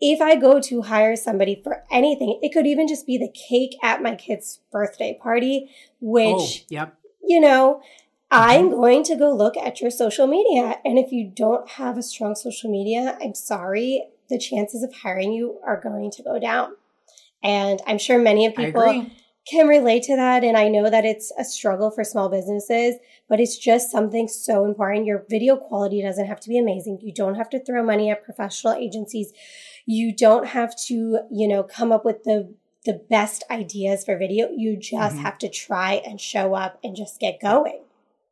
if 0.00 0.20
I 0.20 0.36
go 0.36 0.60
to 0.60 0.82
hire 0.82 1.16
somebody 1.16 1.60
for 1.62 1.84
anything, 1.90 2.38
it 2.42 2.52
could 2.52 2.66
even 2.66 2.86
just 2.86 3.06
be 3.06 3.16
the 3.18 3.32
cake 3.32 3.76
at 3.82 4.02
my 4.02 4.14
kid's 4.14 4.60
birthday 4.70 5.18
party, 5.20 5.70
which, 6.00 6.34
oh, 6.62 6.66
yep. 6.68 6.98
you 7.22 7.40
know, 7.40 7.80
I'm 8.30 8.66
mm-hmm. 8.66 8.74
going 8.74 9.04
to 9.04 9.16
go 9.16 9.34
look 9.34 9.56
at 9.56 9.80
your 9.80 9.90
social 9.90 10.26
media. 10.26 10.78
And 10.84 10.98
if 10.98 11.12
you 11.12 11.30
don't 11.34 11.68
have 11.70 11.96
a 11.96 12.02
strong 12.02 12.34
social 12.34 12.70
media, 12.70 13.16
I'm 13.22 13.34
sorry, 13.34 14.04
the 14.28 14.38
chances 14.38 14.82
of 14.82 14.92
hiring 14.92 15.32
you 15.32 15.60
are 15.64 15.80
going 15.80 16.10
to 16.12 16.22
go 16.22 16.38
down. 16.38 16.76
And 17.42 17.80
I'm 17.86 17.98
sure 17.98 18.18
many 18.18 18.46
of 18.46 18.54
people 18.54 19.06
can 19.48 19.68
relate 19.68 20.02
to 20.04 20.16
that. 20.16 20.42
And 20.42 20.56
I 20.56 20.68
know 20.68 20.90
that 20.90 21.04
it's 21.04 21.32
a 21.38 21.44
struggle 21.44 21.90
for 21.90 22.02
small 22.02 22.28
businesses, 22.28 22.96
but 23.28 23.38
it's 23.38 23.56
just 23.56 23.92
something 23.92 24.26
so 24.26 24.64
important. 24.64 25.06
Your 25.06 25.24
video 25.30 25.56
quality 25.56 26.02
doesn't 26.02 26.26
have 26.26 26.40
to 26.40 26.48
be 26.48 26.58
amazing. 26.58 26.98
You 27.02 27.14
don't 27.14 27.36
have 27.36 27.48
to 27.50 27.64
throw 27.64 27.84
money 27.84 28.10
at 28.10 28.24
professional 28.24 28.74
agencies. 28.74 29.32
You 29.86 30.14
don't 30.14 30.48
have 30.48 30.76
to, 30.86 31.20
you 31.30 31.48
know, 31.48 31.62
come 31.62 31.92
up 31.92 32.04
with 32.04 32.24
the 32.24 32.54
the 32.84 33.04
best 33.10 33.42
ideas 33.50 34.04
for 34.04 34.16
video. 34.16 34.48
You 34.50 34.76
just 34.76 35.16
mm-hmm. 35.16 35.24
have 35.24 35.38
to 35.38 35.48
try 35.48 35.94
and 35.94 36.20
show 36.20 36.54
up 36.54 36.78
and 36.84 36.94
just 36.94 37.18
get 37.18 37.40
going. 37.40 37.82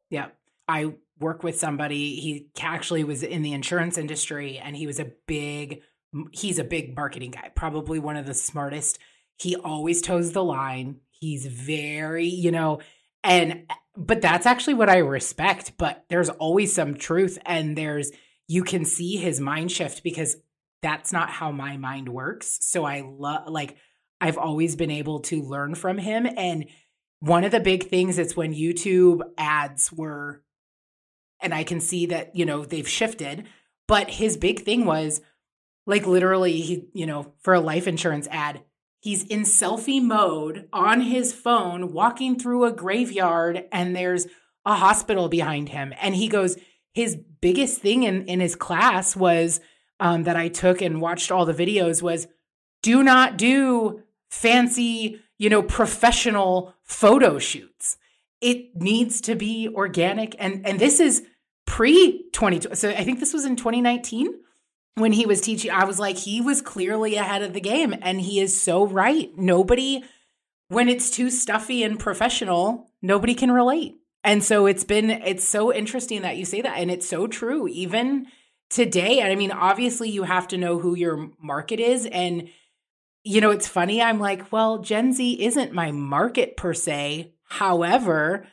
Yeah. 0.09 0.29
I 0.69 0.95
work 1.19 1.43
with 1.43 1.59
somebody, 1.59 2.17
he 2.17 2.47
actually 2.61 3.05
was 3.05 3.23
in 3.23 3.43
the 3.43 3.53
insurance 3.53 3.99
industry 3.99 4.59
and 4.59 4.77
he 4.77 4.87
was 4.87 4.99
a 4.99 5.13
big 5.27 5.83
he's 6.31 6.61
a 6.61 6.65
big 6.65 6.95
marketing 6.95 7.33
guy, 7.33 7.51
probably 7.57 7.99
one 7.99 8.17
of 8.17 8.25
the 8.25 8.35
smartest. 8.35 9.01
He 9.37 9.57
always 9.57 10.01
toes 10.01 10.31
the 10.31 10.45
line. 10.45 11.01
He's 11.11 11.47
very, 11.47 12.27
you 12.27 12.53
know, 12.53 12.81
and 13.25 13.67
but 13.97 14.21
that's 14.21 14.47
actually 14.47 14.75
what 14.75 14.91
I 14.91 14.99
respect, 14.99 15.73
but 15.77 16.05
there's 16.09 16.29
always 16.29 16.73
some 16.75 16.95
truth 16.95 17.39
and 17.45 17.77
there's 17.77 18.13
you 18.47 18.63
can 18.63 18.85
see 18.85 19.17
his 19.17 19.41
mind 19.41 19.73
shift 19.73 20.03
because 20.05 20.37
that's 20.85 21.15
not 21.15 21.31
how 21.31 21.51
my 21.51 21.79
mind 21.79 22.11
works. 22.11 22.59
So 22.61 22.85
I 22.85 23.01
love 23.01 23.49
like 23.49 23.79
I've 24.21 24.37
always 24.37 24.77
been 24.77 24.91
able 24.91 25.21
to 25.21 25.43
learn 25.43 25.75
from 25.75 25.97
him 25.97 26.27
and 26.27 26.67
one 27.21 27.45
of 27.45 27.53
the 27.53 27.61
big 27.61 27.89
things 27.89 28.19
is 28.19 28.37
when 28.37 28.53
YouTube 28.53 29.23
ads 29.39 29.91
were 29.91 30.43
and 31.41 31.55
I 31.55 31.65
can 31.65 31.81
see 31.81 32.05
that, 32.07 32.37
you 32.37 32.45
know, 32.45 32.67
they've 32.67 32.89
shifted, 32.89 33.47
but 33.89 34.11
his 34.11 34.37
big 34.37 34.61
thing 34.61 34.85
was 34.85 35.23
like 35.87 36.07
literally 36.07 36.61
he, 36.61 36.87
you 36.93 37.07
know, 37.07 37.33
for 37.41 37.55
a 37.55 37.61
life 37.61 37.89
insurance 37.89 38.29
ad, 38.31 38.63
he's 39.01 39.25
in 39.25 39.41
selfie 39.41 40.03
mode 40.03 40.69
on 40.71 41.01
his 41.01 41.33
phone 41.33 41.95
walking 41.95 42.39
through 42.39 42.65
a 42.65 42.73
graveyard 42.73 43.65
and 43.73 43.97
there's 43.97 44.27
a 44.67 44.75
hospital 44.75 45.31
behind 45.31 45.71
him 45.71 45.95
and 45.99 46.15
he 46.15 46.29
goes 46.29 46.59
his 46.93 47.17
biggest 47.41 47.81
thing 47.81 48.03
in 48.03 48.27
in 48.27 48.41
his 48.41 48.55
class 48.55 49.17
was 49.17 49.61
um, 50.01 50.25
that 50.25 50.37
I 50.37 50.49
took 50.49 50.83
and 50.83 51.01
watched 51.01 51.31
all 51.31 51.47
the 51.47 51.55
videos 51.55 52.03
was 52.03 52.27
do 52.83 53.03
not 53.03 53.37
do 53.37 54.03
fancy, 54.29 55.21
you 55.39 55.49
know, 55.49 55.63
professional 55.63 56.75
photo 56.83 57.39
shoots. 57.39 57.97
It 58.41 58.77
needs 58.77 59.21
to 59.23 59.35
be 59.35 59.69
organic. 59.69 60.37
And, 60.39 60.67
and 60.67 60.79
this 60.79 61.01
is 61.01 61.25
pre 61.67 62.25
2020. 62.33 62.77
So 62.77 62.91
I 62.91 63.05
think 63.05 63.21
this 63.21 63.33
was 63.33 63.47
in 63.47 63.57
2019 63.57 64.35
when 64.97 65.13
he 65.13 65.25
was 65.25 65.41
teaching. 65.41 65.71
I 65.71 65.85
was 65.85 65.99
like, 65.99 66.19
he 66.19 66.41
was 66.41 66.61
clearly 66.61 67.17
ahead 67.17 67.43
of 67.43 67.53
the 67.53 67.61
game. 67.61 67.95
And 68.03 68.21
he 68.21 68.41
is 68.41 68.61
so 68.61 68.87
right. 68.87 69.31
Nobody, 69.37 70.05
when 70.69 70.89
it's 70.89 71.11
too 71.11 71.31
stuffy 71.31 71.83
and 71.83 71.99
professional, 71.99 72.91
nobody 73.01 73.35
can 73.35 73.51
relate. 73.51 73.97
And 74.23 74.43
so 74.43 74.67
it's 74.67 74.85
been, 74.85 75.11
it's 75.11 75.47
so 75.47 75.73
interesting 75.73 76.23
that 76.23 76.37
you 76.37 76.45
say 76.45 76.61
that. 76.61 76.79
And 76.79 76.91
it's 76.91 77.09
so 77.09 77.27
true. 77.27 77.69
Even, 77.69 78.27
today. 78.75 79.23
I 79.23 79.37
mean, 79.37 79.53
obviously, 79.53 80.11
you 80.11 80.25
have 80.25 80.49
to 80.49 80.59
know 80.59 80.79
who 80.79 80.97
your 80.97 81.31
market 81.41 81.79
is. 81.79 82.07
And, 82.07 82.49
you 83.23 83.41
know, 83.41 83.53
it's 83.53 83.69
funny. 83.69 84.03
I'm 84.03 84.19
like, 84.19 84.51
well, 84.53 84.79
Gen 84.79 85.13
Z 85.13 85.43
isn't 85.43 85.73
my 85.73 85.93
market 85.93 86.57
per 86.57 86.75
se. 86.75 87.33
However, 87.45 88.47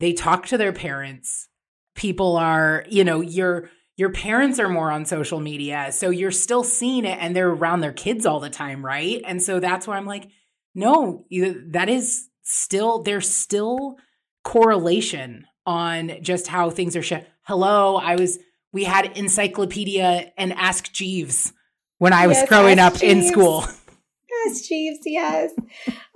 they 0.00 0.12
talk 0.12 0.46
to 0.46 0.58
their 0.58 0.72
parents. 0.72 1.48
People 1.94 2.36
are, 2.36 2.84
you 2.88 3.04
know, 3.04 3.20
your 3.20 3.70
your 3.96 4.10
parents 4.10 4.58
are 4.58 4.68
more 4.68 4.90
on 4.90 5.04
social 5.04 5.40
media. 5.40 5.90
So 5.90 6.10
you're 6.10 6.30
still 6.30 6.62
seeing 6.62 7.04
it 7.04 7.18
and 7.20 7.34
they're 7.34 7.50
around 7.50 7.80
their 7.80 7.92
kids 7.92 8.26
all 8.26 8.38
the 8.38 8.50
time, 8.50 8.84
right? 8.84 9.20
And 9.24 9.42
so 9.42 9.58
that's 9.58 9.88
why 9.88 9.96
I'm 9.96 10.06
like, 10.06 10.28
no, 10.74 11.24
that 11.72 11.88
is 11.88 12.28
still 12.42 13.02
there's 13.02 13.28
still 13.28 13.96
correlation 14.42 15.46
on 15.66 16.22
just 16.22 16.46
how 16.46 16.70
things 16.70 16.96
are 16.96 17.02
sh- 17.02 17.12
hello 17.42 17.96
i 17.96 18.16
was 18.16 18.38
we 18.72 18.84
had 18.84 19.16
encyclopedia 19.16 20.32
and 20.36 20.52
ask 20.54 20.92
jeeves 20.92 21.52
when 21.98 22.12
i 22.12 22.26
was 22.26 22.42
growing 22.48 22.78
up 22.78 22.94
jeeves. 22.94 23.02
in 23.02 23.22
school 23.22 23.64
yes 24.30 24.66
jeeves 24.66 25.00
yes 25.04 25.52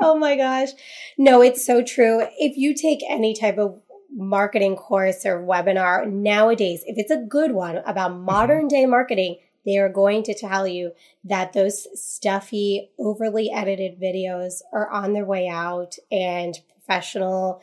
oh 0.01 0.17
my 0.17 0.37
gosh 0.37 0.71
no 1.19 1.43
it's 1.43 1.65
so 1.65 1.83
true 1.83 2.27
if 2.39 2.57
you 2.57 2.75
take 2.75 3.01
any 3.09 3.35
type 3.35 3.59
of 3.59 3.81
marketing 4.15 4.77
course 4.77 5.25
or 5.25 5.43
webinar 5.43 6.07
nowadays 6.11 6.83
if 6.87 6.99
it's 6.99 7.11
a 7.11 7.25
good 7.29 7.53
one 7.53 7.79
about 7.87 8.11
mm-hmm. 8.11 8.25
modern 8.25 8.69
day 8.69 8.85
marketing 8.87 9.37
they 9.65 9.79
are 9.79 9.89
going 9.89 10.23
to 10.25 10.35
tell 10.35 10.67
you 10.67 10.93
that 11.25 11.53
those 11.53 11.87
stuffy 11.95 12.91
overly 12.99 13.51
edited 13.51 14.01
videos 14.01 14.61
are 14.73 14.91
on 14.91 15.13
their 15.13 15.25
way 15.25 15.49
out 15.49 15.95
and 16.11 16.59
professional 16.85 17.61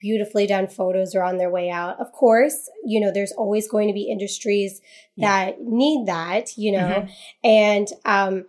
beautifully 0.00 0.46
done 0.46 0.66
photos 0.66 1.14
are 1.14 1.22
on 1.22 1.36
their 1.36 1.50
way 1.50 1.70
out. 1.70 2.00
Of 2.00 2.10
course, 2.12 2.68
you 2.84 3.00
know, 3.00 3.12
there's 3.12 3.32
always 3.32 3.68
going 3.68 3.88
to 3.88 3.94
be 3.94 4.10
industries 4.10 4.80
that 5.18 5.56
yeah. 5.58 5.64
need 5.64 6.06
that, 6.06 6.56
you 6.56 6.72
know, 6.72 6.78
mm-hmm. 7.06 7.10
and, 7.44 7.88
um, 8.04 8.44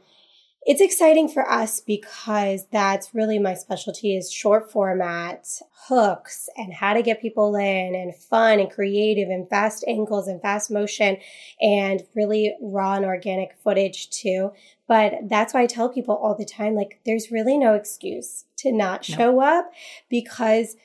it's 0.64 0.80
exciting 0.80 1.28
for 1.28 1.50
us 1.52 1.80
because 1.80 2.68
that's 2.72 3.16
really 3.16 3.40
my 3.40 3.56
specialty 3.56 4.16
is 4.16 4.32
short 4.32 4.72
format 4.72 5.48
hooks 5.88 6.48
and 6.56 6.72
how 6.72 6.94
to 6.94 7.02
get 7.02 7.20
people 7.20 7.56
in 7.56 7.96
and 7.96 8.16
fun 8.16 8.60
and 8.60 8.70
creative 8.70 9.30
and 9.30 9.50
fast 9.50 9.84
angles 9.88 10.28
and 10.28 10.40
fast 10.40 10.70
motion 10.70 11.18
and 11.60 12.04
really 12.16 12.56
raw 12.62 12.94
and 12.94 13.06
organic 13.06 13.56
footage 13.64 14.12
too. 14.12 14.52
But 14.88 15.14
that's 15.24 15.56
why 15.56 15.62
I 15.62 15.66
tell 15.66 15.90
people 15.90 16.16
all 16.16 16.36
the 16.36 16.46
time, 16.46 16.76
like, 16.76 17.00
there's 17.08 17.32
really 17.32 17.58
no 17.58 17.74
excuse 17.74 18.46
to 18.58 18.72
not 18.72 19.04
show 19.04 19.32
no. 19.32 19.42
up 19.42 19.72
because 20.10 20.76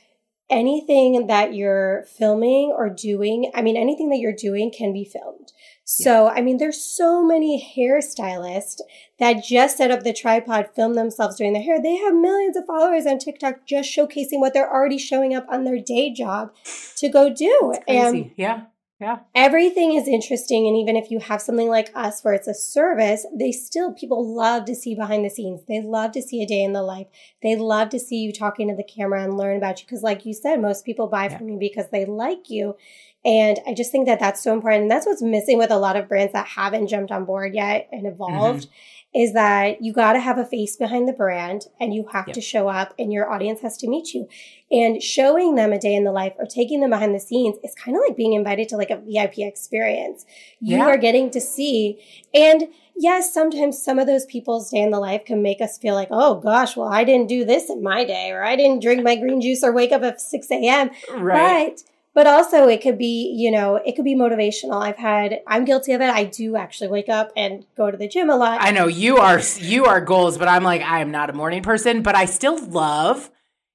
anything 0.48 1.26
that 1.26 1.54
you're 1.54 2.04
filming 2.18 2.72
or 2.76 2.88
doing, 2.88 3.50
I 3.54 3.62
mean, 3.62 3.76
anything 3.76 4.10
that 4.10 4.18
you're 4.18 4.32
doing 4.32 4.70
can 4.70 4.92
be 4.92 5.04
filmed. 5.04 5.52
So, 5.84 6.24
yeah. 6.24 6.32
I 6.32 6.40
mean, 6.40 6.58
there's 6.58 6.80
so 6.80 7.24
many 7.24 7.74
hairstylists 7.76 8.80
that 9.18 9.44
just 9.44 9.76
set 9.76 9.90
up 9.90 10.02
the 10.02 10.12
tripod, 10.12 10.70
film 10.74 10.94
themselves 10.94 11.36
doing 11.36 11.52
their 11.52 11.62
hair. 11.62 11.80
They 11.80 11.96
have 11.96 12.14
millions 12.14 12.56
of 12.56 12.66
followers 12.66 13.06
on 13.06 13.18
TikTok 13.18 13.66
just 13.66 13.96
showcasing 13.96 14.40
what 14.40 14.52
they're 14.52 14.70
already 14.70 14.98
showing 14.98 15.34
up 15.34 15.46
on 15.48 15.64
their 15.64 15.78
day 15.78 16.12
job 16.12 16.52
to 16.96 17.08
go 17.08 17.32
do. 17.32 17.74
And 17.86 18.32
yeah. 18.36 18.64
Yeah. 18.98 19.18
Everything 19.34 19.94
is 19.94 20.08
interesting. 20.08 20.66
And 20.66 20.76
even 20.76 20.96
if 20.96 21.10
you 21.10 21.18
have 21.18 21.42
something 21.42 21.68
like 21.68 21.90
us 21.94 22.22
where 22.22 22.32
it's 22.32 22.48
a 22.48 22.54
service, 22.54 23.26
they 23.34 23.52
still, 23.52 23.92
people 23.92 24.34
love 24.34 24.64
to 24.66 24.74
see 24.74 24.94
behind 24.94 25.22
the 25.22 25.28
scenes. 25.28 25.60
They 25.68 25.82
love 25.82 26.12
to 26.12 26.22
see 26.22 26.42
a 26.42 26.46
day 26.46 26.62
in 26.62 26.72
the 26.72 26.82
life. 26.82 27.06
They 27.42 27.56
love 27.56 27.90
to 27.90 27.98
see 27.98 28.16
you 28.16 28.32
talking 28.32 28.68
to 28.68 28.74
the 28.74 28.82
camera 28.82 29.22
and 29.22 29.36
learn 29.36 29.58
about 29.58 29.82
you. 29.82 29.86
Cause 29.86 30.02
like 30.02 30.24
you 30.24 30.32
said, 30.32 30.62
most 30.62 30.86
people 30.86 31.08
buy 31.08 31.24
yeah. 31.24 31.36
from 31.36 31.50
you 31.50 31.58
because 31.58 31.90
they 31.92 32.06
like 32.06 32.48
you. 32.48 32.76
And 33.22 33.58
I 33.66 33.74
just 33.74 33.92
think 33.92 34.06
that 34.06 34.20
that's 34.20 34.42
so 34.42 34.54
important. 34.54 34.82
And 34.82 34.90
that's 34.90 35.04
what's 35.04 35.20
missing 35.20 35.58
with 35.58 35.70
a 35.70 35.78
lot 35.78 35.96
of 35.96 36.08
brands 36.08 36.32
that 36.32 36.46
haven't 36.46 36.88
jumped 36.88 37.12
on 37.12 37.26
board 37.26 37.54
yet 37.54 37.88
and 37.92 38.06
evolved. 38.06 38.62
Mm-hmm 38.62 38.95
is 39.16 39.32
that 39.32 39.82
you 39.82 39.92
got 39.94 40.12
to 40.12 40.20
have 40.20 40.36
a 40.36 40.44
face 40.44 40.76
behind 40.76 41.08
the 41.08 41.12
brand 41.12 41.62
and 41.80 41.94
you 41.94 42.06
have 42.12 42.26
Yep. 42.28 42.34
to 42.34 42.40
show 42.42 42.68
up 42.68 42.92
and 42.98 43.10
your 43.10 43.30
audience 43.32 43.60
has 43.62 43.76
to 43.78 43.88
meet 43.88 44.12
you. 44.12 44.28
And 44.70 45.02
showing 45.02 45.54
them 45.54 45.72
a 45.72 45.78
day 45.78 45.94
in 45.94 46.04
the 46.04 46.12
life 46.12 46.34
or 46.38 46.44
taking 46.44 46.80
them 46.80 46.90
behind 46.90 47.14
the 47.14 47.20
scenes 47.20 47.56
is 47.64 47.74
kind 47.74 47.96
of 47.96 48.02
like 48.06 48.16
being 48.16 48.34
invited 48.34 48.68
to 48.70 48.76
like 48.76 48.90
a 48.90 48.96
VIP 48.96 49.38
experience. 49.38 50.26
You 50.60 50.76
Yeah. 50.78 50.86
are 50.88 50.98
getting 50.98 51.30
to 51.30 51.40
see. 51.40 51.98
And 52.34 52.68
yes, 52.94 53.32
sometimes 53.32 53.82
some 53.82 53.98
of 53.98 54.06
those 54.06 54.26
people's 54.26 54.70
day 54.70 54.80
in 54.82 54.90
the 54.90 55.00
life 55.00 55.24
can 55.24 55.40
make 55.40 55.60
us 55.62 55.78
feel 55.78 55.94
like, 55.94 56.08
oh 56.10 56.34
gosh, 56.34 56.76
well, 56.76 56.88
I 56.88 57.04
didn't 57.04 57.28
do 57.28 57.44
this 57.46 57.70
in 57.70 57.82
my 57.82 58.04
day 58.04 58.30
or 58.32 58.44
I 58.44 58.54
didn't 58.56 58.82
drink 58.82 59.02
my 59.02 59.16
green 59.16 59.40
juice 59.40 59.62
or 59.64 59.72
wake 59.72 59.92
up 59.92 60.02
at 60.02 60.20
6 60.20 60.50
a.m. 60.50 60.90
Right. 61.18 61.76
But 61.76 61.82
but 62.16 62.26
also 62.26 62.66
it 62.66 62.80
could 62.82 62.96
be, 62.98 63.32
you 63.36 63.50
know, 63.50 63.76
it 63.76 63.94
could 63.94 64.04
be 64.04 64.16
motivational. 64.16 64.82
I've 64.82 64.96
had 64.96 65.40
I'm 65.46 65.64
guilty 65.64 65.92
of 65.92 66.00
it. 66.00 66.10
I 66.10 66.24
do 66.24 66.56
actually 66.56 66.88
wake 66.88 67.10
up 67.10 67.30
and 67.36 67.66
go 67.76 67.90
to 67.90 67.96
the 67.96 68.08
gym 68.08 68.30
a 68.30 68.36
lot. 68.36 68.58
I 68.60 68.70
know 68.72 68.86
you 68.88 69.18
are 69.18 69.40
you 69.58 69.84
are 69.84 70.00
goals, 70.00 70.38
but 70.38 70.48
I'm 70.48 70.64
like 70.64 70.82
I 70.82 71.00
am 71.00 71.10
not 71.10 71.30
a 71.30 71.34
morning 71.34 71.62
person, 71.62 72.02
but 72.02 72.16
I 72.16 72.24
still 72.24 72.58
love 72.66 73.30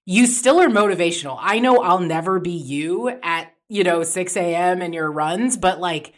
you 0.06 0.26
still 0.26 0.60
are 0.60 0.68
motivational. 0.68 1.38
I 1.40 1.60
know 1.60 1.82
I'll 1.84 2.00
never 2.00 2.40
be 2.40 2.52
you 2.52 3.10
at, 3.22 3.54
you 3.70 3.84
know, 3.84 4.02
6 4.02 4.36
a.m. 4.36 4.82
and 4.82 4.94
your 4.96 5.12
runs, 5.12 5.56
but 5.56 5.80
like 5.80 6.14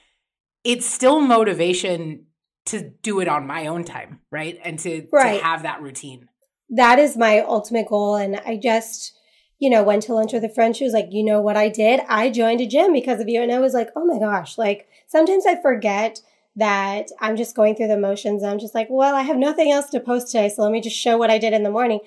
it's 0.63 0.85
still 0.85 1.19
motivation 1.19 2.27
to 2.67 2.91
do 3.01 3.19
it 3.19 3.27
on 3.27 3.45
my 3.45 3.67
own 3.67 3.83
time, 3.83 4.21
right? 4.31 4.57
And 4.63 4.79
to, 4.79 5.05
Right. 5.11 5.39
to 5.39 5.43
have 5.43 5.63
that 5.63 5.81
routine. 5.81 6.29
that 6.69 6.97
is 6.97 7.17
my 7.17 7.41
ultimate 7.41 7.87
goal. 7.89 8.15
And 8.15 8.37
I 8.45 8.55
just, 8.55 9.13
you 9.63 9.69
know, 9.69 9.81
went 9.81 10.03
to 10.03 10.13
lunch 10.13 10.33
with 10.33 10.43
a 10.43 10.49
friend. 10.49 10.75
She 10.75 10.83
was 10.83 10.91
like, 10.91 11.07
you 11.11 11.23
know 11.23 11.39
what 11.39 11.55
I 11.55 11.69
did? 11.69 12.01
I 12.09 12.29
joined 12.29 12.59
a 12.59 12.67
gym 12.67 12.91
because 12.91 13.21
of 13.21 13.29
you. 13.29 13.41
And 13.41 13.49
I 13.49 13.59
was 13.59 13.73
like, 13.73 13.91
oh 13.95 14.03
my 14.03 14.19
gosh, 14.19 14.57
like 14.57 14.89
sometimes 15.07 15.45
I 15.45 15.61
forget 15.61 16.19
that 16.57 17.07
I'm 17.21 17.37
just 17.37 17.55
going 17.55 17.73
through 17.73 17.87
the 17.87 17.97
motions. 17.97 18.43
I'm 18.43 18.59
just 18.59 18.75
like, 18.75 18.87
well, 18.89 19.15
I 19.15 19.21
have 19.21 19.37
nothing 19.37 19.71
else 19.71 19.89
to 19.91 20.01
post 20.01 20.27
today. 20.27 20.49
So 20.49 20.63
let 20.63 20.73
me 20.73 20.81
just 20.81 20.97
show 20.97 21.15
what 21.17 21.29
I 21.29 21.37
did 21.37 21.53
in 21.53 21.63
the 21.63 21.71
morning. 21.71 22.01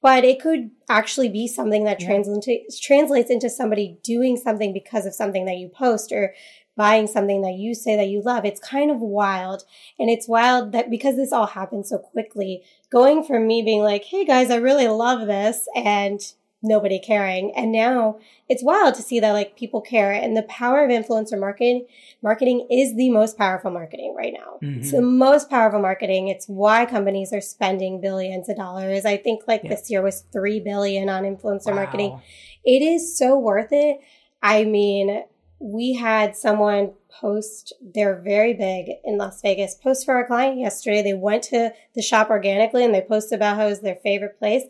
But 0.00 0.24
it 0.24 0.40
could 0.40 0.70
actually 0.88 1.28
be 1.28 1.46
something 1.46 1.84
that 1.84 2.00
Yeah. 2.00 2.06
translates 2.06 2.80
translates 2.80 3.30
into 3.30 3.50
somebody 3.50 3.98
doing 4.02 4.38
something 4.38 4.72
because 4.72 5.04
of 5.04 5.12
something 5.12 5.44
that 5.44 5.58
you 5.58 5.68
post 5.68 6.10
or 6.10 6.32
buying 6.74 7.06
something 7.06 7.42
that 7.42 7.54
you 7.54 7.74
say 7.74 7.96
that 7.96 8.08
you 8.08 8.22
love. 8.22 8.46
It's 8.46 8.60
kind 8.60 8.90
of 8.90 9.02
wild. 9.02 9.64
And 9.98 10.08
it's 10.08 10.26
wild 10.26 10.72
that 10.72 10.88
because 10.88 11.16
this 11.16 11.32
all 11.32 11.48
happened 11.48 11.86
so 11.86 11.98
quickly, 11.98 12.62
going 12.90 13.24
from 13.24 13.46
me 13.46 13.60
being 13.60 13.82
like, 13.82 14.04
hey 14.04 14.24
guys, 14.24 14.50
I 14.50 14.56
really 14.56 14.88
love 14.88 15.26
this 15.26 15.68
and 15.76 16.20
nobody 16.64 16.98
caring. 16.98 17.52
And 17.54 17.70
now 17.70 18.18
it's 18.48 18.62
wild 18.62 18.94
to 18.96 19.02
see 19.02 19.20
that 19.20 19.32
like 19.32 19.56
people 19.56 19.80
care. 19.80 20.12
And 20.12 20.36
the 20.36 20.42
power 20.44 20.84
of 20.84 20.90
influencer 20.90 21.38
marketing, 21.38 21.86
marketing 22.22 22.66
is 22.70 22.96
the 22.96 23.10
most 23.10 23.38
powerful 23.38 23.70
marketing 23.70 24.14
right 24.16 24.32
now. 24.32 24.58
Mm-hmm. 24.62 24.80
It's 24.80 24.90
the 24.92 25.02
most 25.02 25.50
powerful 25.50 25.80
marketing. 25.80 26.28
It's 26.28 26.46
why 26.46 26.86
companies 26.86 27.32
are 27.32 27.40
spending 27.40 28.00
billions 28.00 28.48
of 28.48 28.56
dollars. 28.56 29.04
I 29.04 29.16
think 29.16 29.42
like 29.46 29.62
Yeah. 29.64 29.70
this 29.70 29.90
year 29.90 30.02
was 30.02 30.24
three 30.32 30.60
billion 30.60 31.08
on 31.08 31.22
influencer 31.24 31.74
marketing 31.74 32.20
it 32.64 32.82
is 32.82 33.16
so 33.16 33.38
worth 33.38 33.72
it. 33.72 33.98
I 34.42 34.64
mean, 34.64 35.22
we 35.64 35.94
had 35.94 36.36
someone 36.36 36.92
post, 37.08 37.72
they're 37.80 38.20
very 38.20 38.52
big 38.52 38.96
in 39.02 39.16
Las 39.16 39.40
Vegas, 39.40 39.74
post 39.74 40.04
for 40.04 40.14
our 40.14 40.26
client 40.26 40.58
yesterday. 40.58 41.02
They 41.02 41.14
went 41.14 41.42
to 41.44 41.72
the 41.94 42.02
shop 42.02 42.28
organically 42.28 42.84
and 42.84 42.94
they 42.94 43.00
posted 43.00 43.38
about 43.38 43.56
how 43.56 43.64
it 43.64 43.70
was 43.70 43.80
their 43.80 43.94
favorite 43.96 44.38
place. 44.38 44.64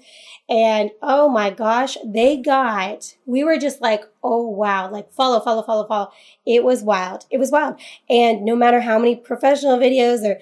And 0.49 0.93
oh 1.03 1.29
my 1.29 1.51
gosh, 1.51 1.97
they 2.05 2.37
got, 2.37 3.17
we 3.27 3.43
were 3.43 3.59
just 3.59 3.81
like, 3.81 4.05
oh 4.23 4.49
wow, 4.49 4.89
like 4.89 5.11
follow, 5.11 5.41
follow, 5.41 5.65
follow, 5.65 5.85
follow. 5.89 6.13
It 6.47 6.63
was 6.63 6.85
wild. 6.85 7.25
It 7.29 7.39
was 7.39 7.51
wild. 7.51 7.81
And 8.09 8.45
no 8.45 8.55
matter 8.55 8.81
how 8.81 8.97
many 8.97 9.17
professional 9.17 9.79
videos 9.79 10.23
or 10.23 10.39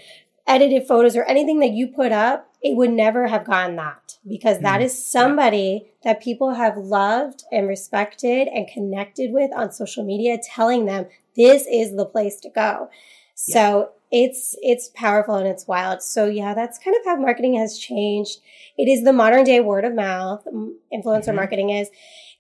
edited 0.47 0.87
photos 0.87 1.17
or 1.17 1.25
anything 1.25 1.61
that 1.61 1.71
you 1.71 1.87
put 1.89 2.13
up, 2.13 2.49
it 2.63 2.77
would 2.77 2.91
never 2.91 3.27
have 3.29 3.45
gotten 3.45 3.77
that 3.77 4.19
because 4.29 4.61
that 4.61 4.81
Mm. 4.81 4.85
is 4.85 5.07
somebody 5.07 5.93
that 6.05 6.21
people 6.23 6.55
have 6.55 6.77
loved 6.77 7.45
and 7.53 7.67
respected 7.69 8.49
and 8.49 8.69
connected 8.69 9.33
with 9.33 9.51
on 9.55 9.73
social 9.73 10.05
media, 10.05 10.39
telling 10.39 10.85
them 10.87 11.07
this 11.37 11.67
is 11.71 11.97
the 11.97 12.07
place 12.07 12.39
to 12.41 12.51
go. 12.51 12.89
So 13.35 13.91
it's 14.11 14.55
it's 14.61 14.91
powerful 14.95 15.37
and 15.37 15.49
it's 15.49 15.67
wild. 15.67 16.03
So 16.03 16.27
yeah, 16.27 16.55
that's 16.55 16.79
kind 16.79 16.95
of 16.97 17.05
how 17.05 17.17
marketing 17.17 17.55
has 17.55 17.79
changed. 17.79 18.41
It 18.77 18.89
is 18.89 19.03
the 19.05 19.13
modern 19.13 19.45
day 19.45 19.61
word 19.61 19.85
of 19.85 19.95
mouth 19.95 20.45
mm, 20.47 20.73
influencer 20.93 21.29
Mhm. 21.33 21.37
marketing 21.37 21.71
is, 21.71 21.91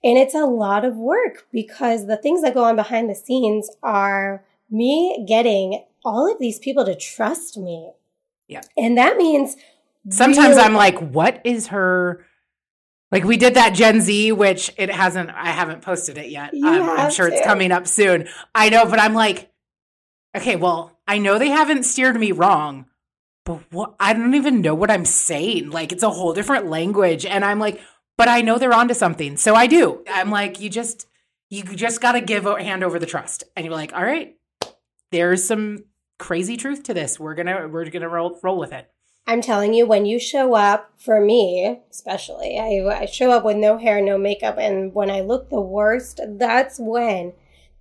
and 0.05 0.19
it's 0.19 0.35
a 0.35 0.45
lot 0.45 0.85
of 0.85 0.97
work 0.97 1.47
because 1.53 2.07
the 2.07 2.17
things 2.19 2.43
that 2.43 2.55
go 2.55 2.65
on 2.65 2.77
behind 2.77 3.09
the 3.09 3.15
scenes 3.15 3.71
are 3.83 4.45
me 4.71 5.25
getting 5.27 5.83
all 6.05 6.31
of 6.31 6.39
these 6.39 6.59
people 6.59 6.85
to 6.85 6.95
trust 6.95 7.57
me. 7.57 7.93
Yeah. 8.49 8.61
and 8.77 8.99
that 8.99 9.17
means 9.17 9.57
Sometimes 10.11 10.57
real- 10.57 10.65
I'm 10.65 10.75
like, 10.75 10.99
what 10.99 11.41
is 11.45 11.69
her 11.69 12.27
like 13.13 13.25
we 13.25 13.37
did 13.37 13.55
that 13.55 13.75
Gen 13.75 14.01
Z, 14.01 14.33
which 14.33 14.73
it 14.79 14.91
hasn't 14.91 15.31
I 15.31 15.51
haven't 15.51 15.83
posted 15.83 16.17
it 16.17 16.31
yet. 16.31 16.55
Um, 16.55 16.89
I'm 16.89 17.11
sure 17.11 17.29
it's 17.29 17.47
coming 17.47 17.71
up 17.71 17.87
soon. 17.87 18.27
I 18.55 18.71
know, 18.71 18.87
but 18.87 18.99
I'm 18.99 19.13
like, 19.13 19.53
okay, 20.35 20.57
well, 20.57 20.99
I 21.07 21.19
know 21.19 21.39
they 21.39 21.51
haven't 21.51 21.85
steered 21.85 22.19
me 22.19 22.33
wrong, 22.33 22.87
but 23.45 23.61
what 23.71 23.95
I 24.01 24.15
don't 24.15 24.35
even 24.35 24.63
know 24.63 24.75
what 24.75 24.91
I'm 24.91 25.05
saying. 25.05 25.71
Like 25.71 25.93
it's 25.93 26.03
a 26.03 26.11
whole 26.11 26.33
different 26.33 26.69
language. 26.69 27.27
And 27.27 27.45
I'm 27.45 27.59
like, 27.59 27.81
but 28.17 28.29
I 28.29 28.41
know 28.41 28.59
they're 28.59 28.73
onto 28.73 28.95
something. 28.95 29.37
So 29.37 29.55
I 29.55 29.67
do. 29.67 30.03
I'm 30.09 30.31
like, 30.31 30.59
you 30.59 30.71
just 30.71 31.07
you 31.51 31.63
just 31.65 32.01
gotta 32.01 32.23
give 32.23 32.47
a 32.47 32.63
hand 32.63 32.83
over 32.83 32.99
the 32.99 33.07
trust. 33.07 33.45
And 33.55 33.67
you're 33.67 33.75
like, 33.75 33.93
all 33.93 34.03
right, 34.05 34.37
there's 35.11 35.45
some 35.45 35.85
crazy 36.19 36.57
truth 36.57 36.83
to 36.85 36.95
this. 36.95 37.19
We're 37.21 37.35
gonna 37.35 37.69
we're 37.69 37.89
gonna 37.91 38.09
roll 38.09 38.39
roll 38.43 38.59
with 38.59 38.73
it. 38.73 38.89
I'm 39.27 39.41
telling 39.41 39.73
you, 39.73 39.87
when 39.87 40.05
you 40.05 40.19
show 40.19 40.55
up, 40.55 40.91
for 40.99 41.21
me 41.21 41.81
especially, 41.91 42.59
I, 42.59 43.03
I 43.03 43.07
show 43.07 43.31
up 43.31 43.45
with 43.45 43.57
no 43.57 43.79
hair, 43.79 44.01
no 44.03 44.19
makeup, 44.19 44.57
and 44.59 44.93
when 44.95 45.11
I 45.11 45.21
look 45.21 45.49
the 45.49 45.61
worst, 45.61 46.21
that's 46.27 46.79
when 46.81 47.33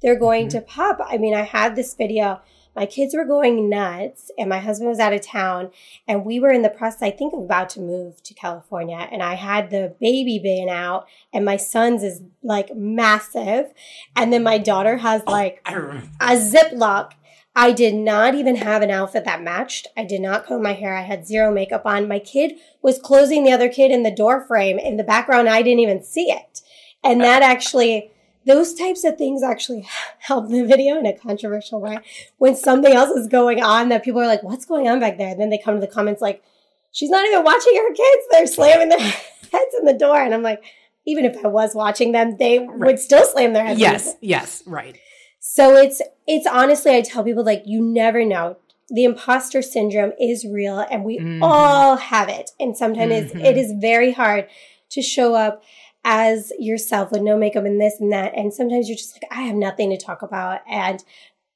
they're 0.01 0.19
going 0.19 0.47
Mhm. 0.47 0.51
to 0.51 0.61
pop. 0.61 0.99
I 1.03 1.17
mean, 1.17 1.33
I 1.33 1.41
had 1.41 1.75
this 1.75 1.93
video. 1.95 2.41
My 2.75 2.85
kids 2.85 3.13
were 3.13 3.25
going 3.25 3.69
nuts, 3.69 4.31
and 4.37 4.49
my 4.49 4.59
husband 4.59 4.89
was 4.89 4.99
out 4.99 5.11
of 5.13 5.21
town, 5.21 5.71
and 6.07 6.23
we 6.23 6.39
were 6.39 6.51
in 6.51 6.61
the 6.61 6.69
process, 6.69 7.01
I 7.01 7.11
think, 7.11 7.33
of 7.33 7.39
about 7.41 7.69
to 7.71 7.81
move 7.81 8.23
to 8.23 8.33
California. 8.33 9.09
And 9.11 9.21
I 9.21 9.33
had 9.33 9.71
the 9.71 9.93
baby 9.99 10.39
bin 10.39 10.69
out, 10.69 11.05
and 11.33 11.43
my 11.43 11.57
son's 11.57 12.01
is 12.01 12.21
like 12.43 12.73
massive, 12.75 13.73
and 14.15 14.31
then 14.31 14.43
my 14.43 14.57
daughter 14.57 14.97
has 14.97 15.21
like 15.25 15.59
remember. 15.67 16.03
a 16.21 16.35
Ziploc. 16.37 17.11
I 17.55 17.73
did 17.73 17.93
not 17.95 18.33
even 18.33 18.55
have 18.55 18.81
an 18.81 18.89
outfit 18.91 19.25
that 19.25 19.41
matched. 19.41 19.87
I 19.97 20.05
did 20.05 20.21
not 20.21 20.45
comb 20.45 20.63
my 20.63 20.73
hair. 20.73 20.95
I 20.95 21.01
had 21.01 21.27
zero 21.27 21.53
makeup 21.53 21.85
on. 21.85 22.07
My 22.07 22.19
kid 22.19 22.53
was 22.81 22.97
closing 22.97 23.43
the 23.43 23.51
other 23.51 23.67
kid 23.67 23.91
in 23.91 24.03
the 24.03 24.11
door 24.11 24.45
frame 24.45 24.79
in 24.79 24.95
the 24.97 25.03
background. 25.03 25.49
I 25.49 25.61
didn't 25.61 25.79
even 25.81 26.01
see 26.03 26.31
it. 26.31 26.61
And 27.03 27.19
that 27.21 27.41
actually, 27.41 28.09
those 28.45 28.73
types 28.73 29.03
of 29.03 29.17
things 29.17 29.43
actually 29.43 29.85
help 30.19 30.49
the 30.49 30.63
video 30.65 30.97
in 30.97 31.05
a 31.05 31.17
controversial 31.17 31.81
way. 31.81 31.97
When 32.37 32.55
something 32.55 32.93
else 32.93 33.09
is 33.09 33.27
going 33.27 33.61
on 33.61 33.89
that 33.89 34.03
people 34.03 34.21
are 34.21 34.27
like, 34.27 34.43
what's 34.43 34.65
going 34.65 34.87
on 34.87 34.99
back 35.01 35.17
there? 35.17 35.29
And 35.31 35.39
then 35.41 35.49
they 35.49 35.57
come 35.57 35.75
to 35.75 35.81
the 35.81 35.91
comments 35.91 36.21
like, 36.21 36.41
she's 36.93 37.09
not 37.09 37.25
even 37.25 37.43
watching 37.43 37.75
her 37.75 37.93
kids. 37.93 38.23
They're 38.31 38.47
slamming 38.47 38.89
their 38.89 38.99
heads 38.99 39.75
in 39.77 39.85
the 39.85 39.93
door. 39.93 40.21
And 40.21 40.33
I'm 40.33 40.43
like, 40.43 40.63
even 41.05 41.25
if 41.25 41.43
I 41.43 41.49
was 41.49 41.75
watching 41.75 42.13
them, 42.13 42.37
they 42.37 42.59
Right. 42.59 42.79
would 42.79 42.99
still 42.99 43.25
slam 43.25 43.51
their 43.53 43.65
heads. 43.65 43.81
in 43.81 43.85
the 43.87 43.91
Yes, 43.91 44.15
yes, 44.21 44.63
right. 44.65 44.97
So 45.43 45.75
it's 45.75 46.01
it's 46.27 46.45
honestly 46.45 46.95
I 46.95 47.01
tell 47.01 47.23
people 47.23 47.43
like 47.43 47.63
you 47.65 47.81
never 47.81 48.23
know. 48.23 48.57
The 48.89 49.05
imposter 49.05 49.61
syndrome 49.61 50.13
is 50.19 50.45
real 50.45 50.79
and 50.79 51.03
we 51.03 51.17
Mhm. 51.19 51.39
all 51.41 51.95
have 51.97 52.29
it. 52.29 52.51
And 52.59 52.77
sometimes 52.77 53.31
Mhm. 53.31 53.43
it 53.43 53.57
is 53.57 53.71
very 53.71 54.11
hard 54.11 54.47
to 54.91 55.01
show 55.01 55.33
up 55.33 55.63
as 56.03 56.51
yourself 56.59 57.11
with 57.11 57.21
no 57.21 57.37
makeup 57.37 57.65
and 57.65 57.81
this 57.81 57.99
and 57.99 58.11
that. 58.11 58.33
And 58.35 58.53
sometimes 58.53 58.87
you're 58.87 58.97
just 58.97 59.15
like, 59.15 59.31
I 59.31 59.43
have 59.43 59.55
nothing 59.55 59.89
to 59.91 59.97
talk 59.97 60.21
about. 60.21 60.61
And 60.69 61.03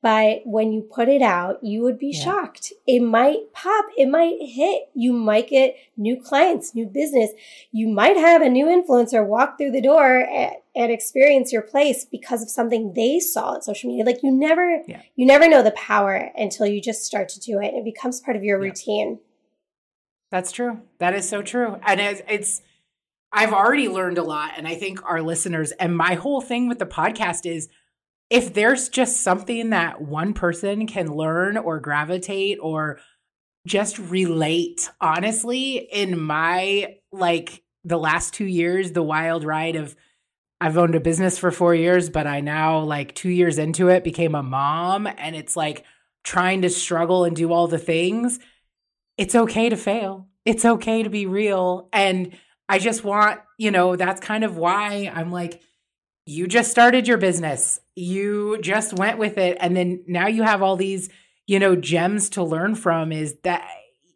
but 0.05 0.41
when 0.45 0.71
you 0.71 0.81
put 0.83 1.09
it 1.09 1.23
out, 1.23 1.63
you 1.63 1.81
would 1.81 1.97
be 1.97 2.11
Yeah. 2.13 2.23
shocked. 2.25 2.71
It 2.85 2.99
might 3.01 3.51
pop, 3.53 3.85
it 3.97 4.05
might 4.07 4.37
hit. 4.39 4.83
You 4.93 5.11
might 5.13 5.47
get 5.49 5.75
new 5.97 6.15
clients, 6.21 6.75
new 6.75 6.85
business. 6.85 7.31
You 7.71 7.87
might 7.87 8.15
have 8.15 8.43
a 8.43 8.49
new 8.49 8.67
influencer 8.67 9.25
walk 9.25 9.57
through 9.57 9.71
the 9.71 9.81
door 9.81 10.19
and, 10.19 10.57
and 10.75 10.91
experience 10.91 11.51
your 11.51 11.63
place 11.63 12.05
because 12.05 12.43
of 12.43 12.51
something 12.51 12.93
they 12.93 13.19
saw 13.19 13.53
on 13.53 13.63
social 13.63 13.89
media. 13.89 14.05
Like 14.05 14.21
you 14.21 14.31
never, 14.31 14.83
Yeah. 14.87 15.01
you 15.15 15.25
never 15.25 15.49
know 15.49 15.63
the 15.63 15.71
power 15.71 16.29
until 16.37 16.67
you 16.67 16.79
just 16.81 17.03
start 17.03 17.27
to 17.29 17.39
do 17.39 17.59
it. 17.59 17.73
It 17.73 17.83
becomes 17.83 18.21
part 18.21 18.37
of 18.37 18.43
your 18.43 18.61
Yeah. 18.61 18.67
routine. 18.69 19.17
That's 20.29 20.51
true. 20.51 20.81
That 20.99 21.15
is 21.15 21.27
so 21.27 21.41
true. 21.41 21.79
And 21.83 21.99
it's, 21.99 22.21
it's, 22.29 22.61
I've 23.31 23.53
already 23.53 23.87
learned 23.87 24.19
a 24.19 24.23
lot. 24.23 24.51
And 24.55 24.67
I 24.67 24.75
think 24.75 25.03
our 25.03 25.23
listeners, 25.23 25.71
and 25.79 25.97
my 25.97 26.13
whole 26.13 26.41
thing 26.41 26.67
with 26.67 26.77
the 26.77 26.85
podcast 26.85 27.47
is 27.49 27.69
if 28.35 28.53
there's 28.53 28.89
just 28.89 29.21
something 29.21 29.69
that 29.69 30.01
one 30.01 30.33
person 30.33 30.87
can 30.87 31.07
learn 31.07 31.55
or 31.55 31.79
gravitate 31.79 32.57
or 32.61 32.99
just 33.65 33.97
relate, 33.97 34.89
honestly, 34.99 35.77
in 35.77 36.19
my 36.19 36.97
like 37.13 37.63
the 37.85 37.97
last 37.97 38.33
two 38.33 38.45
years, 38.45 38.91
the 38.91 39.01
wild 39.01 39.45
ride 39.45 39.77
of, 39.77 39.95
I've 40.59 40.77
owned 40.77 40.95
a 40.95 40.99
business 40.99 41.39
for 41.39 41.49
four 41.49 41.73
years, 41.73 42.09
but 42.09 42.27
I 42.27 42.41
now, 42.41 42.79
like 42.79 43.15
two 43.15 43.29
years 43.29 43.57
into 43.57 43.87
it, 43.87 44.03
became 44.03 44.35
a 44.35 44.43
mom. 44.43 45.07
And 45.07 45.33
it's 45.33 45.55
like 45.55 45.85
trying 46.25 46.63
to 46.63 46.69
struggle 46.69 47.23
and 47.23 47.37
do 47.37 47.53
all 47.53 47.67
the 47.67 47.79
things 47.79 48.39
it's 49.17 49.33
okay 49.33 49.69
to 49.69 49.77
fail. 49.77 50.27
It's 50.43 50.65
okay 50.65 51.03
to 51.03 51.09
be 51.09 51.25
real. 51.25 51.87
And 51.93 52.37
I 52.67 52.79
just 52.79 53.05
want, 53.05 53.39
you 53.57 53.71
know, 53.71 53.95
that's 53.95 54.19
kind 54.19 54.43
of 54.43 54.57
why 54.57 55.09
I'm 55.13 55.31
like, 55.31 55.61
you 56.25 56.47
just 56.47 56.71
started 56.71 57.07
your 57.07 57.17
business. 57.17 57.79
You 57.95 58.57
just 58.61 58.93
went 58.93 59.17
with 59.17 59.37
it. 59.37 59.57
And 59.59 59.75
then 59.75 60.03
now 60.07 60.27
you 60.27 60.43
have 60.43 60.61
all 60.61 60.75
these, 60.75 61.09
you 61.45 61.59
know, 61.59 61.75
gems 61.75 62.29
to 62.31 62.43
learn 62.43 62.75
from 62.75 63.11
is 63.11 63.35
that 63.43 63.67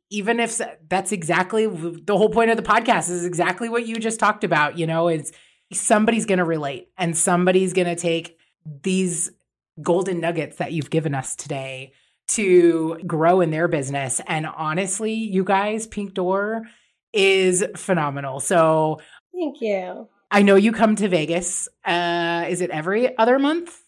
even 0.10 0.40
if 0.40 0.60
that's 0.90 1.12
exactly 1.12 1.68
the 1.68 2.18
whole 2.18 2.30
point 2.30 2.50
of 2.50 2.58
the 2.58 2.64
podcast 2.64 3.12
is 3.12 3.26
exactly 3.26 3.70
what 3.70 3.86
you 3.86 3.98
just 3.98 4.20
talked 4.20 4.44
about, 4.44 4.78
you 4.78 4.88
know, 4.88 5.08
it's 5.08 5.32
somebody's 5.72 6.26
going 6.26 6.40
to 6.40 6.46
relate 6.46 6.90
and 6.98 7.16
somebody's 7.16 7.74
going 7.74 7.88
to 7.88 7.96
take 7.96 8.38
these 8.82 9.32
golden 9.82 10.20
nuggets 10.20 10.58
that 10.58 10.74
you've 10.74 10.90
given 10.90 11.14
us 11.14 11.36
today 11.36 11.94
to 12.28 13.00
grow 13.06 13.42
in 13.42 13.52
their 13.52 13.68
business. 13.68 14.20
And 14.28 14.48
honestly, 14.48 15.14
you 15.14 15.44
guys, 15.44 15.86
Pink 15.86 16.16
Door 16.16 16.64
is 17.14 17.64
phenomenal. 17.76 18.40
So 18.40 19.00
thank 19.32 19.62
you. 19.62 20.08
I 20.32 20.42
know 20.42 20.56
you 20.56 20.72
come 20.72 20.96
to 20.98 21.08
Vegas. 21.08 21.68
Uh, 21.84 22.46
is 22.48 22.62
it 22.62 22.70
every 22.70 23.18
other 23.18 23.40
month? 23.40 23.82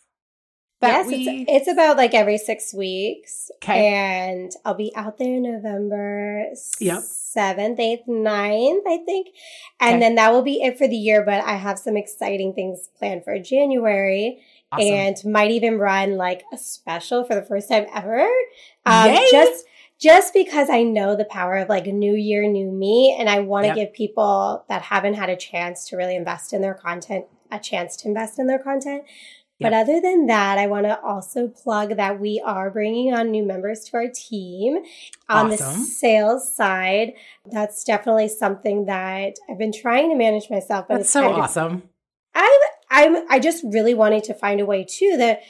yes, 0.81 1.07
we... 1.07 1.45
it's, 1.47 1.51
it's 1.51 1.67
about 1.67 1.97
like 1.97 2.13
every 2.13 2.37
six 2.37 2.73
weeks. 2.73 3.51
Okay. 3.55 3.87
And 3.87 4.51
I'll 4.65 4.73
be 4.73 4.91
out 4.95 5.17
there 5.17 5.39
November 5.39 6.45
yep. 6.79 6.99
7th, 6.99 7.79
8th, 7.79 8.07
9th, 8.07 8.81
I 8.87 8.97
think. 9.05 9.27
And 9.79 9.95
okay. 9.95 9.99
then 9.99 10.15
that 10.15 10.31
will 10.31 10.41
be 10.41 10.61
it 10.61 10.77
for 10.77 10.87
the 10.87 10.95
year. 10.95 11.23
But 11.23 11.43
I 11.43 11.55
have 11.55 11.77
some 11.77 11.97
exciting 11.97 12.53
things 12.53 12.89
planned 12.97 13.23
for 13.23 13.37
January. 13.39 14.39
Awesome. 14.71 14.87
And 14.87 15.17
might 15.25 15.51
even 15.51 15.77
run 15.77 16.17
like 16.17 16.43
a 16.53 16.57
special 16.57 17.25
for 17.25 17.35
the 17.35 17.43
first 17.43 17.69
time 17.69 17.85
ever. 17.93 18.27
Um, 18.85 19.17
just 19.29 19.65
just 20.01 20.33
because 20.33 20.69
I 20.69 20.81
know 20.83 21.15
the 21.15 21.25
power 21.25 21.57
of 21.57 21.69
like 21.69 21.85
new 21.85 22.15
year, 22.15 22.47
new 22.47 22.71
me. 22.71 23.15
And 23.17 23.29
I 23.29 23.39
want 23.39 23.65
to 23.65 23.67
yep. 23.67 23.75
give 23.75 23.93
people 23.93 24.65
that 24.67 24.81
haven't 24.81 25.13
had 25.13 25.29
a 25.29 25.37
chance 25.37 25.87
to 25.89 25.97
really 25.97 26.15
invest 26.15 26.53
in 26.53 26.61
their 26.61 26.73
content 26.73 27.25
a 27.51 27.59
chance 27.59 27.97
to 27.97 28.07
invest 28.07 28.39
in 28.39 28.47
their 28.47 28.59
content. 28.59 29.03
But 29.59 29.73
other 29.73 30.01
than 30.01 30.25
that, 30.25 30.57
I 30.57 30.65
want 30.65 30.87
to 30.87 30.99
also 31.01 31.47
plug 31.47 31.95
that 31.97 32.19
we 32.19 32.41
are 32.43 32.71
bringing 32.71 33.13
on 33.13 33.29
new 33.29 33.45
members 33.45 33.83
to 33.85 33.97
our 33.97 34.07
team 34.07 34.77
on 35.29 35.51
awesome. 35.51 35.81
the 35.81 35.85
sales 35.85 36.55
side. 36.55 37.13
That's 37.45 37.83
definitely 37.83 38.29
something 38.29 38.85
that 38.85 39.35
I've 39.47 39.59
been 39.59 39.71
trying 39.71 40.09
to 40.09 40.15
manage 40.15 40.49
myself. 40.49 40.87
But 40.87 40.95
That's 40.95 41.05
it's 41.05 41.13
so 41.13 41.31
awesome. 41.31 41.83
I'm 42.33 42.59
I'm 42.89 43.25
I 43.29 43.39
just 43.39 43.63
really 43.63 43.93
wanted 43.93 44.23
to 44.25 44.33
find 44.33 44.59
a 44.61 44.65
way 44.65 44.83
too 44.83 45.15
that 45.17 45.41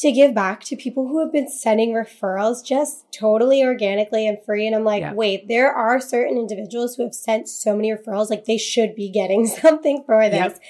to 0.00 0.12
give 0.12 0.34
back 0.34 0.64
to 0.64 0.76
people 0.76 1.08
who 1.08 1.20
have 1.20 1.32
been 1.32 1.48
sending 1.48 1.92
referrals 1.92 2.64
just 2.64 3.04
totally 3.12 3.62
organically 3.62 4.26
and 4.26 4.38
free. 4.44 4.66
And 4.66 4.74
I'm 4.74 4.84
like, 4.84 5.02
yeah. 5.02 5.12
wait, 5.12 5.46
there 5.46 5.72
are 5.72 6.00
certain 6.00 6.38
individuals 6.38 6.96
who 6.96 7.02
have 7.04 7.14
sent 7.14 7.48
so 7.48 7.76
many 7.76 7.90
referrals, 7.90 8.30
like 8.30 8.46
they 8.46 8.58
should 8.58 8.94
be 8.94 9.10
getting 9.10 9.46
something 9.62 10.02
for 10.06 10.28
this. 10.28 10.54
Yep 10.54 10.60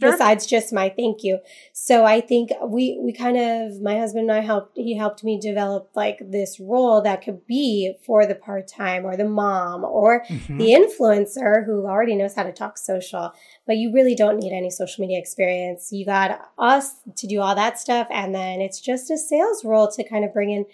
sure. 0.00 0.12
besides 0.12 0.46
just 0.46 0.72
my 0.72 0.88
thank 0.88 1.22
you. 1.22 1.38
So 1.72 2.04
I 2.04 2.20
think 2.20 2.50
we, 2.66 2.98
we 3.02 3.12
kind 3.12 3.36
of, 3.36 3.80
my 3.80 3.98
husband 3.98 4.30
and 4.30 4.38
I 4.38 4.40
helped, 4.40 4.76
he 4.76 4.96
helped 4.96 5.24
me 5.24 5.40
develop 5.40 5.90
like 5.94 6.18
this 6.20 6.60
role 6.60 7.02
that 7.02 7.22
could 7.22 7.46
be 7.46 7.94
for 8.04 8.26
the 8.26 8.34
part 8.34 8.68
time 8.68 9.04
or 9.04 9.16
the 9.16 9.28
mom 9.28 9.84
or 9.84 10.24
mm-hmm. 10.24 10.58
the 10.58 10.72
influencer 10.72 11.64
who 11.64 11.86
already 11.86 12.14
knows 12.14 12.34
how 12.34 12.42
to 12.42 12.52
talk 12.52 12.78
social, 12.78 13.32
but 13.66 13.76
you 13.76 13.92
really 13.92 14.14
don't 14.14 14.38
need 14.38 14.56
any 14.56 14.70
social 14.70 15.02
media 15.02 15.18
experience. 15.18 15.88
You 15.92 16.04
got 16.04 16.40
us 16.58 16.94
to 17.16 17.26
do 17.26 17.40
all 17.40 17.54
that 17.54 17.78
stuff. 17.78 18.06
And 18.10 18.34
then 18.34 18.60
it's 18.60 18.80
just 18.80 19.10
a 19.10 19.18
sales 19.18 19.64
role 19.64 19.88
to 19.88 20.08
kind 20.08 20.24
of 20.24 20.32
bring 20.32 20.50
in. 20.50 20.66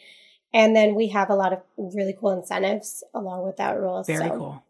And 0.53 0.77
then 0.77 0.95
we 0.95 1.09
have 1.09 1.31
a 1.31 1.35
lot 1.35 1.53
of 1.53 1.61
really 1.79 2.17
cool 2.19 2.31
incentives 2.31 3.03
along 3.13 3.45
with 3.45 3.57
that 3.57 3.79
role. 3.79 4.05
Very 4.05 4.29
so. 4.29 4.37
cool. 4.37 4.65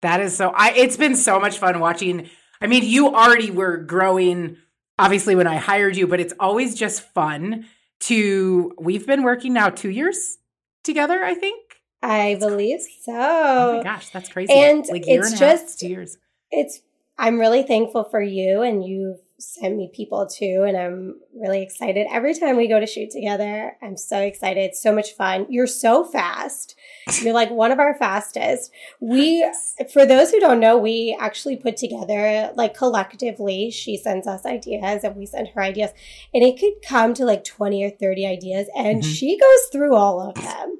That 0.00 0.20
is 0.20 0.36
so 0.36 0.52
I 0.54 0.72
it's 0.72 0.96
been 0.96 1.16
so 1.16 1.40
much 1.40 1.58
fun 1.58 1.80
watching 1.80 2.28
I 2.60 2.66
mean, 2.66 2.84
you 2.84 3.14
already 3.14 3.50
were 3.50 3.76
growing, 3.76 4.56
obviously, 4.98 5.34
when 5.34 5.46
I 5.46 5.56
hired 5.56 5.96
you, 5.96 6.06
but 6.06 6.20
it's 6.20 6.34
always 6.40 6.74
just 6.74 7.02
fun 7.02 7.66
to. 8.00 8.72
We've 8.78 9.06
been 9.06 9.22
working 9.22 9.52
now 9.52 9.70
two 9.70 9.90
years 9.90 10.38
together, 10.84 11.22
I 11.24 11.34
think. 11.34 11.76
I 12.02 12.36
believe 12.38 12.80
so. 12.80 13.12
Oh 13.12 13.76
my 13.78 13.82
gosh, 13.82 14.10
that's 14.10 14.28
crazy. 14.28 14.52
And 14.52 14.86
like 14.88 15.04
it's 15.06 15.30
and 15.30 15.38
just 15.38 15.68
half, 15.70 15.78
two 15.78 15.88
years. 15.88 16.16
It's. 16.50 16.80
I'm 17.18 17.38
really 17.38 17.64
thankful 17.64 18.04
for 18.04 18.22
you, 18.22 18.62
and 18.62 18.84
you've 18.84 19.18
sent 19.40 19.76
me 19.76 19.90
people 19.94 20.26
too, 20.26 20.64
and 20.66 20.76
I'm 20.76 21.20
really 21.34 21.62
excited. 21.62 22.06
Every 22.10 22.34
time 22.34 22.56
we 22.56 22.68
go 22.68 22.80
to 22.80 22.86
shoot 22.86 23.10
together, 23.10 23.76
I'm 23.80 23.96
so 23.96 24.20
excited. 24.20 24.60
It's 24.60 24.82
so 24.82 24.92
much 24.92 25.12
fun. 25.12 25.46
You're 25.48 25.68
so 25.68 26.04
fast. 26.04 26.76
You're 27.22 27.34
like 27.34 27.50
one 27.50 27.70
of 27.70 27.78
our 27.78 27.96
fastest. 27.96 28.72
We, 29.00 29.48
for 29.92 30.04
those 30.04 30.30
who 30.30 30.40
don't 30.40 30.60
know, 30.60 30.76
we 30.76 31.16
actually 31.20 31.56
put 31.56 31.76
together 31.76 32.52
like 32.56 32.76
collectively, 32.76 33.70
she 33.70 33.96
sends 33.96 34.26
us 34.26 34.44
ideas 34.44 35.04
and 35.04 35.16
we 35.16 35.26
send 35.26 35.48
her 35.48 35.62
ideas, 35.62 35.90
and 36.34 36.42
it 36.42 36.58
could 36.58 36.74
come 36.86 37.14
to 37.14 37.24
like 37.24 37.44
20 37.44 37.84
or 37.84 37.90
30 37.90 38.26
ideas, 38.26 38.68
and 38.76 39.02
mm-hmm. 39.02 39.10
she 39.10 39.38
goes 39.38 39.68
through 39.70 39.94
all 39.94 40.20
of 40.20 40.34
them. 40.34 40.78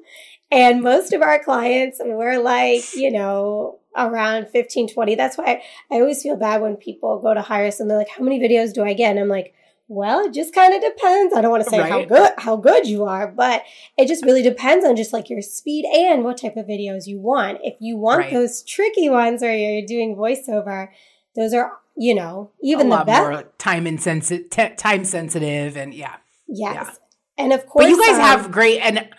And 0.51 0.81
most 0.81 1.13
of 1.13 1.21
our 1.21 1.43
clients 1.43 2.01
were 2.03 2.39
like, 2.39 2.95
you 2.95 3.11
know, 3.11 3.79
around 3.95 4.47
15, 4.49 4.89
20. 4.89 5.15
That's 5.15 5.37
why 5.37 5.61
I, 5.91 5.95
always 5.95 6.23
feel 6.23 6.35
bad 6.35 6.61
when 6.61 6.75
people 6.75 7.19
go 7.19 7.33
to 7.33 7.41
hire 7.41 7.67
us 7.67 7.79
and 7.79 7.89
they're 7.89 7.97
like, 7.97 8.09
how 8.09 8.23
many 8.23 8.39
videos 8.39 8.73
do 8.73 8.83
I 8.83 8.93
get? 8.93 9.11
And 9.11 9.19
I'm 9.19 9.27
like, 9.27 9.53
well, 9.87 10.19
it 10.25 10.33
just 10.33 10.53
kind 10.53 10.73
of 10.73 10.81
depends. 10.81 11.35
I 11.35 11.41
don't 11.41 11.49
want 11.49 11.63
to 11.63 11.69
say 11.69 11.79
right. 11.79 11.91
how 11.91 12.05
good 12.05 12.31
how 12.37 12.55
good 12.57 12.87
you 12.87 13.05
are, 13.05 13.27
but 13.27 13.63
it 13.97 14.07
just 14.07 14.23
really 14.23 14.43
depends 14.43 14.85
on 14.85 14.95
just 14.95 15.13
like 15.13 15.31
your 15.31 15.41
speed 15.41 15.83
and 15.85 16.23
what 16.23 16.37
type 16.37 16.57
of 16.57 16.67
videos 16.67 17.07
you 17.07 17.19
want. 17.19 17.57
If 17.63 17.75
you 17.79 17.97
want 17.97 18.19
right. 18.19 18.33
those 18.33 18.61
tricky 18.61 19.09
ones 19.09 19.41
where 19.41 19.55
you're 19.55 19.87
doing 19.87 20.15
voiceover, 20.15 20.89
those 21.35 21.55
are 21.55 21.71
you 21.97 22.13
know 22.13 22.51
even 22.61 22.91
a 22.91 22.99
the 22.99 23.03
best 23.03 23.19
more 23.19 23.43
time 23.57 23.87
insensitive, 23.87 24.51
t- 24.51 24.75
time 24.75 25.05
sensitive, 25.05 25.75
and 25.75 25.91
yeah, 25.91 26.17
yes, 26.47 26.75
yeah. 26.75 27.43
and 27.43 27.51
of 27.51 27.65
course, 27.65 27.85
but 27.85 27.89
you 27.89 27.99
guys 27.99 28.17
um, 28.17 28.21
have 28.21 28.51
great. 28.51 28.81
And 28.81 29.09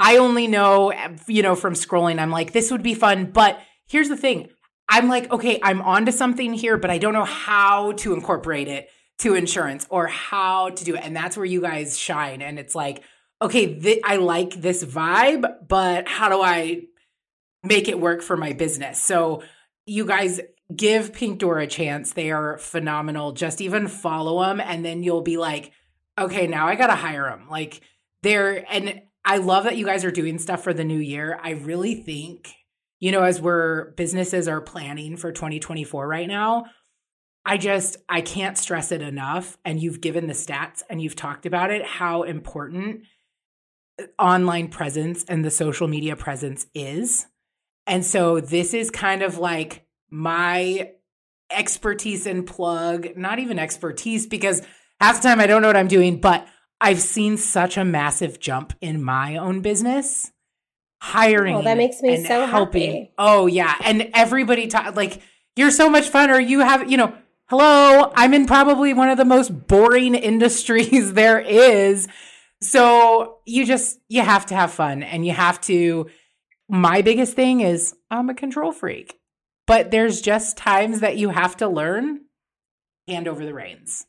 I 0.00 0.16
only 0.16 0.46
know 0.46 0.92
you 1.28 1.42
know 1.42 1.54
from 1.54 1.74
scrolling. 1.74 2.18
I'm 2.18 2.30
like, 2.30 2.52
this 2.52 2.70
would 2.70 2.82
be 2.82 2.94
fun, 2.94 3.30
but 3.30 3.60
here's 3.86 4.08
the 4.08 4.16
thing. 4.16 4.48
I'm 4.88 5.08
like, 5.08 5.30
okay, 5.30 5.60
I'm 5.62 5.82
onto 5.82 6.10
something 6.10 6.54
here, 6.54 6.76
but 6.78 6.90
I 6.90 6.98
don't 6.98 7.12
know 7.12 7.24
how 7.24 7.92
to 7.92 8.14
incorporate 8.14 8.66
it 8.66 8.88
to 9.18 9.34
insurance 9.34 9.86
or 9.90 10.06
how 10.06 10.70
to 10.70 10.84
do 10.84 10.96
it. 10.96 11.04
And 11.04 11.14
that's 11.14 11.36
where 11.36 11.46
you 11.46 11.60
guys 11.60 11.98
shine. 11.98 12.40
And 12.40 12.58
it's 12.58 12.74
like, 12.74 13.02
okay, 13.42 13.78
th- 13.78 14.00
I 14.02 14.16
like 14.16 14.54
this 14.54 14.82
vibe, 14.82 15.68
but 15.68 16.08
how 16.08 16.28
do 16.28 16.42
I 16.42 16.84
make 17.62 17.88
it 17.88 18.00
work 18.00 18.22
for 18.22 18.36
my 18.36 18.54
business? 18.54 19.00
So 19.00 19.42
you 19.86 20.06
guys 20.06 20.40
give 20.74 21.12
Pink 21.12 21.38
Door 21.38 21.60
a 21.60 21.66
chance. 21.66 22.14
They 22.14 22.30
are 22.30 22.58
phenomenal. 22.58 23.32
Just 23.32 23.60
even 23.60 23.86
follow 23.86 24.42
them 24.42 24.60
and 24.60 24.84
then 24.84 25.02
you'll 25.02 25.20
be 25.20 25.36
like, 25.36 25.72
okay, 26.18 26.46
now 26.46 26.66
I 26.66 26.74
got 26.74 26.88
to 26.88 26.94
hire 26.94 27.24
them. 27.24 27.48
Like 27.50 27.82
they're, 28.22 28.64
and 28.72 29.02
I 29.24 29.38
love 29.38 29.64
that 29.64 29.76
you 29.76 29.84
guys 29.84 30.04
are 30.04 30.10
doing 30.10 30.38
stuff 30.38 30.62
for 30.62 30.72
the 30.72 30.84
new 30.84 30.98
year. 30.98 31.38
I 31.42 31.50
really 31.50 31.94
think, 31.94 32.52
you 32.98 33.12
know, 33.12 33.22
as 33.22 33.40
we're 33.40 33.92
businesses 33.92 34.48
are 34.48 34.60
planning 34.60 35.16
for 35.16 35.32
2024 35.32 36.06
right 36.06 36.28
now, 36.28 36.64
I 37.44 37.56
just 37.56 37.96
I 38.08 38.20
can't 38.20 38.58
stress 38.58 38.92
it 38.92 39.02
enough 39.02 39.58
and 39.64 39.80
you've 39.80 40.00
given 40.00 40.26
the 40.26 40.34
stats 40.34 40.82
and 40.88 41.00
you've 41.02 41.16
talked 41.16 41.46
about 41.46 41.70
it 41.70 41.84
how 41.84 42.22
important 42.22 43.02
uh, 44.00 44.04
online 44.18 44.68
presence 44.68 45.24
and 45.24 45.44
the 45.44 45.50
social 45.50 45.88
media 45.88 46.16
presence 46.16 46.66
is. 46.74 47.26
And 47.86 48.04
so 48.04 48.40
this 48.40 48.74
is 48.74 48.90
kind 48.90 49.22
of 49.22 49.38
like 49.38 49.86
my 50.10 50.92
expertise 51.50 52.26
and 52.26 52.46
plug, 52.46 53.16
not 53.16 53.38
even 53.38 53.58
expertise 53.58 54.26
because 54.26 54.62
half 55.00 55.20
the 55.20 55.28
time 55.28 55.40
I 55.40 55.46
don't 55.46 55.62
know 55.62 55.68
what 55.68 55.76
I'm 55.76 55.88
doing, 55.88 56.20
but 56.20 56.46
I've 56.80 57.00
seen 57.00 57.36
such 57.36 57.76
a 57.76 57.84
massive 57.84 58.40
jump 58.40 58.72
in 58.80 59.02
my 59.02 59.36
own 59.36 59.60
business 59.60 60.32
hiring. 61.00 61.56
Oh, 61.56 61.62
that 61.62 61.76
makes 61.76 62.00
me 62.02 62.24
so 62.24 62.46
helping. 62.46 62.92
Happy. 62.92 63.12
Oh 63.18 63.46
yeah, 63.46 63.74
and 63.84 64.10
everybody 64.14 64.66
talk 64.66 64.96
like 64.96 65.20
you're 65.56 65.70
so 65.70 65.90
much 65.90 66.08
fun 66.08 66.30
or 66.30 66.40
you 66.40 66.60
have, 66.60 66.90
you 66.90 66.96
know, 66.96 67.12
hello, 67.46 68.12
I'm 68.14 68.34
in 68.34 68.46
probably 68.46 68.94
one 68.94 69.10
of 69.10 69.18
the 69.18 69.24
most 69.24 69.66
boring 69.68 70.14
industries 70.30 71.12
there 71.12 71.38
is. 71.38 72.08
So 72.62 73.38
you 73.46 73.66
just, 73.66 73.98
you 74.08 74.22
have 74.22 74.46
to 74.46 74.54
have 74.54 74.70
fun 74.70 75.02
and 75.02 75.26
you 75.26 75.32
have 75.32 75.60
to. 75.62 76.08
My 76.68 77.02
biggest 77.02 77.34
thing 77.34 77.62
is 77.62 77.96
I'm 78.10 78.30
a 78.30 78.34
control 78.34 78.70
freak, 78.70 79.18
but 79.66 79.90
there's 79.90 80.20
just 80.20 80.56
times 80.56 81.00
that 81.00 81.16
you 81.16 81.30
have 81.30 81.56
to 81.56 81.68
learn 81.68 82.20
hand 83.08 83.26
over 83.26 83.44
the 83.44 83.54
reins. 83.54 84.06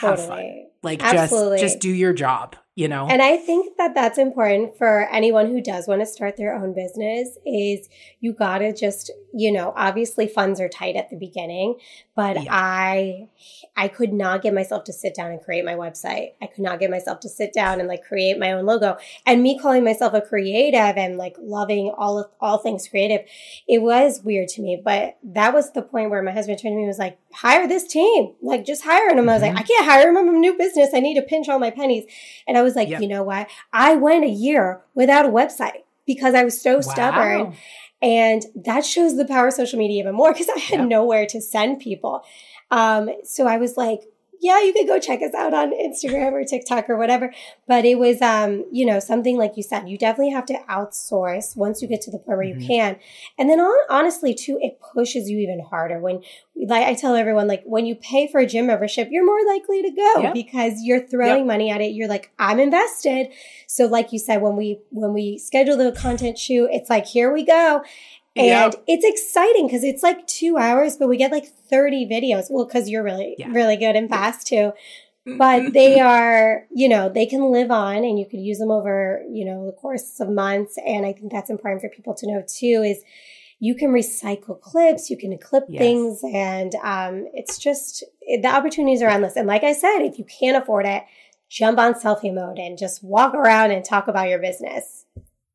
Totally. 0.00 0.18
Have 0.18 0.28
fun. 0.28 0.66
Like 0.82 1.02
Absolutely. 1.02 1.58
just, 1.58 1.74
just 1.74 1.82
do 1.82 1.90
your 1.90 2.12
job 2.12 2.56
you 2.76 2.88
know? 2.88 3.06
And 3.08 3.22
I 3.22 3.36
think 3.36 3.76
that 3.76 3.94
that's 3.94 4.18
important 4.18 4.76
for 4.76 5.08
anyone 5.10 5.46
who 5.46 5.60
does 5.60 5.86
want 5.86 6.00
to 6.00 6.06
start 6.06 6.36
their 6.36 6.54
own 6.54 6.74
business 6.74 7.38
is 7.46 7.88
you 8.20 8.32
got 8.32 8.58
to 8.58 8.72
just, 8.72 9.12
you 9.32 9.52
know, 9.52 9.72
obviously 9.76 10.26
funds 10.26 10.60
are 10.60 10.68
tight 10.68 10.96
at 10.96 11.08
the 11.10 11.16
beginning, 11.16 11.76
but 12.16 12.42
yeah. 12.42 12.48
I 12.50 13.28
I 13.76 13.88
could 13.88 14.12
not 14.12 14.42
get 14.42 14.54
myself 14.54 14.84
to 14.84 14.92
sit 14.92 15.14
down 15.14 15.32
and 15.32 15.42
create 15.42 15.64
my 15.64 15.74
website. 15.74 16.32
I 16.40 16.46
could 16.46 16.62
not 16.62 16.78
get 16.78 16.90
myself 16.90 17.20
to 17.20 17.28
sit 17.28 17.52
down 17.52 17.80
and 17.80 17.88
like 17.88 18.04
create 18.04 18.38
my 18.38 18.52
own 18.52 18.66
logo. 18.66 18.96
And 19.26 19.42
me 19.42 19.58
calling 19.58 19.82
myself 19.82 20.14
a 20.14 20.20
creative 20.20 20.96
and 20.96 21.16
like 21.16 21.36
loving 21.40 21.92
all 21.96 22.18
of 22.18 22.30
all 22.40 22.58
things 22.58 22.86
creative, 22.86 23.26
it 23.66 23.82
was 23.82 24.22
weird 24.22 24.48
to 24.50 24.62
me, 24.62 24.80
but 24.82 25.16
that 25.24 25.52
was 25.52 25.72
the 25.72 25.82
point 25.82 26.10
where 26.10 26.22
my 26.22 26.30
husband 26.30 26.58
turned 26.58 26.72
to 26.72 26.76
me 26.76 26.82
and 26.82 26.88
was 26.88 26.98
like, 26.98 27.18
"Hire 27.32 27.66
this 27.66 27.86
team. 27.86 28.34
Like 28.40 28.64
just 28.64 28.84
hire 28.84 29.08
them." 29.08 29.18
Mm-hmm. 29.18 29.30
I 29.30 29.32
was 29.32 29.42
like, 29.42 29.52
mm-hmm. 29.52 29.58
"I 29.58 29.62
can't 29.62 29.86
hire 29.86 30.04
them. 30.04 30.16
I'm 30.16 30.34
a 30.34 30.38
new 30.38 30.56
business. 30.56 30.90
I 30.94 31.00
need 31.00 31.16
to 31.16 31.22
pinch 31.22 31.48
all 31.48 31.58
my 31.58 31.70
pennies." 31.70 32.04
And 32.46 32.56
I 32.56 32.62
was 32.62 32.76
like, 32.76 32.88
yep. 32.88 33.02
"You 33.02 33.08
know 33.08 33.24
what? 33.24 33.48
I 33.72 33.96
went 33.96 34.24
a 34.24 34.28
year 34.28 34.82
without 34.94 35.26
a 35.26 35.30
website 35.30 35.82
because 36.06 36.34
I 36.34 36.44
was 36.44 36.60
so 36.60 36.76
wow. 36.76 36.80
stubborn." 36.80 37.56
And 38.04 38.44
that 38.54 38.84
shows 38.84 39.16
the 39.16 39.24
power 39.24 39.48
of 39.48 39.54
social 39.54 39.78
media 39.78 39.98
even 40.00 40.14
more 40.14 40.32
because 40.32 40.48
I 40.54 40.58
had 40.58 40.80
yep. 40.80 40.88
nowhere 40.88 41.26
to 41.26 41.40
send 41.40 41.80
people. 41.80 42.22
Um, 42.70 43.08
so 43.24 43.46
I 43.46 43.56
was 43.56 43.76
like, 43.76 44.00
yeah, 44.40 44.60
you 44.60 44.72
could 44.72 44.86
go 44.86 44.98
check 44.98 45.20
us 45.22 45.34
out 45.34 45.54
on 45.54 45.72
Instagram 45.72 46.32
or 46.32 46.44
TikTok 46.44 46.90
or 46.90 46.96
whatever. 46.96 47.32
But 47.66 47.84
it 47.84 47.98
was, 47.98 48.20
um, 48.20 48.64
you 48.70 48.84
know, 48.84 48.98
something 49.00 49.36
like 49.36 49.52
you 49.56 49.62
said, 49.62 49.88
you 49.88 49.96
definitely 49.96 50.32
have 50.32 50.46
to 50.46 50.58
outsource 50.68 51.56
once 51.56 51.80
you 51.80 51.88
get 51.88 52.00
to 52.02 52.10
the 52.10 52.18
point 52.18 52.38
where 52.38 52.46
mm-hmm. 52.46 52.60
you 52.60 52.66
can. 52.66 52.96
And 53.38 53.48
then 53.48 53.60
on, 53.60 53.86
honestly, 53.88 54.34
too, 54.34 54.58
it 54.60 54.78
pushes 54.94 55.28
you 55.28 55.38
even 55.38 55.60
harder 55.60 55.98
when, 55.98 56.22
like 56.66 56.86
I 56.86 56.94
tell 56.94 57.14
everyone, 57.14 57.46
like 57.46 57.62
when 57.64 57.86
you 57.86 57.94
pay 57.94 58.26
for 58.30 58.40
a 58.40 58.46
gym 58.46 58.66
membership, 58.66 59.08
you're 59.10 59.26
more 59.26 59.44
likely 59.46 59.82
to 59.82 59.90
go 59.90 60.22
yep. 60.22 60.34
because 60.34 60.82
you're 60.82 61.06
throwing 61.06 61.38
yep. 61.38 61.46
money 61.46 61.70
at 61.70 61.80
it. 61.80 61.92
You're 61.92 62.08
like, 62.08 62.30
I'm 62.38 62.60
invested. 62.60 63.28
So 63.66 63.86
like 63.86 64.12
you 64.12 64.18
said, 64.18 64.42
when 64.42 64.56
we, 64.56 64.80
when 64.90 65.12
we 65.12 65.38
schedule 65.38 65.76
the 65.76 65.92
content 65.92 66.38
shoot, 66.38 66.68
it's 66.72 66.90
like, 66.90 67.06
here 67.06 67.32
we 67.32 67.44
go. 67.44 67.82
And 68.36 68.46
yep. 68.46 68.84
it's 68.88 69.04
exciting 69.04 69.66
because 69.66 69.84
it's 69.84 70.02
like 70.02 70.26
two 70.26 70.56
hours, 70.56 70.96
but 70.96 71.08
we 71.08 71.16
get 71.16 71.30
like 71.30 71.46
30 71.46 72.06
videos. 72.06 72.46
Well, 72.50 72.64
because 72.66 72.88
you're 72.88 73.04
really, 73.04 73.36
yeah. 73.38 73.48
really 73.50 73.76
good 73.76 73.94
and 73.94 74.08
fast 74.08 74.46
too. 74.46 74.72
But 75.26 75.72
they 75.72 76.00
are, 76.00 76.66
you 76.70 76.88
know, 76.88 77.08
they 77.08 77.24
can 77.24 77.50
live 77.50 77.70
on 77.70 77.98
and 77.98 78.18
you 78.18 78.26
could 78.26 78.40
use 78.40 78.58
them 78.58 78.70
over, 78.70 79.22
you 79.30 79.44
know, 79.44 79.64
the 79.64 79.72
course 79.72 80.20
of 80.20 80.28
months. 80.28 80.76
And 80.84 81.06
I 81.06 81.12
think 81.12 81.32
that's 81.32 81.48
important 81.48 81.80
for 81.80 81.88
people 81.88 82.14
to 82.14 82.26
know 82.26 82.42
too 82.46 82.82
is 82.84 83.02
you 83.58 83.74
can 83.74 83.90
recycle 83.90 84.60
clips, 84.60 85.08
you 85.08 85.16
can 85.16 85.38
clip 85.38 85.64
yes. 85.68 85.80
things, 85.80 86.20
and 86.34 86.74
um, 86.82 87.26
it's 87.32 87.56
just 87.56 88.04
the 88.20 88.48
opportunities 88.48 89.00
are 89.00 89.08
endless. 89.08 89.36
And 89.36 89.46
like 89.46 89.64
I 89.64 89.72
said, 89.72 90.00
if 90.00 90.18
you 90.18 90.26
can't 90.26 90.62
afford 90.62 90.84
it, 90.84 91.04
jump 91.48 91.78
on 91.78 91.94
selfie 91.94 92.34
mode 92.34 92.58
and 92.58 92.76
just 92.76 93.02
walk 93.02 93.32
around 93.32 93.70
and 93.70 93.82
talk 93.82 94.08
about 94.08 94.28
your 94.28 94.38
business. 94.38 95.06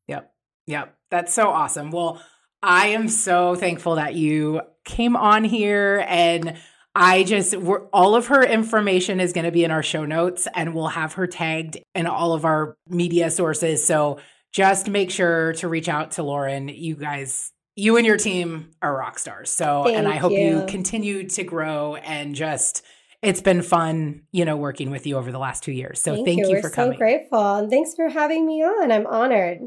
Yep. 0.08 0.32
Yep. 0.66 0.96
That's 1.10 1.32
so 1.32 1.50
awesome. 1.50 1.90
Well, 1.90 2.20
I 2.62 2.88
am 2.88 3.08
so 3.08 3.54
thankful 3.54 3.96
that 3.96 4.14
you 4.14 4.60
came 4.84 5.16
on 5.16 5.44
here 5.44 6.04
and 6.08 6.58
I 6.94 7.22
just 7.22 7.56
we're, 7.56 7.86
all 7.88 8.14
of 8.14 8.26
her 8.26 8.42
information 8.42 9.20
is 9.20 9.32
going 9.32 9.44
to 9.44 9.52
be 9.52 9.64
in 9.64 9.70
our 9.70 9.82
show 9.82 10.04
notes 10.04 10.48
and 10.54 10.74
we'll 10.74 10.88
have 10.88 11.14
her 11.14 11.26
tagged 11.26 11.78
in 11.94 12.06
all 12.06 12.32
of 12.32 12.44
our 12.44 12.76
media 12.88 13.30
sources. 13.30 13.84
So 13.84 14.18
just 14.52 14.88
make 14.88 15.10
sure 15.10 15.52
to 15.54 15.68
reach 15.68 15.88
out 15.88 16.12
to 16.12 16.22
Lauren. 16.22 16.68
You 16.68 16.96
guys, 16.96 17.52
you 17.76 17.96
and 17.96 18.04
your 18.04 18.16
team 18.16 18.72
are 18.82 18.94
rock 18.94 19.18
stars. 19.18 19.50
So, 19.50 19.84
Thank 19.84 19.96
and 19.96 20.08
I 20.08 20.16
hope 20.16 20.32
you. 20.32 20.38
you 20.38 20.66
continue 20.66 21.28
to 21.28 21.44
grow 21.44 21.94
and 21.94 22.34
just 22.34 22.84
it's 23.22 23.40
been 23.40 23.62
fun, 23.62 24.22
you 24.32 24.44
know, 24.44 24.56
working 24.56 24.90
with 24.90 25.06
you 25.06 25.16
over 25.16 25.30
the 25.30 25.38
last 25.38 25.62
two 25.62 25.72
years. 25.72 26.02
So 26.02 26.14
thank, 26.14 26.26
thank 26.26 26.38
you. 26.40 26.48
you, 26.48 26.54
We're 26.54 26.62
for 26.62 26.70
coming. 26.70 26.92
so 26.94 26.98
grateful. 26.98 27.54
And 27.56 27.70
thanks 27.70 27.94
for 27.94 28.08
having 28.08 28.46
me 28.46 28.62
on. 28.62 28.90
I'm 28.90 29.06
honored. 29.06 29.60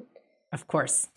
Of 0.51 0.67
course. 0.67 1.07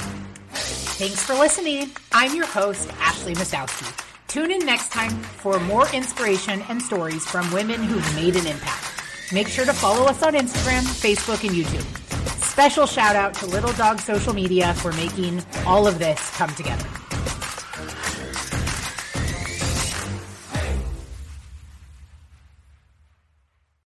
Thanks 0.99 1.23
for 1.23 1.35
listening. 1.35 1.91
I'm 2.11 2.35
your 2.35 2.47
host, 2.47 2.89
Ashley 3.01 3.35
Mastowski. 3.35 3.87
Tune 4.29 4.51
in 4.51 4.65
next 4.65 4.91
time 4.91 5.11
for 5.11 5.61
more 5.61 5.87
inspiration 5.93 6.63
and 6.71 6.81
stories 6.81 7.23
from 7.23 7.53
women 7.53 7.83
who've 7.83 8.15
made 8.15 8.35
an 8.35 8.47
impact. 8.47 9.03
Make 9.31 9.47
sure 9.47 9.67
to 9.67 9.75
follow 9.75 10.07
us 10.07 10.23
on 10.23 10.33
Instagram, 10.33 10.85
Facebook, 10.85 11.47
and 11.47 11.55
YouTube. 11.55 11.85
Special 12.43 12.87
shout 12.87 13.15
out 13.15 13.35
to 13.35 13.47
Little 13.47 13.75
Dog 13.75 14.01
Social 14.01 14.33
Media 14.33 14.73
for 14.73 14.91
making 14.93 15.45
all 15.67 15.87
of 15.87 15.99
this 15.99 16.31
come 16.31 16.49
together. 16.55 16.87